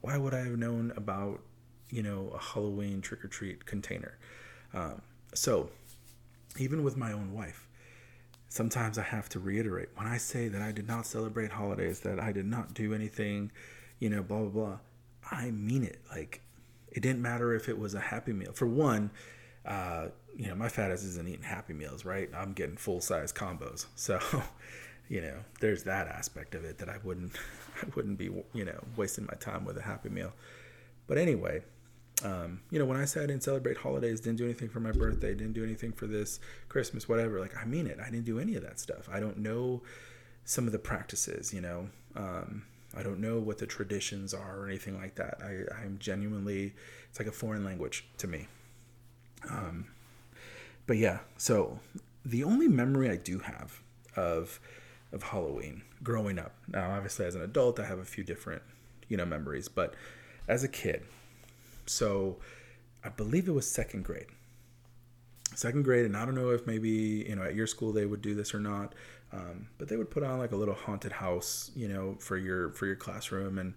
Why 0.00 0.16
would 0.16 0.34
I 0.34 0.40
have 0.40 0.58
known 0.58 0.92
about 0.96 1.40
you 1.88 2.02
know 2.02 2.30
a 2.34 2.38
Halloween 2.38 3.00
trick 3.00 3.24
or 3.24 3.28
treat 3.28 3.64
container?" 3.64 4.18
Um, 4.74 5.02
so, 5.34 5.70
even 6.58 6.82
with 6.82 6.96
my 6.96 7.12
own 7.12 7.32
wife, 7.32 7.68
sometimes 8.52 8.98
I 8.98 9.02
have 9.02 9.30
to 9.30 9.40
reiterate 9.40 9.88
when 9.94 10.06
I 10.06 10.18
say 10.18 10.48
that 10.48 10.60
I 10.60 10.72
did 10.72 10.86
not 10.86 11.06
celebrate 11.06 11.50
holidays, 11.50 12.00
that 12.00 12.20
I 12.20 12.32
did 12.32 12.44
not 12.44 12.74
do 12.74 12.92
anything, 12.92 13.50
you 13.98 14.10
know, 14.10 14.22
blah 14.22 14.40
blah 14.40 14.48
blah. 14.48 14.78
I 15.30 15.50
mean 15.50 15.84
it. 15.84 16.00
Like, 16.10 16.42
it 16.90 17.00
didn't 17.00 17.22
matter 17.22 17.54
if 17.54 17.70
it 17.70 17.78
was 17.78 17.94
a 17.94 18.00
Happy 18.00 18.34
Meal. 18.34 18.52
For 18.52 18.66
one, 18.66 19.10
uh, 19.64 20.08
you 20.36 20.48
know, 20.48 20.54
my 20.54 20.68
fat 20.68 20.90
ass 20.90 21.02
isn't 21.02 21.26
eating 21.26 21.42
Happy 21.42 21.72
Meals, 21.72 22.04
right? 22.04 22.28
I'm 22.36 22.52
getting 22.52 22.76
full 22.76 23.00
size 23.00 23.32
combos. 23.32 23.86
So, 23.96 24.20
you 25.08 25.22
know, 25.22 25.38
there's 25.60 25.84
that 25.84 26.08
aspect 26.08 26.54
of 26.54 26.64
it 26.64 26.76
that 26.78 26.90
I 26.90 26.98
wouldn't, 27.02 27.32
I 27.82 27.86
wouldn't 27.94 28.18
be, 28.18 28.26
you 28.52 28.64
know, 28.66 28.84
wasting 28.96 29.24
my 29.24 29.34
time 29.38 29.64
with 29.64 29.78
a 29.78 29.82
Happy 29.82 30.10
Meal. 30.10 30.32
But 31.06 31.16
anyway, 31.16 31.62
um, 32.24 32.60
you 32.70 32.78
know, 32.78 32.84
when 32.84 32.96
I 32.96 33.04
say 33.04 33.22
I 33.22 33.26
didn't 33.26 33.42
celebrate 33.42 33.76
holidays, 33.76 34.20
didn't 34.20 34.38
do 34.38 34.44
anything 34.44 34.68
for 34.68 34.80
my 34.80 34.92
birthday, 34.92 35.34
didn't 35.34 35.54
do 35.54 35.64
anything 35.64 35.92
for 35.92 36.06
this 36.06 36.40
Christmas, 36.68 37.08
whatever, 37.08 37.40
like 37.40 37.56
I 37.56 37.64
mean 37.64 37.86
it. 37.86 37.98
I 38.00 38.10
didn't 38.10 38.24
do 38.24 38.38
any 38.38 38.54
of 38.54 38.62
that 38.62 38.78
stuff. 38.78 39.08
I 39.10 39.20
don't 39.20 39.38
know 39.38 39.82
some 40.44 40.66
of 40.66 40.72
the 40.72 40.78
practices, 40.78 41.52
you 41.52 41.60
know. 41.60 41.88
Um, 42.14 42.64
I 42.94 43.02
don't 43.02 43.20
know 43.20 43.38
what 43.38 43.58
the 43.58 43.66
traditions 43.66 44.34
are 44.34 44.58
or 44.58 44.66
anything 44.66 44.98
like 44.98 45.14
that. 45.14 45.38
I, 45.42 45.82
I'm 45.82 45.96
genuinely, 45.98 46.74
it's 47.08 47.18
like 47.18 47.28
a 47.28 47.32
foreign 47.32 47.64
language 47.64 48.04
to 48.18 48.26
me. 48.26 48.48
Um, 49.48 49.86
but 50.86 50.98
yeah, 50.98 51.20
so 51.36 51.80
the 52.24 52.44
only 52.44 52.68
memory 52.68 53.10
I 53.10 53.16
do 53.16 53.38
have 53.40 53.80
of 54.16 54.60
of 55.12 55.22
Halloween 55.22 55.82
growing 56.02 56.38
up. 56.38 56.54
Now, 56.68 56.92
obviously, 56.92 57.26
as 57.26 57.34
an 57.34 57.42
adult, 57.42 57.78
I 57.78 57.86
have 57.86 57.98
a 57.98 58.04
few 58.04 58.24
different 58.24 58.62
you 59.08 59.16
know 59.16 59.26
memories, 59.26 59.68
but 59.68 59.94
as 60.48 60.64
a 60.64 60.68
kid, 60.68 61.04
so 61.92 62.38
I 63.04 63.08
believe 63.08 63.48
it 63.48 63.52
was 63.52 63.70
second 63.70 64.04
grade. 64.04 64.26
Second 65.54 65.84
grade, 65.84 66.06
and 66.06 66.16
I 66.16 66.24
don't 66.24 66.34
know 66.34 66.50
if 66.50 66.66
maybe 66.66 67.26
you 67.28 67.36
know 67.36 67.42
at 67.42 67.54
your 67.54 67.66
school 67.66 67.92
they 67.92 68.06
would 68.06 68.22
do 68.22 68.34
this 68.34 68.54
or 68.54 68.60
not, 68.60 68.94
um, 69.32 69.68
but 69.78 69.88
they 69.88 69.96
would 69.96 70.10
put 70.10 70.22
on 70.22 70.38
like 70.38 70.52
a 70.52 70.56
little 70.56 70.74
haunted 70.74 71.12
house, 71.12 71.70
you 71.76 71.88
know, 71.88 72.16
for 72.18 72.36
your 72.38 72.70
for 72.70 72.86
your 72.86 72.96
classroom, 72.96 73.58
and 73.58 73.74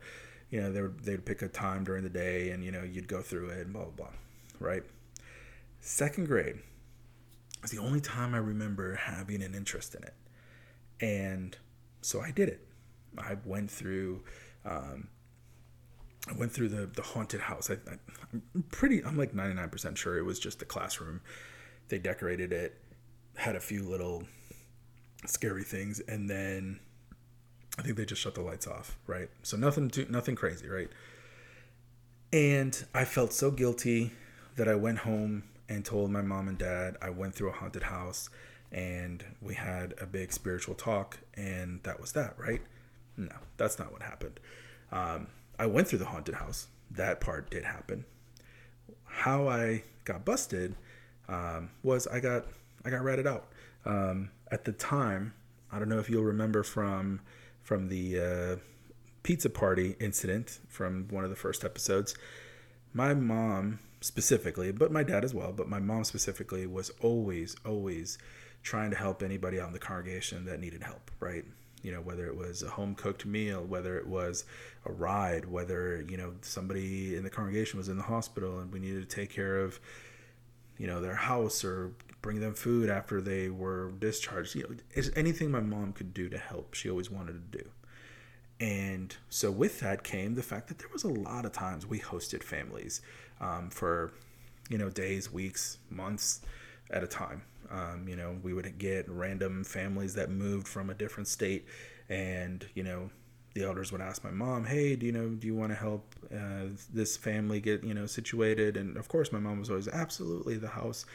you 0.49 0.62
know 0.62 0.71
they 0.71 0.82
would 0.82 0.99
they'd 1.01 1.25
pick 1.25 1.41
a 1.41 1.49
time 1.49 1.84
during 1.84 2.04
the 2.04 2.10
day, 2.10 2.51
and 2.51 2.63
you 2.63 2.71
know 2.71 2.84
you'd 2.84 3.10
go 3.10 3.21
through 3.21 3.49
it 3.49 3.65
and 3.65 3.73
blah 3.73 3.84
blah 3.84 3.91
blah, 3.91 4.13
right? 4.60 4.84
Second 5.82 6.28
grade 6.28 6.60
was 7.62 7.71
the 7.71 7.80
only 7.80 7.99
time 7.99 8.34
I 8.34 8.38
remember 8.38 8.95
having 8.95 9.41
an 9.41 9.54
interest 9.54 9.95
in 9.95 10.04
it. 10.04 10.13
And 11.01 11.58
so 12.01 12.21
I 12.21 12.32
did 12.32 12.47
it. 12.49 12.67
I 13.17 13.38
went 13.43 13.71
through, 13.71 14.21
um, 14.65 15.08
I 16.27 16.33
went 16.33 16.51
through 16.51 16.69
the, 16.69 16.88
the 16.88 17.01
haunted 17.01 17.41
house. 17.41 17.69
I, 17.69 17.77
I'm 18.33 18.63
pretty, 18.71 19.03
I'm 19.03 19.17
like 19.17 19.33
99% 19.33 19.95
sure 19.95 20.17
it 20.17 20.23
was 20.23 20.39
just 20.39 20.59
the 20.59 20.65
classroom. 20.65 21.21
They 21.89 21.99
decorated 21.99 22.51
it, 22.51 22.79
had 23.35 23.55
a 23.55 23.59
few 23.59 23.83
little 23.83 24.23
scary 25.25 25.63
things, 25.63 25.99
and 25.99 26.29
then 26.29 26.79
I 27.77 27.83
think 27.83 27.97
they 27.97 28.05
just 28.05 28.21
shut 28.21 28.35
the 28.35 28.41
lights 28.41 28.67
off, 28.67 28.97
right? 29.05 29.29
So 29.43 29.57
nothing 29.57 29.89
too, 29.89 30.07
nothing 30.09 30.35
crazy, 30.35 30.67
right? 30.67 30.89
And 32.33 32.85
I 32.93 33.05
felt 33.05 33.33
so 33.33 33.51
guilty 33.51 34.11
that 34.55 34.67
I 34.67 34.75
went 34.75 34.99
home 34.99 35.43
and 35.69 35.85
told 35.85 36.11
my 36.11 36.21
mom 36.21 36.47
and 36.47 36.57
dad 36.57 36.97
I 37.01 37.09
went 37.09 37.35
through 37.35 37.49
a 37.49 37.53
haunted 37.53 37.83
house 37.83 38.29
and 38.71 39.23
we 39.41 39.53
had 39.53 39.93
a 40.01 40.05
big 40.05 40.33
spiritual 40.33 40.75
talk, 40.75 41.19
and 41.35 41.81
that 41.83 41.99
was 41.99 42.11
that, 42.13 42.33
right? 42.38 42.61
No, 43.15 43.35
that's 43.57 43.79
not 43.79 43.91
what 43.91 44.01
happened. 44.01 44.39
Um, 44.91 45.27
I 45.57 45.65
went 45.65 45.87
through 45.87 45.99
the 45.99 46.05
haunted 46.05 46.35
house. 46.35 46.67
That 46.91 47.21
part 47.21 47.49
did 47.49 47.63
happen. 47.63 48.05
How 49.05 49.47
I 49.47 49.83
got 50.03 50.25
busted 50.25 50.75
um, 51.27 51.71
was 51.83 52.07
I 52.07 52.19
got 52.19 52.45
I 52.83 52.89
got 52.89 53.03
ratted 53.03 53.27
out. 53.27 53.47
Um, 53.85 54.31
at 54.51 54.65
the 54.65 54.71
time, 54.71 55.33
I 55.71 55.79
don't 55.79 55.89
know 55.89 55.99
if 55.99 56.09
you'll 56.09 56.23
remember 56.23 56.63
from 56.63 57.21
from 57.63 57.87
the 57.89 58.19
uh, 58.19 58.55
pizza 59.23 59.49
party 59.49 59.95
incident 59.99 60.59
from 60.67 61.07
one 61.09 61.23
of 61.23 61.29
the 61.29 61.35
first 61.35 61.63
episodes. 61.63 62.15
My 62.93 63.13
mom 63.13 63.79
specifically, 64.01 64.71
but 64.71 64.91
my 64.91 65.01
dad 65.01 65.23
as 65.23 65.33
well, 65.33 65.51
but 65.51 65.67
my 65.67 65.79
mom 65.79 66.03
specifically 66.03 66.67
was 66.67 66.91
always, 67.01 67.55
always 67.65 68.19
trying 68.61 68.91
to 68.91 68.95
help 68.95 69.23
anybody 69.23 69.59
out 69.59 69.67
in 69.67 69.73
the 69.73 69.79
congregation 69.79 70.45
that 70.45 70.59
needed 70.59 70.83
help, 70.83 71.09
right? 71.19 71.43
You 71.86 71.91
know, 71.91 72.02
whether 72.02 72.26
it 72.26 72.36
was 72.36 72.63
a 72.63 72.69
home 72.69 72.95
cooked 72.95 73.28
meal, 73.28 73.63
whether 73.63 73.95
it 73.95 74.08
was 74.08 74.45
a 74.86 74.91
ride, 74.91 75.45
whether, 75.45 76.04
you 76.10 76.17
know, 76.17 76.34
somebody 76.41 77.15
in 77.15 77.24
the 77.24 77.30
congregation 77.30 77.78
was 77.78 77.89
in 77.89 77.98
the 77.98 78.04
hospital 78.04 78.60
and 78.60 78.74
we 78.74 78.80
needed 78.80 79.08
to 79.08 79.15
take 79.15 79.30
care 79.30 79.60
of, 79.60 79.80
you 80.80 80.88
know, 80.88 81.00
their 81.00 81.15
house 81.15 81.63
or 81.63 81.91
bring 82.24 82.39
them 82.39 82.56
food 82.56 82.89
after 82.89 83.21
they 83.21 83.50
were 83.50 83.91
discharged. 84.00 84.56
You 84.56 84.63
know, 84.95 85.04
anything 85.15 85.52
my 85.52 85.60
mom 85.60 85.93
could 85.93 86.12
do 86.12 86.28
to 86.30 86.39
help, 86.39 86.74
she 86.74 86.89
always 86.89 87.12
wanted 87.12 87.52
to 87.52 87.58
do. 87.60 87.69
And 88.60 89.15
so 89.30 89.52
with 89.52 89.80
that 89.82 90.04
came 90.04 90.34
the 90.34 90.41
fact 90.41 90.69
that 90.69 90.80
there 90.80 90.89
was 90.91 91.04
a 91.04 91.10
lot 91.10 91.45
of 91.45 91.52
times 91.52 91.86
we 91.86 92.00
hosted 92.00 92.41
families 92.41 93.02
um, 93.39 93.69
for, 93.69 94.12
you 94.69 94.80
know, 94.80 94.89
days, 94.89 95.32
weeks, 95.32 95.78
months 95.91 96.41
at 96.89 97.04
a 97.04 97.08
time. 97.08 97.43
Um, 97.69 98.08
you 98.08 98.15
know, 98.15 98.38
we 98.43 98.54
would 98.54 98.78
get 98.78 99.10
random 99.10 99.63
families 99.63 100.15
that 100.15 100.30
moved 100.30 100.67
from 100.67 100.89
a 100.89 100.93
different 100.93 101.28
state, 101.28 101.65
and 102.10 102.67
you 102.73 102.84
know, 102.84 103.10
the 103.54 103.63
elders 103.63 103.91
would 103.91 104.01
ask 104.01 104.23
my 104.23 104.32
mom, 104.32 104.65
"Hey, 104.65 104.95
do 104.95 105.06
you 105.06 105.12
know, 105.12 105.30
do 105.30 105.47
you 105.47 105.56
want 105.56 105.71
to 105.71 105.75
help 105.75 106.13
uh, 106.34 106.67
this 106.93 107.17
family 107.17 107.60
get 107.60 107.84
you 107.84 107.93
know 107.93 108.06
situated?" 108.06 108.78
And 108.78 108.97
of 108.97 109.08
course, 109.08 109.32
my 109.32 109.39
mom 109.39 109.60
was 109.60 109.69
always 109.69 109.88
absolutely 109.88 110.58
the 110.58 110.67
house, 110.67 111.06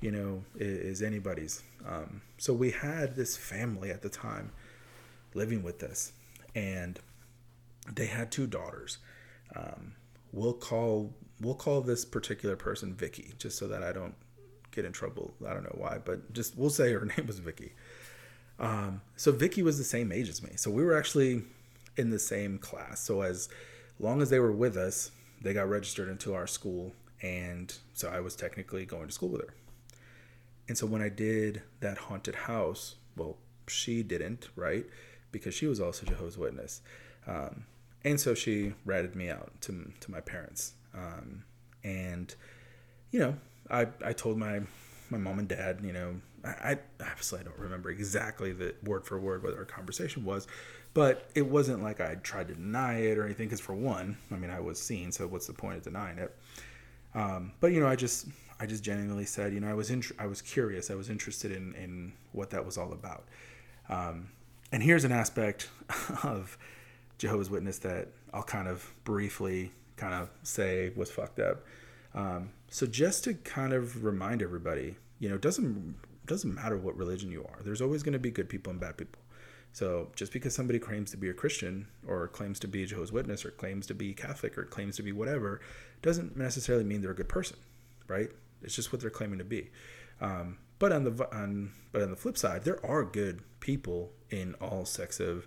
you 0.00 0.10
know, 0.10 0.44
is, 0.56 0.78
is 0.78 1.02
anybody's. 1.02 1.62
Um, 1.86 2.22
so 2.38 2.52
we 2.52 2.70
had 2.70 3.16
this 3.16 3.36
family 3.36 3.90
at 3.90 4.02
the 4.02 4.08
time 4.08 4.52
living 5.34 5.62
with 5.62 5.82
us, 5.82 6.12
and 6.54 6.98
they 7.92 8.06
had 8.06 8.30
two 8.30 8.46
daughters. 8.46 8.98
Um, 9.56 9.94
we'll 10.32 10.54
call 10.54 11.14
we'll 11.40 11.54
call 11.54 11.80
this 11.80 12.04
particular 12.04 12.56
person 12.56 12.94
Vicky, 12.94 13.32
just 13.38 13.58
so 13.58 13.66
that 13.68 13.82
I 13.82 13.92
don't 13.92 14.14
get 14.78 14.86
in 14.86 14.92
trouble. 14.92 15.34
I 15.46 15.52
don't 15.52 15.64
know 15.64 15.76
why, 15.76 15.98
but 16.04 16.32
just 16.32 16.56
we'll 16.56 16.70
say 16.70 16.92
her 16.92 17.04
name 17.16 17.26
was 17.26 17.40
Vicky. 17.40 17.72
Um, 18.60 19.02
so 19.16 19.32
Vicky 19.32 19.62
was 19.62 19.78
the 19.78 19.84
same 19.84 20.12
age 20.12 20.28
as 20.28 20.42
me, 20.42 20.52
so 20.56 20.70
we 20.70 20.82
were 20.82 20.96
actually 20.96 21.42
in 21.96 22.10
the 22.10 22.18
same 22.18 22.58
class. 22.58 23.00
So 23.00 23.22
as 23.22 23.48
long 23.98 24.22
as 24.22 24.30
they 24.30 24.38
were 24.38 24.52
with 24.52 24.76
us, 24.76 25.10
they 25.42 25.52
got 25.52 25.68
registered 25.68 26.08
into 26.08 26.34
our 26.34 26.46
school, 26.46 26.92
and 27.22 27.74
so 27.94 28.08
I 28.08 28.20
was 28.20 28.36
technically 28.36 28.84
going 28.86 29.06
to 29.06 29.12
school 29.12 29.30
with 29.30 29.42
her. 29.42 29.54
And 30.68 30.76
so 30.76 30.86
when 30.86 31.02
I 31.02 31.08
did 31.08 31.62
that 31.80 31.98
haunted 31.98 32.34
house, 32.34 32.96
well, 33.16 33.36
she 33.66 34.02
didn't, 34.02 34.48
right? 34.54 34.86
Because 35.32 35.54
she 35.54 35.66
was 35.66 35.80
also 35.80 36.06
Jehovah's 36.06 36.38
Witness. 36.38 36.82
Um, 37.26 37.64
and 38.04 38.20
so 38.20 38.34
she 38.34 38.74
ratted 38.84 39.16
me 39.16 39.28
out 39.28 39.52
to, 39.62 39.92
to 40.00 40.10
my 40.10 40.20
parents. 40.20 40.74
Um, 40.94 41.44
and, 41.82 42.34
you 43.10 43.18
know, 43.18 43.36
I, 43.70 43.86
I 44.04 44.12
told 44.12 44.38
my, 44.38 44.60
my 45.10 45.18
mom 45.18 45.38
and 45.38 45.48
dad, 45.48 45.80
you 45.82 45.92
know, 45.92 46.16
I, 46.44 46.78
obviously 47.00 47.40
I 47.40 47.42
don't 47.42 47.58
remember 47.58 47.90
exactly 47.90 48.52
the 48.52 48.74
word 48.84 49.04
for 49.04 49.18
word 49.18 49.42
what 49.42 49.56
our 49.56 49.64
conversation 49.64 50.24
was, 50.24 50.46
but 50.94 51.28
it 51.34 51.46
wasn't 51.46 51.82
like 51.82 52.00
I 52.00 52.14
tried 52.16 52.48
to 52.48 52.54
deny 52.54 53.00
it 53.00 53.18
or 53.18 53.24
anything. 53.24 53.46
Because 53.46 53.60
for 53.60 53.74
one, 53.74 54.16
I 54.30 54.36
mean, 54.36 54.50
I 54.50 54.60
was 54.60 54.80
seen, 54.80 55.12
so 55.12 55.26
what's 55.26 55.46
the 55.46 55.52
point 55.52 55.78
of 55.78 55.82
denying 55.82 56.18
it? 56.18 56.34
Um, 57.14 57.52
but 57.60 57.72
you 57.72 57.80
know, 57.80 57.86
I 57.86 57.96
just 57.96 58.26
I 58.60 58.66
just 58.66 58.82
genuinely 58.82 59.24
said, 59.24 59.52
you 59.52 59.60
know, 59.60 59.68
I 59.68 59.74
was 59.74 59.90
in, 59.90 60.02
I 60.18 60.26
was 60.26 60.42
curious, 60.42 60.90
I 60.90 60.94
was 60.94 61.10
interested 61.10 61.52
in 61.52 61.74
in 61.74 62.12
what 62.32 62.50
that 62.50 62.64
was 62.64 62.78
all 62.78 62.92
about. 62.92 63.24
Um, 63.88 64.28
and 64.72 64.82
here's 64.82 65.04
an 65.04 65.12
aspect 65.12 65.68
of 66.22 66.58
Jehovah's 67.18 67.50
Witness 67.50 67.78
that 67.78 68.08
I'll 68.32 68.42
kind 68.42 68.68
of 68.68 68.92
briefly 69.04 69.72
kind 69.96 70.14
of 70.14 70.30
say 70.42 70.92
was 70.94 71.10
fucked 71.10 71.40
up. 71.40 71.62
Um, 72.14 72.50
so 72.70 72.86
just 72.86 73.24
to 73.24 73.34
kind 73.34 73.72
of 73.72 74.04
remind 74.04 74.42
everybody, 74.42 74.96
you 75.18 75.28
know, 75.28 75.36
it 75.36 75.42
doesn't 75.42 75.96
doesn't 76.26 76.54
matter 76.54 76.76
what 76.76 76.96
religion 76.96 77.30
you 77.32 77.42
are. 77.42 77.62
There's 77.62 77.80
always 77.80 78.02
going 78.02 78.12
to 78.12 78.18
be 78.18 78.30
good 78.30 78.48
people 78.48 78.70
and 78.70 78.80
bad 78.80 78.98
people. 78.98 79.22
So 79.72 80.08
just 80.14 80.32
because 80.32 80.54
somebody 80.54 80.78
claims 80.78 81.10
to 81.12 81.16
be 81.16 81.28
a 81.28 81.34
Christian 81.34 81.88
or 82.06 82.28
claims 82.28 82.58
to 82.60 82.68
be 82.68 82.82
a 82.82 82.86
Jehovah's 82.86 83.12
Witness 83.12 83.44
or 83.44 83.50
claims 83.50 83.86
to 83.86 83.94
be 83.94 84.12
Catholic 84.12 84.58
or 84.58 84.64
claims 84.64 84.96
to 84.96 85.02
be 85.02 85.12
whatever 85.12 85.60
doesn't 86.02 86.36
necessarily 86.36 86.84
mean 86.84 87.00
they're 87.00 87.12
a 87.12 87.16
good 87.16 87.28
person, 87.28 87.56
right? 88.06 88.30
It's 88.62 88.74
just 88.74 88.92
what 88.92 89.00
they're 89.00 89.10
claiming 89.10 89.38
to 89.38 89.44
be. 89.44 89.70
Um, 90.20 90.58
but 90.78 90.92
on 90.92 91.04
the 91.04 91.28
on 91.32 91.72
but 91.92 92.02
on 92.02 92.10
the 92.10 92.16
flip 92.16 92.36
side, 92.36 92.64
there 92.64 92.84
are 92.84 93.04
good 93.04 93.42
people 93.60 94.12
in 94.30 94.54
all 94.54 94.84
sex 94.84 95.20
of 95.20 95.46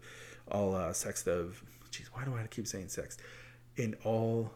all 0.50 0.76
uh, 0.76 0.93
sex 0.93 1.26
of. 1.28 1.63
Jeez, 1.91 2.08
why 2.13 2.24
do 2.24 2.36
I 2.36 2.47
keep 2.47 2.67
saying 2.67 2.88
sex? 2.88 3.17
In 3.76 3.95
all 4.06 4.52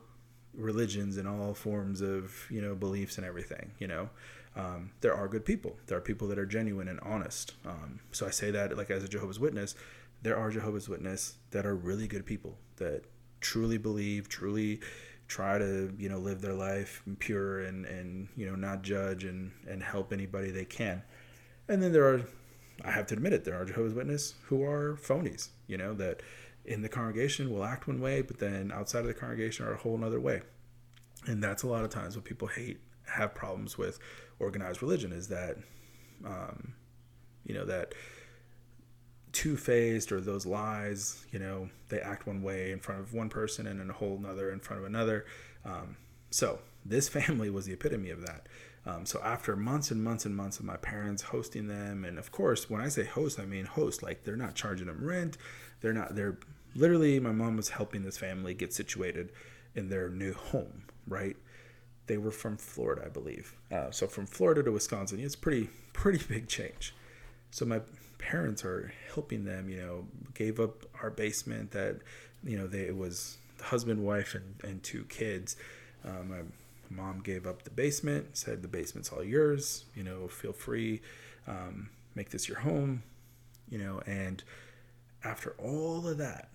religions 0.58 1.18
and 1.18 1.28
all 1.28 1.54
forms 1.54 2.02
of 2.02 2.46
you 2.50 2.62
know 2.62 2.76
beliefs 2.76 3.18
and 3.18 3.26
everything. 3.26 3.72
You 3.80 3.88
know, 3.88 4.10
um, 4.56 4.91
there 5.02 5.13
are 5.13 5.28
good 5.28 5.46
people. 5.46 5.78
There 5.88 5.98
are 5.98 6.02
people 6.02 6.28
that 6.30 6.39
are 6.39 6.46
genuine 6.46 6.88
and 6.88 7.00
honest. 7.02 7.54
Um, 7.65 8.00
so 8.12 8.26
I 8.26 8.30
say 8.30 8.52
that 8.52 8.76
like 8.78 8.89
as 8.89 9.04
a 9.04 9.08
Jehovah's 9.08 9.39
Witness, 9.39 9.76
there 10.22 10.38
are 10.38 10.50
Jehovah's 10.50 10.89
Witness 10.89 11.36
that 11.52 11.65
are 11.65 11.76
really 11.76 12.08
good 12.08 12.26
people 12.26 12.58
that 12.78 13.04
truly 13.41 13.78
believe, 13.78 14.28
truly 14.28 14.80
try 15.28 15.58
to 15.58 15.91
you 15.98 16.08
know 16.08 16.20
live 16.20 16.41
their 16.41 16.54
life 16.54 17.02
pure 17.20 17.62
and 17.62 17.86
and 17.86 18.28
you 18.36 18.46
know 18.46 18.56
not 18.56 18.84
judge 18.84 19.24
and 19.24 19.52
and 19.68 19.82
help 19.84 20.13
anybody 20.13 20.52
they 20.52 20.65
can. 20.65 21.02
And 21.68 21.82
then 21.82 21.91
there 21.91 22.06
are, 22.06 22.22
I 22.84 22.91
have 22.91 23.08
to 23.08 23.15
admit 23.15 23.34
it, 23.34 23.44
there 23.44 23.56
are 23.60 23.65
Jehovah's 23.65 23.96
Witness 23.96 24.36
who 24.44 24.63
are 24.63 25.00
phonies. 25.02 25.50
You 25.68 25.78
know 25.78 25.94
that 25.96 26.22
in 26.65 26.82
the 26.82 26.89
congregation 26.89 27.51
will 27.51 27.63
act 27.63 27.88
one 27.88 27.99
way, 27.99 28.21
but 28.21 28.39
then 28.39 28.71
outside 28.73 28.99
of 28.99 29.08
the 29.08 29.13
congregation 29.13 29.65
are 29.65 29.73
a 29.73 29.78
whole 29.78 30.04
other 30.04 30.19
way. 30.19 30.41
And 31.28 31.43
that's 31.43 31.63
a 31.63 31.67
lot 31.67 31.84
of 31.84 31.89
times 31.89 32.15
what 32.15 32.25
people 32.25 32.47
hate, 32.47 32.80
have 33.08 33.34
problems 33.34 33.78
with 33.78 33.99
organized 34.39 34.82
religion 34.82 35.12
is 35.12 35.28
that, 35.30 35.58
um, 36.25 36.73
you 37.45 37.54
know, 37.54 37.65
that 37.65 37.93
two 39.32 39.58
faced 39.58 40.12
or 40.12 40.21
those 40.21 40.45
lies, 40.45 41.25
you 41.32 41.39
know, 41.39 41.69
they 41.89 41.99
act 41.99 42.25
one 42.25 42.41
way 42.41 42.71
in 42.71 42.80
front 42.80 43.01
of 43.01 43.13
one 43.13 43.30
person 43.30 43.67
and 43.67 43.82
in 43.82 43.89
a 43.89 43.93
whole 43.93 44.15
another 44.17 44.51
in 44.51 44.60
front 44.60 44.82
of 44.82 44.88
another. 44.88 45.25
Um, 45.63 45.97
so 46.30 46.60
this 46.86 47.10
family 47.17 47.49
was 47.49 47.65
the 47.65 47.73
epitome 47.73 48.10
of 48.10 48.25
that. 48.25 48.47
Um, 48.88 49.06
so 49.06 49.19
after 49.23 49.56
months 49.56 49.89
and 49.89 50.04
months 50.04 50.25
and 50.25 50.36
months 50.36 50.60
of 50.60 50.65
my 50.65 50.78
parents 50.78 51.23
hosting 51.23 51.67
them, 51.67 52.06
and 52.06 52.19
of 52.19 52.32
course, 52.32 52.69
when 52.69 52.82
I 52.82 52.89
say 52.89 53.04
host, 53.04 53.39
I 53.39 53.45
mean 53.45 53.65
host. 53.65 54.04
Like 54.04 54.23
they're 54.23 54.36
not 54.36 54.54
charging 54.54 54.88
them 54.88 55.04
rent. 55.04 55.38
They're 55.82 55.93
not. 55.93 56.15
They're 56.15 56.38
literally. 56.76 57.20
My 57.20 57.32
mom 57.32 57.58
was 57.58 57.70
helping 57.70 58.04
this 58.04 58.18
family 58.18 58.54
get 58.54 58.74
situated 58.74 59.32
in 59.74 59.90
their 59.90 60.10
new 60.10 60.34
home. 60.34 60.84
Right 61.08 61.38
they 62.08 62.18
were 62.18 62.32
from 62.32 62.58
Florida, 62.58 63.04
I 63.06 63.10
believe. 63.10 63.56
Uh, 63.72 63.92
so 63.92 64.08
from 64.08 64.26
Florida 64.26 64.64
to 64.64 64.72
Wisconsin, 64.72 65.20
it's 65.20 65.36
pretty 65.36 65.70
pretty 65.94 66.24
big 66.28 66.48
change. 66.48 66.94
So 67.52 67.66
my 67.66 67.82
parents 68.18 68.64
are 68.66 68.94
helping 69.14 69.46
them. 69.46 69.70
You 69.70 69.78
know, 69.78 70.08
gave 70.34 70.60
up 70.60 70.86
our 71.02 71.10
basement 71.10 71.72
that 71.72 71.98
you 72.44 72.58
know 72.58 72.68
they 72.68 72.82
it 72.82 72.98
was 72.98 73.38
husband, 73.62 74.04
wife, 74.04 74.36
and 74.36 74.56
and 74.64 74.84
two 74.84 75.06
kids. 75.06 75.56
Um, 76.04 76.30
my 76.30 76.42
mom 76.90 77.22
gave 77.22 77.48
up 77.48 77.64
the 77.64 77.72
basement, 77.72 78.38
said 78.38 78.62
the 78.62 78.68
basement's 78.68 79.12
all 79.12 79.24
yours. 79.24 79.86
You 79.96 80.04
know, 80.04 80.28
feel 80.28 80.54
free, 80.54 81.02
um, 81.48 81.90
make 82.14 82.30
this 82.30 82.48
your 82.48 82.60
home. 82.60 83.04
You 83.70 83.80
know, 83.80 84.02
and 84.06 84.44
after 85.24 85.56
all 85.58 86.08
of 86.08 86.20
that, 86.20 86.50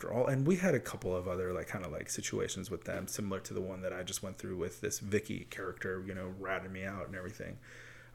after 0.00 0.14
all. 0.14 0.26
And 0.26 0.46
we 0.46 0.56
had 0.56 0.74
a 0.74 0.80
couple 0.80 1.14
of 1.14 1.28
other 1.28 1.52
like 1.52 1.68
kind 1.68 1.84
of 1.84 1.92
like 1.92 2.08
situations 2.08 2.70
with 2.70 2.84
them, 2.84 3.06
similar 3.06 3.38
to 3.40 3.52
the 3.52 3.60
one 3.60 3.82
that 3.82 3.92
I 3.92 4.02
just 4.02 4.22
went 4.22 4.38
through 4.38 4.56
with 4.56 4.80
this 4.80 4.98
Vicky 4.98 5.46
character, 5.50 6.02
you 6.06 6.14
know, 6.14 6.32
ratting 6.38 6.72
me 6.72 6.84
out 6.84 7.06
and 7.06 7.14
everything. 7.14 7.58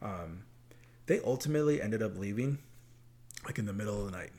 Um, 0.02 0.46
they 1.06 1.20
ultimately 1.20 1.80
ended 1.82 2.02
up 2.02 2.18
leaving 2.18 2.58
like 3.46 3.60
in 3.60 3.68
the 3.68 3.74
middle 3.74 4.00
of 4.00 4.12
the 4.12 4.18
night. 4.18 4.32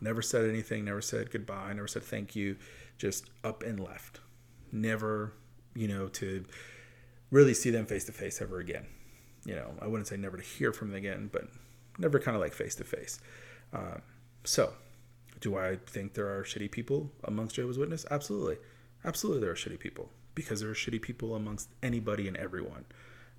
Never 0.00 0.22
said 0.22 0.48
anything, 0.48 0.84
never 0.84 1.02
said 1.02 1.32
goodbye, 1.32 1.72
never 1.72 1.88
said 1.88 2.04
thank 2.04 2.36
you, 2.36 2.56
just 2.96 3.28
up 3.42 3.64
and 3.64 3.80
left. 3.80 4.20
Never, 4.70 5.32
you 5.74 5.88
know, 5.88 6.06
to 6.08 6.44
really 7.32 7.54
see 7.54 7.70
them 7.70 7.86
face 7.86 8.04
to 8.04 8.12
face 8.12 8.40
ever 8.40 8.60
again. 8.60 8.86
You 9.44 9.56
know, 9.56 9.74
I 9.82 9.88
wouldn't 9.88 10.06
say 10.06 10.16
never 10.16 10.36
to 10.36 10.42
hear 10.44 10.72
from 10.72 10.90
them 10.90 10.98
again, 10.98 11.28
but 11.32 11.48
never 11.98 12.20
kind 12.20 12.36
of 12.36 12.40
like 12.40 12.52
face 12.52 12.76
to 12.76 12.84
face. 12.84 13.18
So 14.44 14.74
do 15.44 15.58
I 15.58 15.76
think 15.86 16.14
there 16.14 16.26
are 16.26 16.42
shitty 16.42 16.70
people 16.70 17.10
amongst 17.22 17.56
Jehovah's 17.56 17.76
Witnesses? 17.76 18.06
Absolutely. 18.10 18.56
Absolutely, 19.04 19.42
there 19.42 19.50
are 19.50 19.54
shitty 19.54 19.78
people 19.78 20.08
because 20.34 20.60
there 20.60 20.70
are 20.70 20.74
shitty 20.74 21.02
people 21.02 21.34
amongst 21.34 21.68
anybody 21.82 22.26
and 22.26 22.36
everyone. 22.38 22.86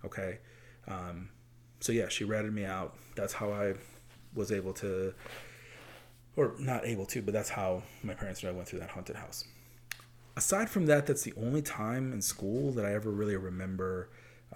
Okay. 0.06 0.38
Um, 0.88 1.30
so, 1.80 1.92
yeah, 1.92 2.08
she 2.08 2.24
ratted 2.24 2.54
me 2.54 2.64
out. 2.64 2.96
That's 3.16 3.34
how 3.34 3.52
I 3.52 3.74
was 4.36 4.52
able 4.52 4.72
to, 4.74 5.16
or 6.36 6.54
not 6.60 6.86
able 6.86 7.08
to, 7.08 7.24
but 7.24 7.34
that's 7.34 7.50
how 7.50 7.82
my 8.04 8.14
parents 8.14 8.42
and 8.42 8.52
I 8.52 8.54
went 8.54 8.68
through 8.68 8.82
that 8.82 8.92
haunted 8.92 9.16
house. 9.16 9.44
Aside 10.38 10.70
from 10.70 10.86
that, 10.86 11.08
that's 11.08 11.24
the 11.24 11.34
only 11.36 11.64
time 11.64 12.14
in 12.14 12.22
school 12.22 12.72
that 12.74 12.86
I 12.86 12.94
ever 12.94 13.10
really 13.10 13.36
remember 13.36 14.10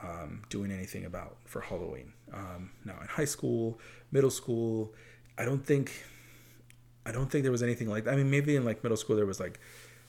um, 0.04 0.44
doing 0.50 0.72
anything 0.72 1.04
about 1.04 1.38
for 1.46 1.62
Halloween. 1.62 2.14
Um, 2.32 2.70
now, 2.86 3.00
in 3.02 3.08
high 3.08 3.26
school, 3.26 3.80
middle 4.12 4.30
school, 4.30 4.94
I 5.36 5.46
don't 5.46 5.66
think 5.66 5.92
I 7.06 7.12
don't 7.12 7.32
think 7.32 7.44
there 7.44 7.52
was 7.52 7.64
anything 7.64 7.90
like 7.90 8.06
that. 8.06 8.14
I 8.14 8.18
mean, 8.18 8.30
maybe 8.30 8.56
in 8.56 8.66
like 8.66 8.84
middle 8.84 8.98
school 8.98 9.16
there 9.16 9.26
was 9.26 9.40
like 9.40 9.60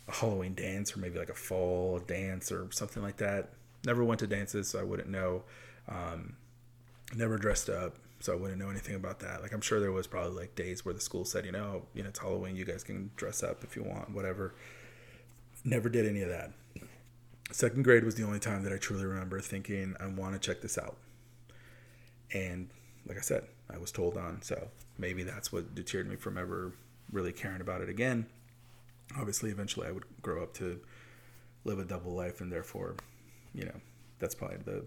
a 0.09 0.13
Halloween 0.13 0.55
dance 0.55 0.97
or 0.97 1.01
maybe 1.01 1.19
like 1.19 1.31
a 1.31 1.35
fall 1.35 1.99
dance 2.01 2.51
or 2.51 2.69
something 2.73 3.03
like 3.03 3.19
that. 3.19 3.51
Never 3.85 4.05
went 4.05 4.21
to 4.21 4.27
dances, 4.27 4.69
so 4.69 4.79
I 4.79 4.83
wouldn't 4.83 5.09
know. 5.09 5.45
Um, 5.89 6.37
never 7.17 7.39
dressed 7.39 7.71
up, 7.71 7.97
so 8.21 8.33
I 8.33 8.37
wouldn't 8.37 8.59
know 8.59 8.69
anything 8.69 8.95
about 8.95 9.21
that. 9.21 9.43
Like 9.43 9.53
I'm 9.53 9.61
sure 9.61 9.81
there 9.81 9.93
was 9.93 10.07
probably 10.07 10.39
like 10.39 10.55
days 10.55 10.85
where 10.85 10.95
the 10.95 11.01
school 11.01 11.25
said, 11.25 11.47
you 11.47 11.53
know, 11.53 11.83
you 11.95 12.03
know, 12.03 12.09
it's 12.11 12.19
Halloween, 12.19 12.57
you 12.57 12.65
guys 12.65 12.85
can 12.85 13.11
dress 13.17 13.43
up 13.43 13.65
if 13.65 13.77
you 13.77 13.83
want, 13.83 14.11
whatever. 14.11 14.55
Never 15.65 15.89
did 15.89 16.07
any 16.07 16.23
of 16.23 16.29
that. 16.29 16.53
Second 17.53 17.83
grade 17.83 18.05
was 18.05 18.15
the 18.15 18.23
only 18.23 18.39
time 18.39 18.63
that 18.63 18.73
I 18.73 18.77
truly 18.77 19.05
remember 19.05 19.41
thinking, 19.41 19.97
I 19.99 20.07
want 20.07 20.35
to 20.35 20.39
check 20.39 20.61
this 20.61 20.79
out. 20.79 20.97
And 22.33 22.69
like 23.07 23.19
I 23.19 23.23
said, 23.23 23.45
I 23.69 23.79
was 23.79 23.91
told 23.91 24.17
on. 24.17 24.41
So 24.43 24.69
maybe 25.01 25.23
that's 25.23 25.53
what 25.53 25.75
deterred 25.75 26.09
me 26.09 26.17
from 26.17 26.37
ever 26.37 26.73
really 27.11 27.33
caring 27.33 27.61
about 27.61 27.81
it 27.81 27.89
again. 27.89 28.27
Obviously, 29.19 29.51
eventually 29.51 29.89
I 29.89 29.91
would 29.91 30.05
grow 30.23 30.43
up 30.43 30.55
to 30.55 30.81
live 31.65 31.79
a 31.79 31.85
double 31.85 32.13
life, 32.13 32.41
and 32.41 32.53
therefore, 32.53 32.97
you 33.55 33.65
know, 33.65 33.81
that's 34.19 34.35
probably 34.35 34.59
the 34.59 34.85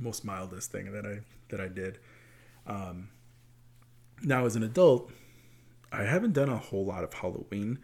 most 0.00 0.24
mildest 0.24 0.70
thing 0.72 0.92
that 0.92 1.06
I 1.06 1.20
that 1.48 1.60
I 1.60 1.68
did. 1.68 1.98
Um, 2.66 3.08
now, 4.22 4.44
as 4.44 4.56
an 4.56 4.62
adult, 4.62 5.10
I 5.92 6.02
haven't 6.02 6.32
done 6.32 6.48
a 6.48 6.58
whole 6.58 6.84
lot 6.84 7.04
of 7.04 7.14
Halloween. 7.14 7.78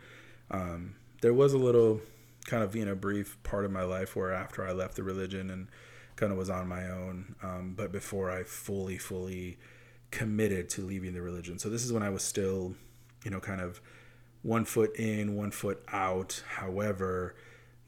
Um, 0.51 0.97
there 1.23 1.35
was 1.35 1.53
a 1.53 1.59
little 1.59 2.01
kind 2.47 2.63
of 2.63 2.75
you 2.75 2.85
know 2.85 2.95
brief 2.95 3.41
part 3.43 3.65
of 3.65 3.71
my 3.71 3.83
life 3.83 4.17
where 4.17 4.33
after 4.33 4.67
I 4.67 4.73
left 4.73 4.97
the 4.97 5.03
religion 5.03 5.51
and 5.51 5.69
kind 6.17 6.33
of 6.33 6.39
was 6.39 6.51
on 6.51 6.69
my 6.69 6.87
own, 6.87 7.37
um, 7.43 7.75
but 7.77 7.93
before 7.93 8.31
I 8.31 8.43
fully 8.43 8.99
fully 8.99 9.59
committed 10.11 10.69
to 10.71 10.83
leaving 10.83 11.15
the 11.15 11.23
religion. 11.23 11.59
So 11.59 11.69
this 11.69 11.85
is 11.85 11.93
when 11.93 12.03
I 12.03 12.11
was 12.11 12.23
still, 12.23 12.75
you 13.25 13.31
know, 13.31 13.41
kind 13.41 13.61
of 13.61 13.81
one 14.43 14.65
foot 14.65 14.97
in, 14.97 15.37
one 15.37 15.51
foot 15.51 15.83
out. 15.93 16.43
However, 16.49 17.35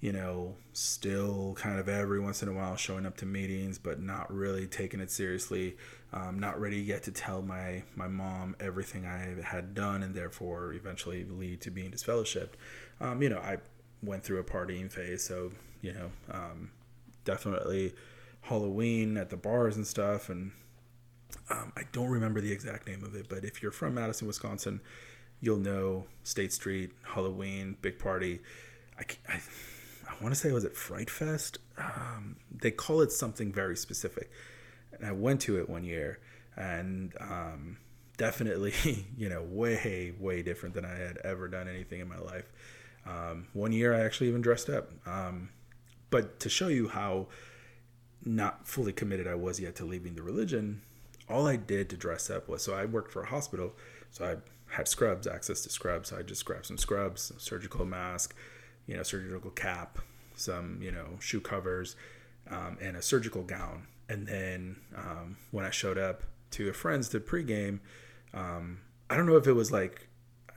you 0.01 0.13
know, 0.13 0.57
still 0.73 1.55
kind 1.57 1.79
of 1.79 1.89
every 1.89 2.19
once 2.19 2.43
in 2.43 2.49
a 2.49 2.53
while 2.53 2.75
showing 2.77 3.07
up 3.07 3.17
to 3.19 3.27
meetings, 3.27 3.79
but 3.79 4.01
not 4.01 4.33
really 4.35 4.67
taking 4.67 5.01
it 5.01 5.11
seriously. 5.11 5.77
Um, 6.13 6.39
not 6.39 6.61
ready 6.61 6.79
yet 6.81 7.05
to 7.05 7.13
tell 7.13 7.41
my 7.41 7.85
my 7.95 8.09
mom 8.09 8.57
everything 8.61 9.07
I 9.07 9.43
had 9.43 9.75
done, 9.75 10.03
and 10.03 10.15
therefore 10.15 10.73
eventually 10.73 11.25
lead 11.25 11.61
to 11.63 11.71
being 11.71 11.93
disfellowshipped. 11.93 12.55
Um, 13.01 13.23
you 13.23 13.29
know, 13.29 13.39
I 13.39 13.59
went 14.03 14.25
through 14.25 14.41
a 14.41 14.45
partying 14.45 14.91
phase, 14.91 15.25
so 15.25 15.53
you 15.81 15.93
know, 15.93 16.11
um, 16.31 16.71
definitely 17.25 17.95
Halloween 18.43 19.17
at 19.17 19.31
the 19.31 19.37
bars 19.37 19.77
and 19.77 19.87
stuff, 19.87 20.29
and 20.29 20.51
um, 21.51 21.73
I 21.77 21.83
don't 21.93 22.09
remember 22.09 22.41
the 22.41 22.53
exact 22.53 22.87
name 22.87 23.05
of 23.05 23.15
it, 23.15 23.29
but 23.29 23.45
if 23.45 23.63
you're 23.63 23.73
from 23.73 23.95
Madison, 23.95 24.27
Wisconsin, 24.27 24.81
you'll 25.41 25.59
know 25.59 26.07
State 26.23 26.53
Street, 26.53 26.93
Halloween, 27.03 27.77
big 27.83 27.99
party. 27.99 28.41
I, 28.99 29.03
I, 29.29 29.41
I 30.09 30.23
want 30.23 30.35
to 30.35 30.41
say, 30.41 30.53
was 30.53 30.65
it 30.65 30.77
Fright 30.77 31.11
Fest? 31.11 31.59
Um, 31.79 32.37
they 32.51 32.71
call 32.71 33.01
it 33.01 33.13
something 33.13 33.53
very 33.53 33.77
specific. 33.77 34.31
And 34.93 35.07
I 35.07 35.13
went 35.13 35.41
to 35.43 35.59
it 35.59 35.69
one 35.69 35.85
year 35.85 36.21
and 36.57 37.13
um, 37.21 37.79
definitely, 38.17 39.07
you 39.17 39.29
know, 39.29 39.43
way, 39.43 40.15
way 40.19 40.43
different 40.43 40.75
than 40.75 40.85
I 40.85 40.95
had 40.95 41.19
ever 41.19 41.49
done 41.49 41.69
anything 41.69 42.01
in 42.01 42.09
my 42.09 42.19
life. 42.19 42.51
Um, 43.05 43.49
one 43.53 43.73
year 43.73 43.95
I 43.95 44.01
actually 44.05 44.29
even 44.29 44.43
dressed 44.43 44.71
up. 44.71 44.91
Um, 45.07 45.49
but 46.11 46.41
to 46.41 46.49
show 46.49 46.69
you 46.69 46.89
how 46.89 47.29
not 48.25 48.69
fully 48.69 48.93
committed 48.93 49.27
I 49.27 49.35
was 49.35 49.59
yet 49.59 49.75
to 49.77 49.85
leaving 49.85 50.15
the 50.15 50.23
religion, 50.23 50.83
all 51.29 51.47
I 51.47 51.57
did 51.57 51.89
to 51.91 51.97
dress 51.97 52.31
up 52.31 52.49
was 52.49 52.63
so 52.63 52.75
I 52.75 52.85
worked 52.85 53.13
for 53.13 53.23
a 53.23 53.27
hospital, 53.27 53.75
so 54.11 54.25
I 54.25 54.37
had 54.75 54.89
scrubs, 54.89 55.27
access 55.27 55.63
to 55.63 55.71
scrubs. 55.71 56.09
So 56.09 56.19
I 56.19 56.23
just 56.23 56.45
grabbed 56.45 56.67
some 56.67 56.79
scrubs, 56.79 57.33
surgical 57.39 57.85
mask, 57.85 58.35
you 58.87 58.97
know, 58.97 59.03
surgical 59.03 59.51
cap, 59.51 59.99
some 60.35 60.79
you 60.83 60.91
know 60.91 61.19
shoe 61.21 61.41
covers, 61.41 61.97
um, 62.51 62.79
and 62.81 62.97
a 62.97 63.03
surgical 63.03 63.43
gown. 63.43 63.87
And 64.09 64.27
then 64.27 64.77
um, 64.97 65.37
when 65.51 65.65
I 65.65 65.71
showed 65.71 65.99
up 65.99 66.23
to 66.53 66.69
a 66.69 66.73
friend's 66.73 67.09
to 67.11 67.21
pregame, 67.21 67.81
um, 68.35 68.81
I 69.09 69.17
don't 69.17 69.27
know 69.27 69.37
if 69.37 69.47
it 69.47 69.53
was 69.53 69.71
like, 69.71 70.09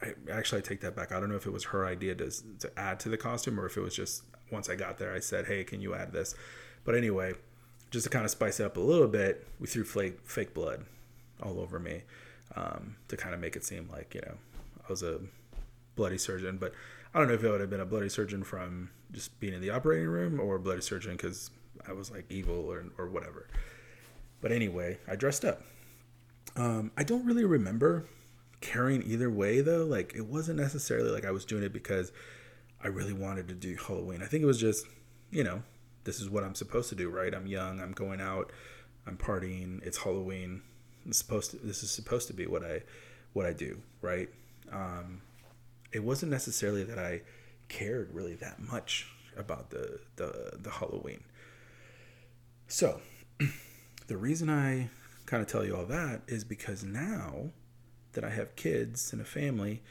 I, 0.02 0.14
actually 0.32 0.60
I 0.60 0.62
take 0.62 0.82
that 0.82 0.96
back. 0.96 1.12
I 1.12 1.20
don't 1.20 1.30
know 1.30 1.36
if 1.36 1.46
it 1.46 1.52
was 1.52 1.66
her 1.66 1.86
idea 1.86 2.16
to 2.16 2.32
to 2.60 2.80
add 2.80 3.00
to 3.02 3.10
the 3.10 3.18
costume 3.18 3.60
or 3.60 3.66
if 3.66 3.78
it 3.78 3.82
was 3.82 3.96
just 3.96 4.24
once 4.52 4.70
I 4.70 4.76
got 4.76 4.98
there 4.98 5.14
I 5.14 5.20
said, 5.20 5.46
hey, 5.46 5.64
can 5.64 5.82
you 5.82 5.96
add 5.96 6.12
this? 6.12 6.36
But 6.84 6.96
anyway, 6.96 7.34
just 7.92 8.06
to 8.06 8.10
kind 8.10 8.26
of 8.26 8.32
spice 8.32 8.60
it 8.60 8.66
up 8.66 8.78
a 8.78 8.82
little 8.82 9.08
bit, 9.08 9.48
we 9.60 9.68
threw 9.68 9.84
fake, 9.84 10.20
fake 10.24 10.54
blood 10.54 10.86
all 11.42 11.60
over 11.60 11.80
me 11.80 12.02
um, 12.56 12.96
to 13.08 13.18
kind 13.18 13.34
of 13.34 13.40
make 13.40 13.56
it 13.56 13.64
seem 13.64 13.90
like, 13.92 14.14
you 14.14 14.22
know, 14.22 14.36
I 14.84 14.92
was 14.92 15.04
a 15.04 15.20
bloody 15.96 16.18
surgeon. 16.18 16.58
But 16.58 16.74
I 17.14 17.20
don't 17.20 17.28
know 17.28 17.34
if 17.34 17.44
it 17.44 17.50
would 17.50 17.62
have 17.62 17.70
been 17.70 17.80
a 17.80 17.86
bloody 17.86 18.10
surgeon 18.10 18.44
from 18.44 18.90
just 19.12 19.40
being 19.40 19.54
in 19.54 19.62
the 19.62 19.70
operating 19.70 20.08
room 20.08 20.40
or 20.40 20.56
a 20.56 20.60
bloody 20.60 20.82
surgeon 20.82 21.14
because 21.14 21.50
I 21.88 21.94
was 21.94 22.12
like 22.12 22.26
evil 22.30 22.70
or, 22.70 22.86
or 22.98 23.08
whatever. 23.08 23.48
But 24.42 24.52
anyway, 24.52 24.98
I 25.08 25.16
dressed 25.16 25.46
up. 25.46 25.62
Um, 26.56 26.92
I 26.98 27.04
don't 27.04 27.26
really 27.26 27.46
remember 27.46 28.06
caring 28.62 29.04
either 29.04 29.30
way 29.30 29.62
though. 29.62 29.86
Like 29.86 30.14
it 30.16 30.26
wasn't 30.26 30.60
necessarily 30.60 31.10
like 31.10 31.26
I 31.26 31.32
was 31.32 31.46
doing 31.46 31.64
it 31.64 31.74
because 31.74 32.12
I 32.84 32.88
really 32.88 33.14
wanted 33.14 33.48
to 33.48 33.54
do 33.54 33.76
Halloween. 33.76 34.22
I 34.22 34.26
think 34.26 34.44
it 34.44 34.48
was 34.48 34.60
just, 34.60 34.86
you 35.32 35.44
know, 35.44 35.64
this 36.06 36.22
is 36.22 36.30
what 36.30 36.44
I'm 36.44 36.56
supposed 36.56 36.90
to 36.90 36.96
do, 36.96 37.10
right? 37.10 37.34
I'm 37.34 37.48
young, 37.48 37.82
I'm 37.82 37.92
going 37.92 38.22
out, 38.22 38.52
I'm 39.06 39.18
partying, 39.18 39.86
it's 39.86 39.98
Halloween. 39.98 40.62
It's 41.06 41.18
supposed 41.18 41.52
to, 41.52 41.58
this 41.58 41.84
is 41.84 41.92
supposed 41.92 42.28
to 42.28 42.34
be 42.34 42.48
what 42.48 42.64
I 42.64 42.82
what 43.34 43.46
I 43.46 43.54
do, 43.54 43.82
right? 44.02 44.30
Um, 44.72 45.22
it 45.92 46.04
wasn't 46.04 46.32
necessarily 46.32 46.84
that 46.84 46.98
I 46.98 47.22
cared 47.68 48.14
really 48.14 48.36
that 48.36 48.60
much 48.60 49.08
about 49.38 49.70
the 49.70 50.00
the, 50.16 50.58
the 50.60 50.72
Halloween. 50.72 51.24
So, 52.68 53.02
the 54.08 54.18
reason 54.18 54.50
I 54.50 54.90
kind 55.26 55.42
of 55.42 55.48
tell 55.48 55.66
you 55.66 55.76
all 55.76 55.86
that 55.86 56.22
is 56.28 56.44
because 56.44 56.84
now 56.84 57.50
that 58.14 58.24
I 58.24 58.30
have 58.30 58.56
kids 58.56 59.12
and 59.12 59.22
a 59.22 59.26
family, 59.26 59.84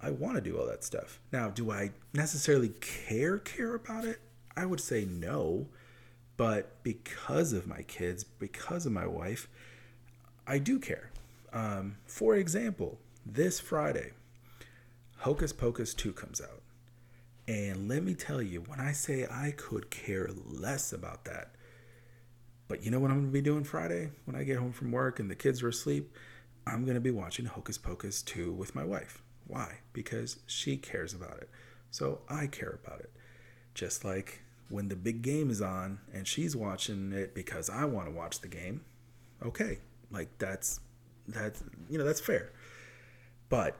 I 0.00 0.10
want 0.10 0.36
to 0.36 0.40
do 0.40 0.58
all 0.58 0.66
that 0.66 0.84
stuff. 0.84 1.18
Now, 1.32 1.48
do 1.48 1.70
I 1.70 1.90
necessarily 2.12 2.70
care 2.80 3.38
care 3.38 3.74
about 3.74 4.04
it? 4.04 4.20
I 4.56 4.66
would 4.66 4.80
say 4.80 5.04
no, 5.04 5.66
but 6.36 6.82
because 6.82 7.52
of 7.52 7.66
my 7.66 7.82
kids, 7.82 8.24
because 8.24 8.86
of 8.86 8.92
my 8.92 9.06
wife, 9.06 9.48
I 10.46 10.58
do 10.58 10.78
care. 10.78 11.10
Um, 11.52 11.96
for 12.06 12.34
example, 12.34 12.98
this 13.24 13.60
Friday, 13.60 14.12
Hocus 15.18 15.52
Pocus 15.52 15.94
2 15.94 16.12
comes 16.12 16.40
out. 16.40 16.62
And 17.46 17.88
let 17.88 18.02
me 18.02 18.14
tell 18.14 18.42
you, 18.42 18.60
when 18.62 18.80
I 18.80 18.92
say 18.92 19.26
I 19.30 19.52
could 19.56 19.90
care 19.90 20.30
less 20.46 20.92
about 20.92 21.24
that, 21.24 21.54
but 22.68 22.82
you 22.82 22.90
know 22.90 22.98
what 22.98 23.10
I'm 23.10 23.18
going 23.18 23.26
to 23.26 23.32
be 23.32 23.42
doing 23.42 23.64
Friday 23.64 24.10
when 24.24 24.34
I 24.34 24.44
get 24.44 24.56
home 24.56 24.72
from 24.72 24.90
work 24.90 25.20
and 25.20 25.30
the 25.30 25.34
kids 25.34 25.62
are 25.62 25.68
asleep? 25.68 26.10
I'm 26.66 26.84
going 26.84 26.94
to 26.94 27.00
be 27.00 27.10
watching 27.10 27.44
Hocus 27.44 27.76
Pocus 27.76 28.22
2 28.22 28.52
with 28.52 28.74
my 28.74 28.84
wife. 28.84 29.22
Why? 29.46 29.80
Because 29.92 30.38
she 30.46 30.78
cares 30.78 31.12
about 31.12 31.36
it. 31.38 31.50
So 31.90 32.20
I 32.28 32.46
care 32.46 32.78
about 32.82 33.00
it. 33.00 33.12
Just 33.74 34.04
like 34.04 34.40
when 34.74 34.88
the 34.88 34.96
big 34.96 35.22
game 35.22 35.50
is 35.50 35.62
on 35.62 36.00
and 36.12 36.26
she's 36.26 36.56
watching 36.56 37.12
it 37.12 37.32
because 37.32 37.70
I 37.70 37.84
want 37.84 38.08
to 38.08 38.12
watch 38.12 38.40
the 38.40 38.48
game, 38.48 38.80
okay, 39.40 39.78
like 40.10 40.36
that's 40.38 40.80
that's 41.28 41.62
you 41.88 41.96
know 41.96 42.04
that's 42.04 42.20
fair. 42.20 42.50
But 43.48 43.76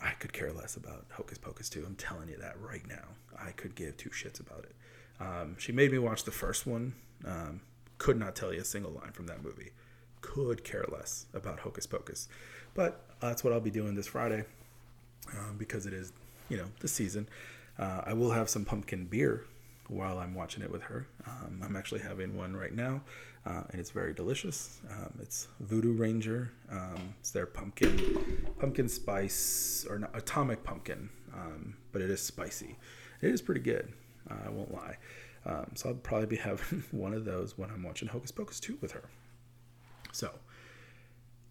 I 0.00 0.12
could 0.12 0.32
care 0.32 0.50
less 0.50 0.74
about 0.74 1.04
Hocus 1.12 1.36
Pocus 1.36 1.68
2. 1.68 1.84
I'm 1.86 1.96
telling 1.96 2.30
you 2.30 2.38
that 2.38 2.58
right 2.62 2.86
now. 2.88 3.08
I 3.38 3.50
could 3.50 3.74
give 3.74 3.98
two 3.98 4.08
shits 4.08 4.40
about 4.40 4.64
it. 4.64 4.74
Um, 5.20 5.56
she 5.58 5.70
made 5.70 5.92
me 5.92 5.98
watch 5.98 6.24
the 6.24 6.30
first 6.30 6.66
one. 6.66 6.94
Um, 7.26 7.60
could 7.98 8.18
not 8.18 8.34
tell 8.34 8.50
you 8.50 8.62
a 8.62 8.64
single 8.64 8.92
line 8.92 9.12
from 9.12 9.26
that 9.26 9.42
movie. 9.42 9.72
Could 10.22 10.64
care 10.64 10.86
less 10.90 11.26
about 11.34 11.60
Hocus 11.60 11.86
Pocus. 11.86 12.26
But 12.74 13.04
that's 13.20 13.44
what 13.44 13.52
I'll 13.52 13.60
be 13.60 13.70
doing 13.70 13.96
this 13.96 14.06
Friday 14.06 14.44
um, 15.36 15.56
because 15.58 15.84
it 15.84 15.92
is, 15.92 16.12
you 16.48 16.56
know, 16.56 16.68
the 16.80 16.88
season. 16.88 17.28
Uh, 17.78 18.02
I 18.06 18.14
will 18.14 18.30
have 18.30 18.48
some 18.48 18.64
pumpkin 18.64 19.04
beer 19.04 19.44
while 19.88 20.18
I'm 20.18 20.34
watching 20.34 20.62
it 20.62 20.70
with 20.70 20.82
her. 20.82 21.08
Um, 21.26 21.60
I'm 21.64 21.76
actually 21.76 22.00
having 22.00 22.36
one 22.36 22.54
right 22.54 22.74
now, 22.74 23.02
uh, 23.46 23.62
and 23.70 23.80
it's 23.80 23.90
very 23.90 24.12
delicious. 24.12 24.80
Um, 24.90 25.18
it's 25.20 25.48
Voodoo 25.60 25.94
Ranger. 25.94 26.52
Um, 26.70 27.14
it's 27.18 27.30
their 27.30 27.46
pumpkin, 27.46 28.44
pumpkin 28.58 28.88
spice 28.88 29.86
or 29.88 29.98
not, 29.98 30.10
atomic 30.14 30.62
pumpkin, 30.62 31.08
um, 31.34 31.76
but 31.92 32.02
it 32.02 32.10
is 32.10 32.20
spicy. 32.20 32.76
It 33.22 33.30
is 33.30 33.42
pretty 33.42 33.62
good. 33.62 33.92
Uh, 34.30 34.46
I 34.46 34.50
won't 34.50 34.72
lie. 34.72 34.96
Um, 35.46 35.72
so 35.74 35.88
I'll 35.88 35.94
probably 35.94 36.26
be 36.26 36.36
having 36.36 36.84
one 36.90 37.14
of 37.14 37.24
those 37.24 37.56
when 37.56 37.70
I'm 37.70 37.82
watching 37.82 38.08
Hocus 38.08 38.30
Pocus 38.30 38.60
2 38.60 38.78
with 38.80 38.92
her. 38.92 39.04
So 40.12 40.30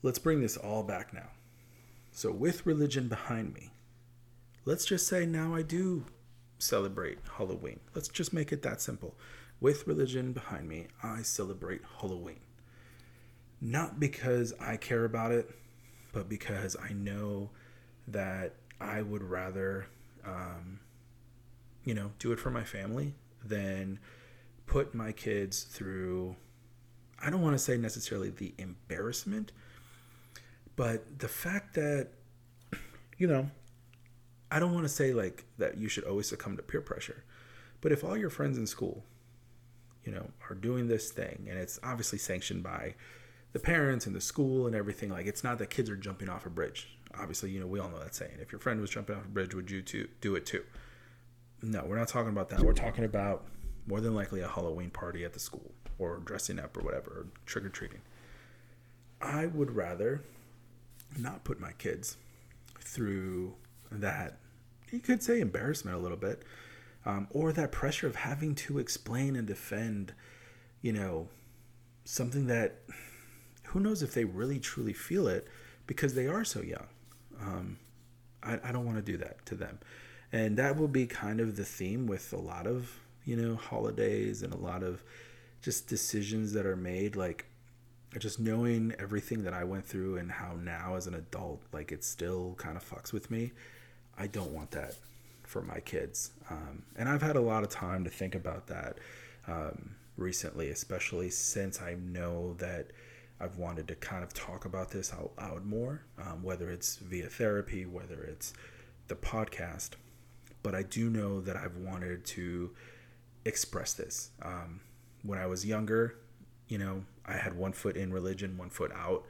let's 0.04 0.20
bring 0.20 0.42
this 0.42 0.58
all 0.58 0.84
back 0.84 1.14
now. 1.14 1.30
So 2.12 2.32
with 2.32 2.66
religion 2.66 3.08
behind 3.08 3.54
me, 3.54 3.72
let's 4.66 4.86
just 4.86 5.08
say 5.08 5.26
now 5.26 5.56
I 5.56 5.62
do 5.62 6.06
celebrate 6.60 7.20
Halloween. 7.38 7.80
Let's 7.94 8.08
just 8.08 8.34
make 8.34 8.52
it 8.52 8.62
that 8.64 8.82
simple. 8.82 9.16
With 9.60 9.88
religion 9.88 10.34
behind 10.34 10.68
me, 10.68 10.88
I 11.02 11.22
celebrate 11.24 11.82
Halloween. 12.00 12.40
Not 13.60 14.00
because 14.00 14.54
I 14.60 14.78
care 14.78 15.04
about 15.06 15.32
it, 15.32 15.50
but 16.14 16.30
because 16.30 16.76
I 16.76 16.94
know 16.94 17.50
that 18.08 18.54
I 18.80 19.02
would 19.02 19.24
rather, 19.24 19.88
um, 20.26 20.80
you 21.84 21.94
know, 21.94 22.12
do 22.20 22.32
it 22.32 22.40
for 22.40 22.52
my 22.52 22.64
family 22.64 23.16
than 23.44 24.00
put 24.68 24.94
my 24.94 25.12
kids 25.12 25.64
through, 25.64 26.36
I 27.20 27.30
don't 27.30 27.42
want 27.42 27.56
to 27.56 27.60
say 27.64 27.78
necessarily 27.78 28.30
the 28.30 28.54
embarrassment, 28.60 29.52
but 30.76 31.20
the 31.20 31.28
fact 31.28 31.74
that, 31.76 32.10
you 33.18 33.26
know, 33.28 33.50
I 34.52 34.60
don't 34.60 34.74
want 34.74 34.86
to 34.86 34.90
say 34.90 35.14
like 35.14 35.46
that 35.58 35.78
you 35.78 35.90
should 35.90 36.06
always 36.06 36.28
succumb 36.28 36.58
to 36.58 36.64
peer 36.64 36.82
pressure, 36.82 37.24
but 37.82 37.92
if 37.92 38.04
all 38.04 38.18
your 38.18 38.30
friends 38.30 38.58
in 38.58 38.68
school, 38.68 39.04
you 40.04 40.12
know, 40.12 40.30
are 40.50 40.56
doing 40.56 40.88
this 40.88 41.12
thing 41.12 41.48
and 41.50 41.60
it's 41.60 41.80
obviously 41.84 42.18
sanctioned 42.18 42.64
by 42.64 42.96
the 43.54 43.60
parents 43.60 44.06
and 44.06 44.16
the 44.16 44.22
school 44.22 44.68
and 44.68 44.76
everything. 44.76 45.10
Like 45.10 45.26
it's 45.26 45.44
not 45.44 45.58
that 45.60 45.70
kids 45.70 45.90
are 45.90 45.96
jumping 45.96 46.30
off 46.30 46.46
a 46.46 46.50
bridge. 46.50 46.98
Obviously, 47.18 47.50
you 47.50 47.60
know 47.60 47.68
we 47.68 47.80
all 47.80 47.90
know 47.90 48.00
that 48.00 48.16
saying. 48.16 48.38
If 48.40 48.52
your 48.52 48.60
friend 48.60 48.80
was 48.80 48.90
jumping 48.90 49.16
off 49.16 49.26
a 49.26 49.30
bridge, 49.30 49.54
would 49.56 49.72
you 49.72 49.82
too 49.82 50.08
do 50.22 50.36
it 50.36 50.46
too? 50.46 50.64
No, 51.62 51.84
we're 51.86 51.98
not 51.98 52.08
talking 52.08 52.30
about 52.30 52.50
that. 52.50 52.62
We're 52.62 52.74
talking 52.74 53.04
about 53.04 53.46
more 53.88 54.02
than 54.02 54.14
likely 54.14 54.42
a 54.42 54.48
Halloween 54.48 54.92
party 54.92 55.26
at 55.26 55.34
the 55.34 55.40
school 55.40 55.72
or 55.98 56.18
dressing 56.18 56.60
up 56.60 56.78
or 56.78 56.82
whatever, 56.82 57.10
or 57.10 57.28
trick 57.46 57.66
or 57.66 57.70
treating. 57.70 58.02
I 59.20 59.48
would 59.48 59.76
rather 59.76 60.22
not 61.18 61.44
put 61.44 61.60
my 61.60 61.72
kids 61.72 62.18
through 62.80 63.56
that, 63.92 64.38
you 64.92 65.00
could 65.00 65.22
say 65.22 65.40
embarrassment 65.40 65.98
a 65.98 66.00
little 66.00 66.18
bit, 66.18 66.44
um, 67.06 67.28
or 67.32 67.52
that 67.54 67.72
pressure 67.72 68.08
of 68.08 68.16
having 68.16 68.56
to 68.56 68.80
explain 68.80 69.36
and 69.36 69.48
defend, 69.48 70.14
you 70.82 70.94
know, 70.94 71.28
something 72.06 72.48
that 72.48 72.80
who 73.68 73.80
knows 73.80 74.02
if 74.02 74.14
they 74.14 74.24
really 74.24 74.60
truly 74.60 74.94
feel 74.94 75.28
it 75.28 75.48
because 75.88 76.16
they 76.16 76.28
are 76.28 76.44
so 76.44 76.62
young. 76.62 76.88
Um, 77.42 77.78
I, 78.42 78.60
I 78.64 78.72
don't 78.72 78.86
want 78.86 78.98
to 78.98 79.12
do 79.12 79.18
that 79.18 79.46
to 79.48 79.56
them. 79.56 79.80
And 80.32 80.58
that 80.58 80.78
will 80.78 80.88
be 80.88 81.06
kind 81.06 81.40
of 81.40 81.56
the 81.56 81.66
theme 81.66 82.08
with 82.08 82.34
a 82.34 82.38
lot 82.38 82.68
of, 82.68 82.92
you 83.26 83.36
know, 83.36 83.56
holidays 83.56 84.42
and 84.42 84.54
a 84.54 84.58
lot 84.58 84.84
of 84.84 85.04
just 85.62 85.88
decisions 85.88 86.54
that 86.54 86.66
are 86.66 86.76
made. 86.76 87.16
Like, 87.16 87.46
just 88.18 88.40
knowing 88.40 88.94
everything 89.00 89.44
that 89.44 89.54
I 89.54 89.64
went 89.64 89.86
through 89.86 90.18
and 90.18 90.32
how 90.32 90.54
now 90.54 90.96
as 90.96 91.08
an 91.08 91.14
adult, 91.14 91.62
like 91.72 91.92
it 91.92 92.04
still 92.04 92.56
kind 92.58 92.78
of 92.78 92.90
fucks 92.90 93.12
with 93.14 93.30
me. 93.30 93.52
I 94.18 94.28
don't 94.28 94.52
want 94.52 94.72
that 94.72 94.96
for 95.44 95.62
my 95.62 95.80
kids. 95.80 96.32
Um, 96.50 96.84
and 96.98 97.08
I've 97.08 97.22
had 97.22 97.36
a 97.36 97.42
lot 97.42 97.64
of 97.64 97.70
time 97.70 98.04
to 98.04 98.10
think 98.10 98.36
about 98.36 98.68
that 98.68 98.98
um, 99.48 99.96
recently, 100.18 100.70
especially 100.70 101.30
since 101.30 101.82
I 101.82 101.96
know 101.96 102.56
that 102.60 102.88
I've 103.40 103.58
wanted 103.58 103.88
to 103.90 103.96
kind 103.96 104.24
of 104.24 104.34
talk 104.34 104.66
about 104.66 104.92
this 104.92 105.14
out 105.14 105.32
loud 105.38 105.66
more, 105.66 106.02
um, 106.20 106.44
whether 106.44 106.70
it's 106.70 106.98
via 106.98 107.28
therapy, 107.28 107.86
whether 107.86 108.24
it's 108.24 108.54
the 109.08 109.16
podcast. 109.16 109.92
But 110.64 110.74
I 110.74 110.84
do 110.84 111.10
know 111.10 111.40
that 111.42 111.56
I've 111.56 111.78
wanted 111.78 112.26
to 112.26 112.72
express 113.46 113.94
this. 113.94 114.32
Um, 114.42 114.82
when 115.24 115.40
I 115.40 115.46
was 115.46 115.66
younger, 115.66 116.16
you 116.68 116.78
know, 116.78 117.06
I 117.26 117.34
had 117.34 117.56
one 117.56 117.74
foot 117.74 117.96
in 117.96 118.12
religion, 118.12 118.58
one 118.58 118.70
foot 118.70 118.92
out. 118.92 119.24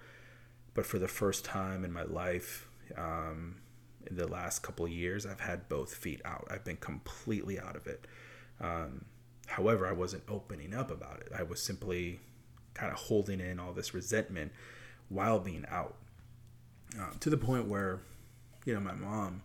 But 0.73 0.85
for 0.85 0.99
the 0.99 1.07
first 1.07 1.43
time 1.43 1.83
in 1.83 1.91
my 1.91 2.03
life, 2.03 2.69
um, 2.97 3.57
in 4.09 4.15
the 4.15 4.27
last 4.27 4.59
couple 4.59 4.87
years, 4.87 5.25
I've 5.25 5.39
had 5.39 5.69
both 5.69 5.93
feet 5.93 6.21
out. 6.25 6.47
I've 6.49 6.63
been 6.63 6.77
completely 6.77 7.59
out 7.59 7.75
of 7.75 7.87
it. 7.87 8.05
Um, 8.59 9.05
however, 9.47 9.87
I 9.87 9.91
wasn't 9.91 10.23
opening 10.29 10.73
up 10.73 10.91
about 10.91 11.19
it. 11.21 11.31
I 11.37 11.43
was 11.43 11.61
simply 11.61 12.19
kind 12.73 12.91
of 12.91 12.97
holding 12.97 13.39
in 13.39 13.59
all 13.59 13.73
this 13.73 13.93
resentment 13.93 14.51
while 15.09 15.39
being 15.39 15.65
out 15.69 15.95
um, 16.97 17.17
to 17.19 17.29
the 17.29 17.37
point 17.37 17.67
where, 17.67 17.99
you 18.65 18.73
know, 18.73 18.79
my 18.79 18.93
mom, 18.93 19.41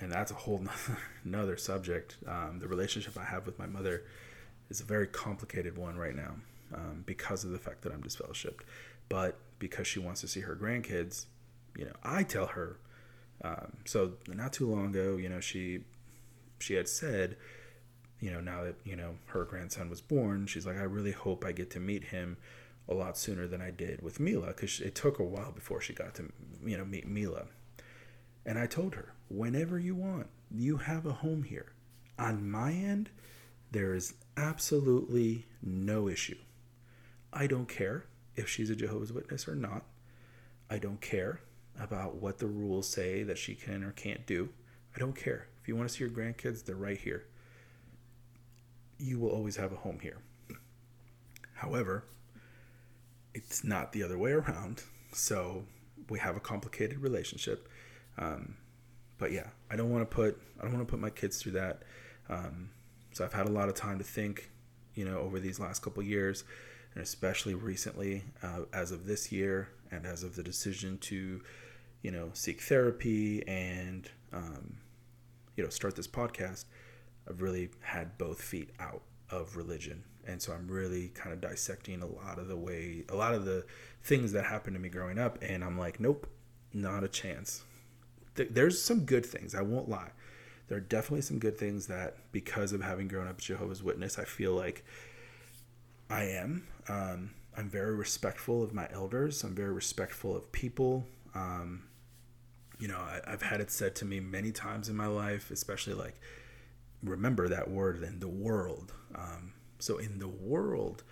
and 0.00 0.12
that's 0.12 0.30
a 0.30 0.34
whole 0.34 0.64
nother 1.24 1.56
subject. 1.56 2.16
Um, 2.26 2.58
the 2.60 2.68
relationship 2.68 3.16
I 3.18 3.24
have 3.24 3.46
with 3.46 3.58
my 3.58 3.66
mother 3.66 4.04
is 4.70 4.80
a 4.80 4.84
very 4.84 5.06
complicated 5.06 5.76
one 5.76 5.96
right 5.96 6.14
now 6.14 6.34
um, 6.74 7.02
because 7.06 7.44
of 7.44 7.50
the 7.50 7.58
fact 7.58 7.82
that 7.82 7.92
I'm 7.92 8.02
disfellowshipped. 8.02 8.60
But 9.08 9.38
because 9.58 9.86
she 9.86 9.98
wants 9.98 10.20
to 10.20 10.28
see 10.28 10.40
her 10.40 10.54
grandkids, 10.54 11.26
you 11.76 11.86
know, 11.86 11.94
I 12.02 12.22
tell 12.22 12.46
her. 12.46 12.78
Um, 13.42 13.76
so 13.84 14.14
not 14.26 14.52
too 14.52 14.68
long 14.70 14.86
ago, 14.86 15.16
you 15.16 15.28
know, 15.28 15.40
she 15.40 15.80
she 16.58 16.74
had 16.74 16.88
said, 16.88 17.36
you 18.20 18.30
know, 18.30 18.40
now 18.40 18.64
that 18.64 18.76
you 18.84 18.96
know 18.96 19.16
her 19.26 19.44
grandson 19.44 19.88
was 19.88 20.00
born, 20.00 20.46
she's 20.46 20.66
like, 20.66 20.76
I 20.76 20.82
really 20.82 21.12
hope 21.12 21.44
I 21.44 21.52
get 21.52 21.70
to 21.72 21.80
meet 21.80 22.04
him 22.04 22.36
a 22.88 22.94
lot 22.94 23.16
sooner 23.18 23.46
than 23.46 23.60
I 23.60 23.70
did 23.70 24.02
with 24.02 24.18
Mila 24.18 24.48
because 24.48 24.80
it 24.80 24.94
took 24.94 25.18
a 25.18 25.24
while 25.24 25.52
before 25.52 25.80
she 25.80 25.92
got 25.92 26.14
to 26.16 26.32
you 26.64 26.76
know 26.76 26.84
meet 26.84 27.06
Mila. 27.06 27.46
And 28.44 28.58
I 28.58 28.66
told 28.66 28.94
her, 28.94 29.12
whenever 29.28 29.78
you 29.78 29.94
want, 29.94 30.28
you 30.50 30.78
have 30.78 31.06
a 31.06 31.12
home 31.12 31.42
here. 31.42 31.72
On 32.18 32.50
my 32.50 32.72
end, 32.72 33.10
there 33.70 33.94
is 33.94 34.14
absolutely 34.36 35.46
no 35.62 36.08
issue. 36.08 36.38
I 37.32 37.46
don't 37.46 37.68
care 37.68 38.06
if 38.34 38.48
she's 38.48 38.70
a 38.70 38.76
Jehovah's 38.76 39.12
Witness 39.12 39.46
or 39.46 39.54
not. 39.54 39.84
I 40.70 40.78
don't 40.78 41.00
care 41.00 41.40
about 41.80 42.16
what 42.16 42.38
the 42.38 42.46
rules 42.46 42.88
say 42.88 43.22
that 43.22 43.38
she 43.38 43.54
can 43.54 43.82
or 43.84 43.92
can't 43.92 44.26
do. 44.26 44.48
I 44.94 44.98
don't 44.98 45.14
care. 45.14 45.46
If 45.60 45.68
you 45.68 45.76
want 45.76 45.88
to 45.88 45.94
see 45.94 46.04
your 46.04 46.12
grandkids, 46.12 46.64
they're 46.64 46.76
right 46.76 46.98
here. 46.98 47.24
You 48.98 49.18
will 49.18 49.30
always 49.30 49.56
have 49.56 49.72
a 49.72 49.76
home 49.76 49.98
here. 50.00 50.18
However, 51.54 52.04
it's 53.34 53.62
not 53.62 53.92
the 53.92 54.02
other 54.02 54.18
way 54.18 54.32
around. 54.32 54.82
So 55.12 55.64
we 56.08 56.18
have 56.18 56.36
a 56.36 56.40
complicated 56.40 56.98
relationship. 56.98 57.68
Um, 58.16 58.56
but 59.18 59.32
yeah, 59.32 59.48
I 59.70 59.76
don't 59.76 59.90
want 59.90 60.08
to 60.08 60.14
put 60.14 60.40
I 60.58 60.62
don't 60.62 60.74
want 60.74 60.86
to 60.86 60.90
put 60.90 61.00
my 61.00 61.10
kids 61.10 61.40
through 61.40 61.52
that. 61.52 61.82
Um, 62.28 62.70
so 63.12 63.24
I've 63.24 63.32
had 63.32 63.46
a 63.46 63.50
lot 63.50 63.68
of 63.68 63.74
time 63.74 63.98
to 63.98 64.04
think, 64.04 64.50
you 64.94 65.04
know, 65.04 65.18
over 65.18 65.38
these 65.40 65.58
last 65.60 65.82
couple 65.82 66.02
years 66.02 66.44
and 66.94 67.02
especially 67.02 67.54
recently, 67.54 68.24
uh, 68.42 68.62
as 68.72 68.90
of 68.90 69.06
this 69.06 69.30
year, 69.30 69.68
and 69.90 70.04
as 70.04 70.22
of 70.22 70.36
the 70.36 70.42
decision 70.42 70.98
to, 70.98 71.40
you 72.02 72.10
know, 72.10 72.30
seek 72.32 72.60
therapy 72.60 73.46
and, 73.46 74.10
um, 74.32 74.76
you 75.56 75.64
know, 75.64 75.70
start 75.70 75.96
this 75.96 76.06
podcast, 76.06 76.64
I've 77.28 77.42
really 77.42 77.70
had 77.80 78.16
both 78.18 78.40
feet 78.40 78.70
out 78.78 79.02
of 79.30 79.56
religion. 79.56 80.04
And 80.26 80.40
so 80.40 80.52
I'm 80.52 80.68
really 80.68 81.08
kind 81.08 81.32
of 81.32 81.40
dissecting 81.40 82.02
a 82.02 82.06
lot 82.06 82.38
of 82.38 82.48
the 82.48 82.56
way, 82.56 83.04
a 83.08 83.16
lot 83.16 83.34
of 83.34 83.44
the 83.44 83.64
things 84.02 84.32
that 84.32 84.44
happened 84.44 84.76
to 84.76 84.80
me 84.80 84.88
growing 84.88 85.18
up. 85.18 85.38
And 85.42 85.64
I'm 85.64 85.78
like, 85.78 86.00
nope, 86.00 86.28
not 86.72 87.02
a 87.02 87.08
chance. 87.08 87.64
There's 88.34 88.80
some 88.80 89.04
good 89.04 89.26
things, 89.26 89.54
I 89.54 89.62
won't 89.62 89.88
lie. 89.88 90.10
There 90.68 90.76
are 90.76 90.82
definitely 90.82 91.22
some 91.22 91.38
good 91.38 91.58
things 91.58 91.86
that, 91.86 92.18
because 92.30 92.72
of 92.72 92.82
having 92.82 93.08
grown 93.08 93.26
up 93.26 93.38
Jehovah's 93.38 93.82
Witness, 93.82 94.18
I 94.18 94.24
feel 94.24 94.52
like 94.54 94.84
I 96.10 96.24
am. 96.24 96.66
Um, 96.88 97.30
I'm 97.56 97.68
very 97.68 97.94
respectful 97.94 98.62
of 98.62 98.72
my 98.72 98.86
elders. 98.92 99.42
I'm 99.42 99.54
very 99.54 99.72
respectful 99.72 100.36
of 100.36 100.52
people. 100.52 101.06
Um, 101.38 101.84
you 102.78 102.88
know, 102.88 102.98
I, 102.98 103.30
have 103.30 103.42
had 103.42 103.60
it 103.60 103.70
said 103.70 103.94
to 103.96 104.04
me 104.04 104.20
many 104.20 104.52
times 104.52 104.88
in 104.88 104.96
my 104.96 105.06
life, 105.06 105.50
especially 105.50 105.94
like, 105.94 106.20
remember 107.02 107.48
that 107.48 107.70
word 107.70 108.02
in 108.02 108.20
the 108.20 108.28
world. 108.28 108.92
Um, 109.14 109.52
so 109.78 109.98
in 109.98 110.18
the 110.18 110.28
world, 110.28 111.02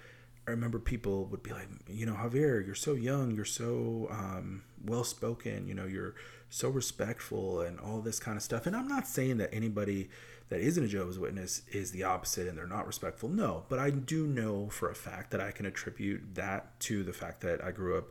I 0.47 0.53
remember 0.53 0.79
people 0.79 1.25
would 1.27 1.43
be 1.43 1.53
like, 1.53 1.69
you 1.89 2.07
know, 2.07 2.15
Javier, 2.15 2.65
you're 2.65 2.75
so 2.75 2.95
young, 2.95 3.35
you're 3.35 3.45
so 3.45 4.09
um, 4.11 4.63
well 4.85 5.05
spoken, 5.05 5.67
you 5.67 5.75
know, 5.75 5.87
you're 5.87 6.15
so 6.51 6.69
respectful 6.69 7.61
and 7.61 7.81
all 7.81 8.01
this 8.01 8.21
kind 8.21 8.37
of 8.37 8.43
stuff. 8.43 8.67
And 8.67 8.77
I'm 8.77 8.87
not 8.87 9.07
saying 9.09 9.39
that 9.39 9.53
anybody 9.53 10.09
that 10.49 10.61
isn't 10.61 10.85
a 10.85 10.87
Jehovah's 10.87 11.19
Witness 11.19 11.63
is 11.73 11.91
the 11.91 12.05
opposite 12.05 12.47
and 12.47 12.57
they're 12.57 12.69
not 12.69 12.87
respectful. 12.87 13.29
No, 13.29 13.65
but 13.69 13.81
I 13.81 13.91
do 13.91 14.27
know 14.27 14.69
for 14.69 14.89
a 14.89 14.95
fact 14.95 15.33
that 15.33 15.41
I 15.41 15.51
can 15.51 15.67
attribute 15.67 16.35
that 16.35 16.79
to 16.81 17.03
the 17.03 17.13
fact 17.13 17.41
that 17.41 17.63
I 17.65 17.73
grew 17.73 17.99
up 17.99 18.07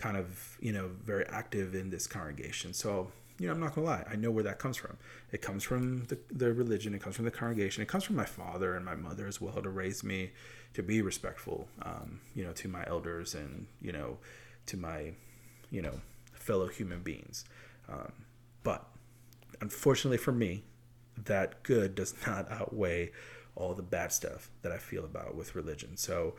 kind 0.00 0.16
of, 0.16 0.56
you 0.60 0.72
know, 0.72 0.90
very 1.04 1.26
active 1.26 1.74
in 1.74 1.90
this 1.90 2.06
congregation. 2.06 2.72
So, 2.72 3.12
you 3.38 3.46
know, 3.46 3.52
I'm 3.52 3.60
not 3.60 3.74
gonna 3.74 3.86
lie, 3.86 4.04
I 4.10 4.16
know 4.16 4.30
where 4.30 4.44
that 4.44 4.58
comes 4.58 4.76
from. 4.76 4.96
It 5.30 5.42
comes 5.42 5.62
from 5.62 6.06
the, 6.06 6.18
the 6.30 6.52
religion, 6.52 6.94
it 6.94 7.02
comes 7.02 7.16
from 7.16 7.26
the 7.26 7.30
congregation, 7.30 7.82
it 7.82 7.88
comes 7.88 8.04
from 8.04 8.16
my 8.16 8.24
father 8.24 8.74
and 8.74 8.84
my 8.84 8.94
mother 8.94 9.26
as 9.26 9.40
well 9.40 9.60
to 9.62 9.68
raise 9.68 10.02
me 10.02 10.30
to 10.74 10.82
be 10.82 11.02
respectful, 11.02 11.68
um, 11.82 12.20
you 12.34 12.44
know, 12.44 12.52
to 12.52 12.68
my 12.68 12.84
elders 12.86 13.34
and, 13.34 13.66
you 13.82 13.92
know, 13.92 14.18
to 14.66 14.76
my, 14.76 15.12
you 15.70 15.82
know, 15.82 16.00
fellow 16.32 16.68
human 16.68 17.00
beings. 17.00 17.44
Um, 17.88 18.12
but 18.62 18.86
unfortunately 19.60 20.18
for 20.18 20.32
me, 20.32 20.64
that 21.16 21.62
good 21.62 21.94
does 21.94 22.14
not 22.26 22.50
outweigh 22.50 23.12
all 23.54 23.74
the 23.74 23.82
bad 23.82 24.12
stuff 24.12 24.50
that 24.62 24.72
I 24.72 24.78
feel 24.78 25.04
about 25.04 25.34
with 25.34 25.54
religion. 25.54 25.96
So 25.96 26.36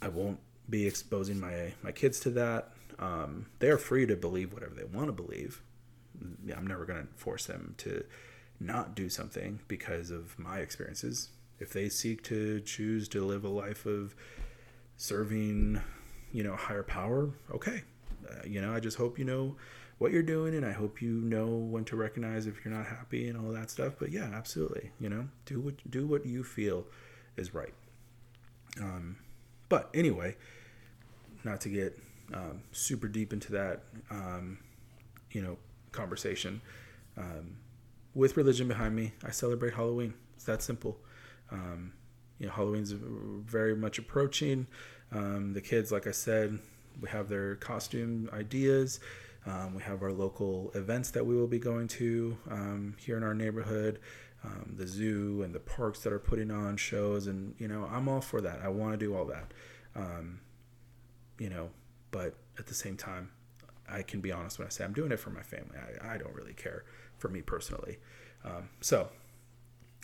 I 0.00 0.08
won't 0.08 0.40
be 0.68 0.86
exposing 0.86 1.38
my 1.38 1.74
my 1.82 1.92
kids 1.92 2.20
to 2.20 2.30
that. 2.30 2.72
Um, 2.98 3.46
they 3.58 3.68
are 3.68 3.78
free 3.78 4.06
to 4.06 4.16
believe 4.16 4.52
whatever 4.52 4.74
they 4.74 4.84
want 4.84 5.06
to 5.06 5.12
believe. 5.12 5.62
I'm 6.56 6.66
never 6.66 6.84
going 6.84 7.06
to 7.06 7.08
force 7.16 7.46
them 7.46 7.74
to 7.78 8.04
not 8.60 8.94
do 8.94 9.08
something 9.08 9.60
because 9.68 10.10
of 10.10 10.38
my 10.38 10.58
experiences. 10.58 11.30
If 11.58 11.72
they 11.72 11.88
seek 11.88 12.22
to 12.24 12.60
choose 12.60 13.08
to 13.08 13.24
live 13.24 13.44
a 13.44 13.48
life 13.48 13.86
of 13.86 14.14
serving, 14.96 15.80
you 16.32 16.42
know, 16.42 16.56
higher 16.56 16.82
power, 16.82 17.30
okay. 17.52 17.82
Uh, 18.28 18.46
you 18.46 18.60
know, 18.60 18.74
I 18.74 18.80
just 18.80 18.96
hope 18.96 19.18
you 19.18 19.24
know 19.24 19.56
what 19.98 20.12
you're 20.12 20.22
doing 20.22 20.54
and 20.54 20.64
I 20.64 20.72
hope 20.72 21.00
you 21.00 21.10
know 21.10 21.46
when 21.46 21.84
to 21.86 21.96
recognize 21.96 22.46
if 22.46 22.64
you're 22.64 22.74
not 22.74 22.86
happy 22.86 23.28
and 23.28 23.38
all 23.38 23.52
that 23.52 23.70
stuff. 23.70 23.94
But 23.98 24.10
yeah, 24.10 24.30
absolutely. 24.34 24.90
You 24.98 25.08
know, 25.08 25.28
do 25.46 25.60
what 25.60 25.90
do 25.90 26.06
what 26.06 26.26
you 26.26 26.42
feel 26.42 26.86
is 27.36 27.54
right. 27.54 27.74
Um, 28.80 29.16
but 29.68 29.90
anyway, 29.94 30.36
not 31.44 31.60
to 31.62 31.68
get 31.68 31.98
um, 32.32 32.62
super 32.72 33.08
deep 33.08 33.32
into 33.32 33.52
that, 33.52 33.82
um, 34.10 34.58
you 35.30 35.42
know, 35.42 35.58
conversation. 35.92 36.60
Um, 37.16 37.56
with 38.14 38.36
religion 38.36 38.68
behind 38.68 38.94
me, 38.94 39.12
I 39.24 39.30
celebrate 39.30 39.74
Halloween. 39.74 40.14
It's 40.36 40.44
that 40.44 40.62
simple. 40.62 40.98
Um, 41.50 41.92
you 42.38 42.46
know, 42.46 42.52
Halloween's 42.52 42.92
very 42.92 43.76
much 43.76 43.98
approaching. 43.98 44.66
Um, 45.12 45.52
the 45.52 45.60
kids, 45.60 45.92
like 45.92 46.06
I 46.06 46.12
said, 46.12 46.58
we 47.00 47.08
have 47.08 47.28
their 47.28 47.56
costume 47.56 48.28
ideas. 48.32 49.00
Um, 49.46 49.74
we 49.74 49.82
have 49.82 50.02
our 50.02 50.12
local 50.12 50.70
events 50.74 51.10
that 51.10 51.26
we 51.26 51.36
will 51.36 51.46
be 51.46 51.58
going 51.58 51.88
to 51.88 52.36
here 52.98 53.16
in 53.16 53.22
our 53.22 53.34
neighborhood, 53.34 54.00
um, 54.42 54.74
the 54.76 54.86
zoo 54.86 55.42
and 55.42 55.54
the 55.54 55.60
parks 55.60 56.00
that 56.00 56.12
are 56.12 56.18
putting 56.18 56.50
on 56.50 56.76
shows. 56.76 57.26
And, 57.26 57.54
you 57.58 57.68
know, 57.68 57.88
I'm 57.92 58.08
all 58.08 58.20
for 58.20 58.40
that. 58.40 58.60
I 58.62 58.68
want 58.68 58.92
to 58.92 58.96
do 58.98 59.14
all 59.14 59.26
that. 59.26 59.52
Um, 59.94 60.40
you 61.38 61.50
know, 61.50 61.70
but 62.14 62.36
at 62.60 62.66
the 62.66 62.74
same 62.74 62.96
time, 62.96 63.32
I 63.88 64.02
can 64.02 64.20
be 64.20 64.30
honest 64.30 64.60
when 64.60 64.66
I 64.66 64.70
say 64.70 64.84
I'm 64.84 64.92
doing 64.92 65.10
it 65.10 65.18
for 65.18 65.30
my 65.30 65.42
family. 65.42 65.76
I, 65.76 66.14
I 66.14 66.16
don't 66.16 66.32
really 66.32 66.52
care 66.52 66.84
for 67.18 67.28
me 67.28 67.42
personally. 67.42 67.98
Um, 68.44 68.68
so, 68.80 69.08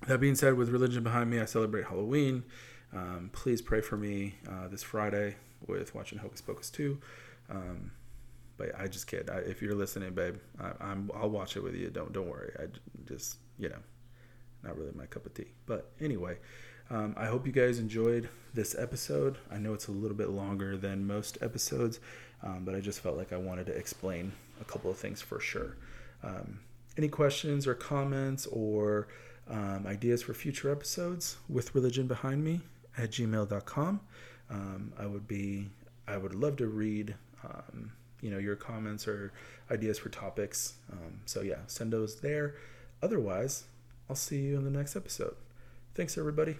that 0.09 0.19
being 0.19 0.35
said, 0.35 0.55
with 0.55 0.71
religion 0.71 1.05
behind 1.05 1.31
me, 1.31 1.39
I 1.39 1.45
celebrate 1.45 1.85
Halloween. 1.85 2.43
Um, 2.93 3.31
please 3.33 3.63
pray 3.63 3.81
for 3.81 3.97
me 3.97 4.35
uh, 4.51 4.67
this 4.67 4.83
Friday 4.83 5.37
with 5.69 5.95
watching 5.95 6.19
Hocus 6.19 6.41
Pocus 6.41 6.69
2. 6.71 6.99
Um, 7.49 7.93
but 8.57 8.73
I 8.77 8.89
just 8.89 9.07
kid. 9.07 9.31
I, 9.31 9.37
if 9.39 9.63
you're 9.63 9.77
listening, 9.77 10.13
babe, 10.13 10.39
I, 10.61 10.91
am 10.91 11.13
I'll 11.15 11.31
watch 11.31 11.57
it 11.57 11.63
with 11.63 11.77
you. 11.77 11.91
Don't 11.91 12.13
don't 12.13 12.29
worry. 12.29 12.53
I 12.59 12.65
just 13.07 13.37
you 13.57 13.69
know, 13.69 13.79
not 14.65 14.77
really 14.77 14.93
my 14.97 15.07
cup 15.07 15.27
of 15.27 15.35
tea. 15.35 15.53
But 15.67 15.93
anyway, 16.01 16.39
um, 16.91 17.15
I 17.17 17.27
hope 17.27 17.47
you 17.47 17.53
guys 17.53 17.79
enjoyed 17.79 18.29
this 18.53 18.77
episode. 18.77 19.39
I 19.51 19.59
know 19.59 19.75
it's 19.75 19.87
a 19.87 19.93
little 19.93 20.17
bit 20.17 20.31
longer 20.31 20.77
than 20.77 21.07
most 21.07 21.39
episodes, 21.41 22.01
um, 22.43 22.65
but 22.65 22.75
I 22.75 22.81
just 22.81 23.01
felt 23.01 23.17
like 23.17 23.33
I 23.33 23.37
wanted 23.37 23.67
to 23.67 23.73
explain 23.73 24.33
a 24.61 24.65
couple 24.65 24.91
of 24.91 24.99
things 24.99 25.23
for 25.23 25.39
sure. 25.39 25.77
Um, 26.23 26.61
any 26.99 27.09
questions 27.09 27.67
or 27.67 27.75
comments 27.75 28.47
or 28.47 29.07
um, 29.49 29.87
ideas 29.87 30.23
for 30.23 30.35
future 30.35 30.71
episodes 30.71 31.37
with 31.49 31.75
religion 31.75 32.09
behind 32.09 32.43
me 32.43 32.61
at 32.99 33.13
gmail.com. 33.13 34.01
Um, 34.51 34.93
I 34.99 35.07
would 35.07 35.29
be, 35.29 35.69
I 36.09 36.17
would 36.17 36.35
love 36.35 36.57
to 36.57 36.67
read, 36.67 37.15
um, 37.45 37.93
you 38.21 38.31
know, 38.31 38.39
your 38.39 38.57
comments 38.57 39.07
or 39.07 39.33
ideas 39.71 39.99
for 39.99 40.09
topics. 40.09 40.75
So 41.25 41.43
yeah, 41.43 41.59
send 41.69 41.93
those 41.93 42.21
there. 42.21 42.57
Otherwise, 43.01 43.65
I'll 44.09 44.17
see 44.17 44.41
you 44.41 44.57
in 44.57 44.65
the 44.65 44.71
next 44.71 44.97
episode. 44.97 45.37
Thanks, 45.95 46.19
everybody. 46.19 46.57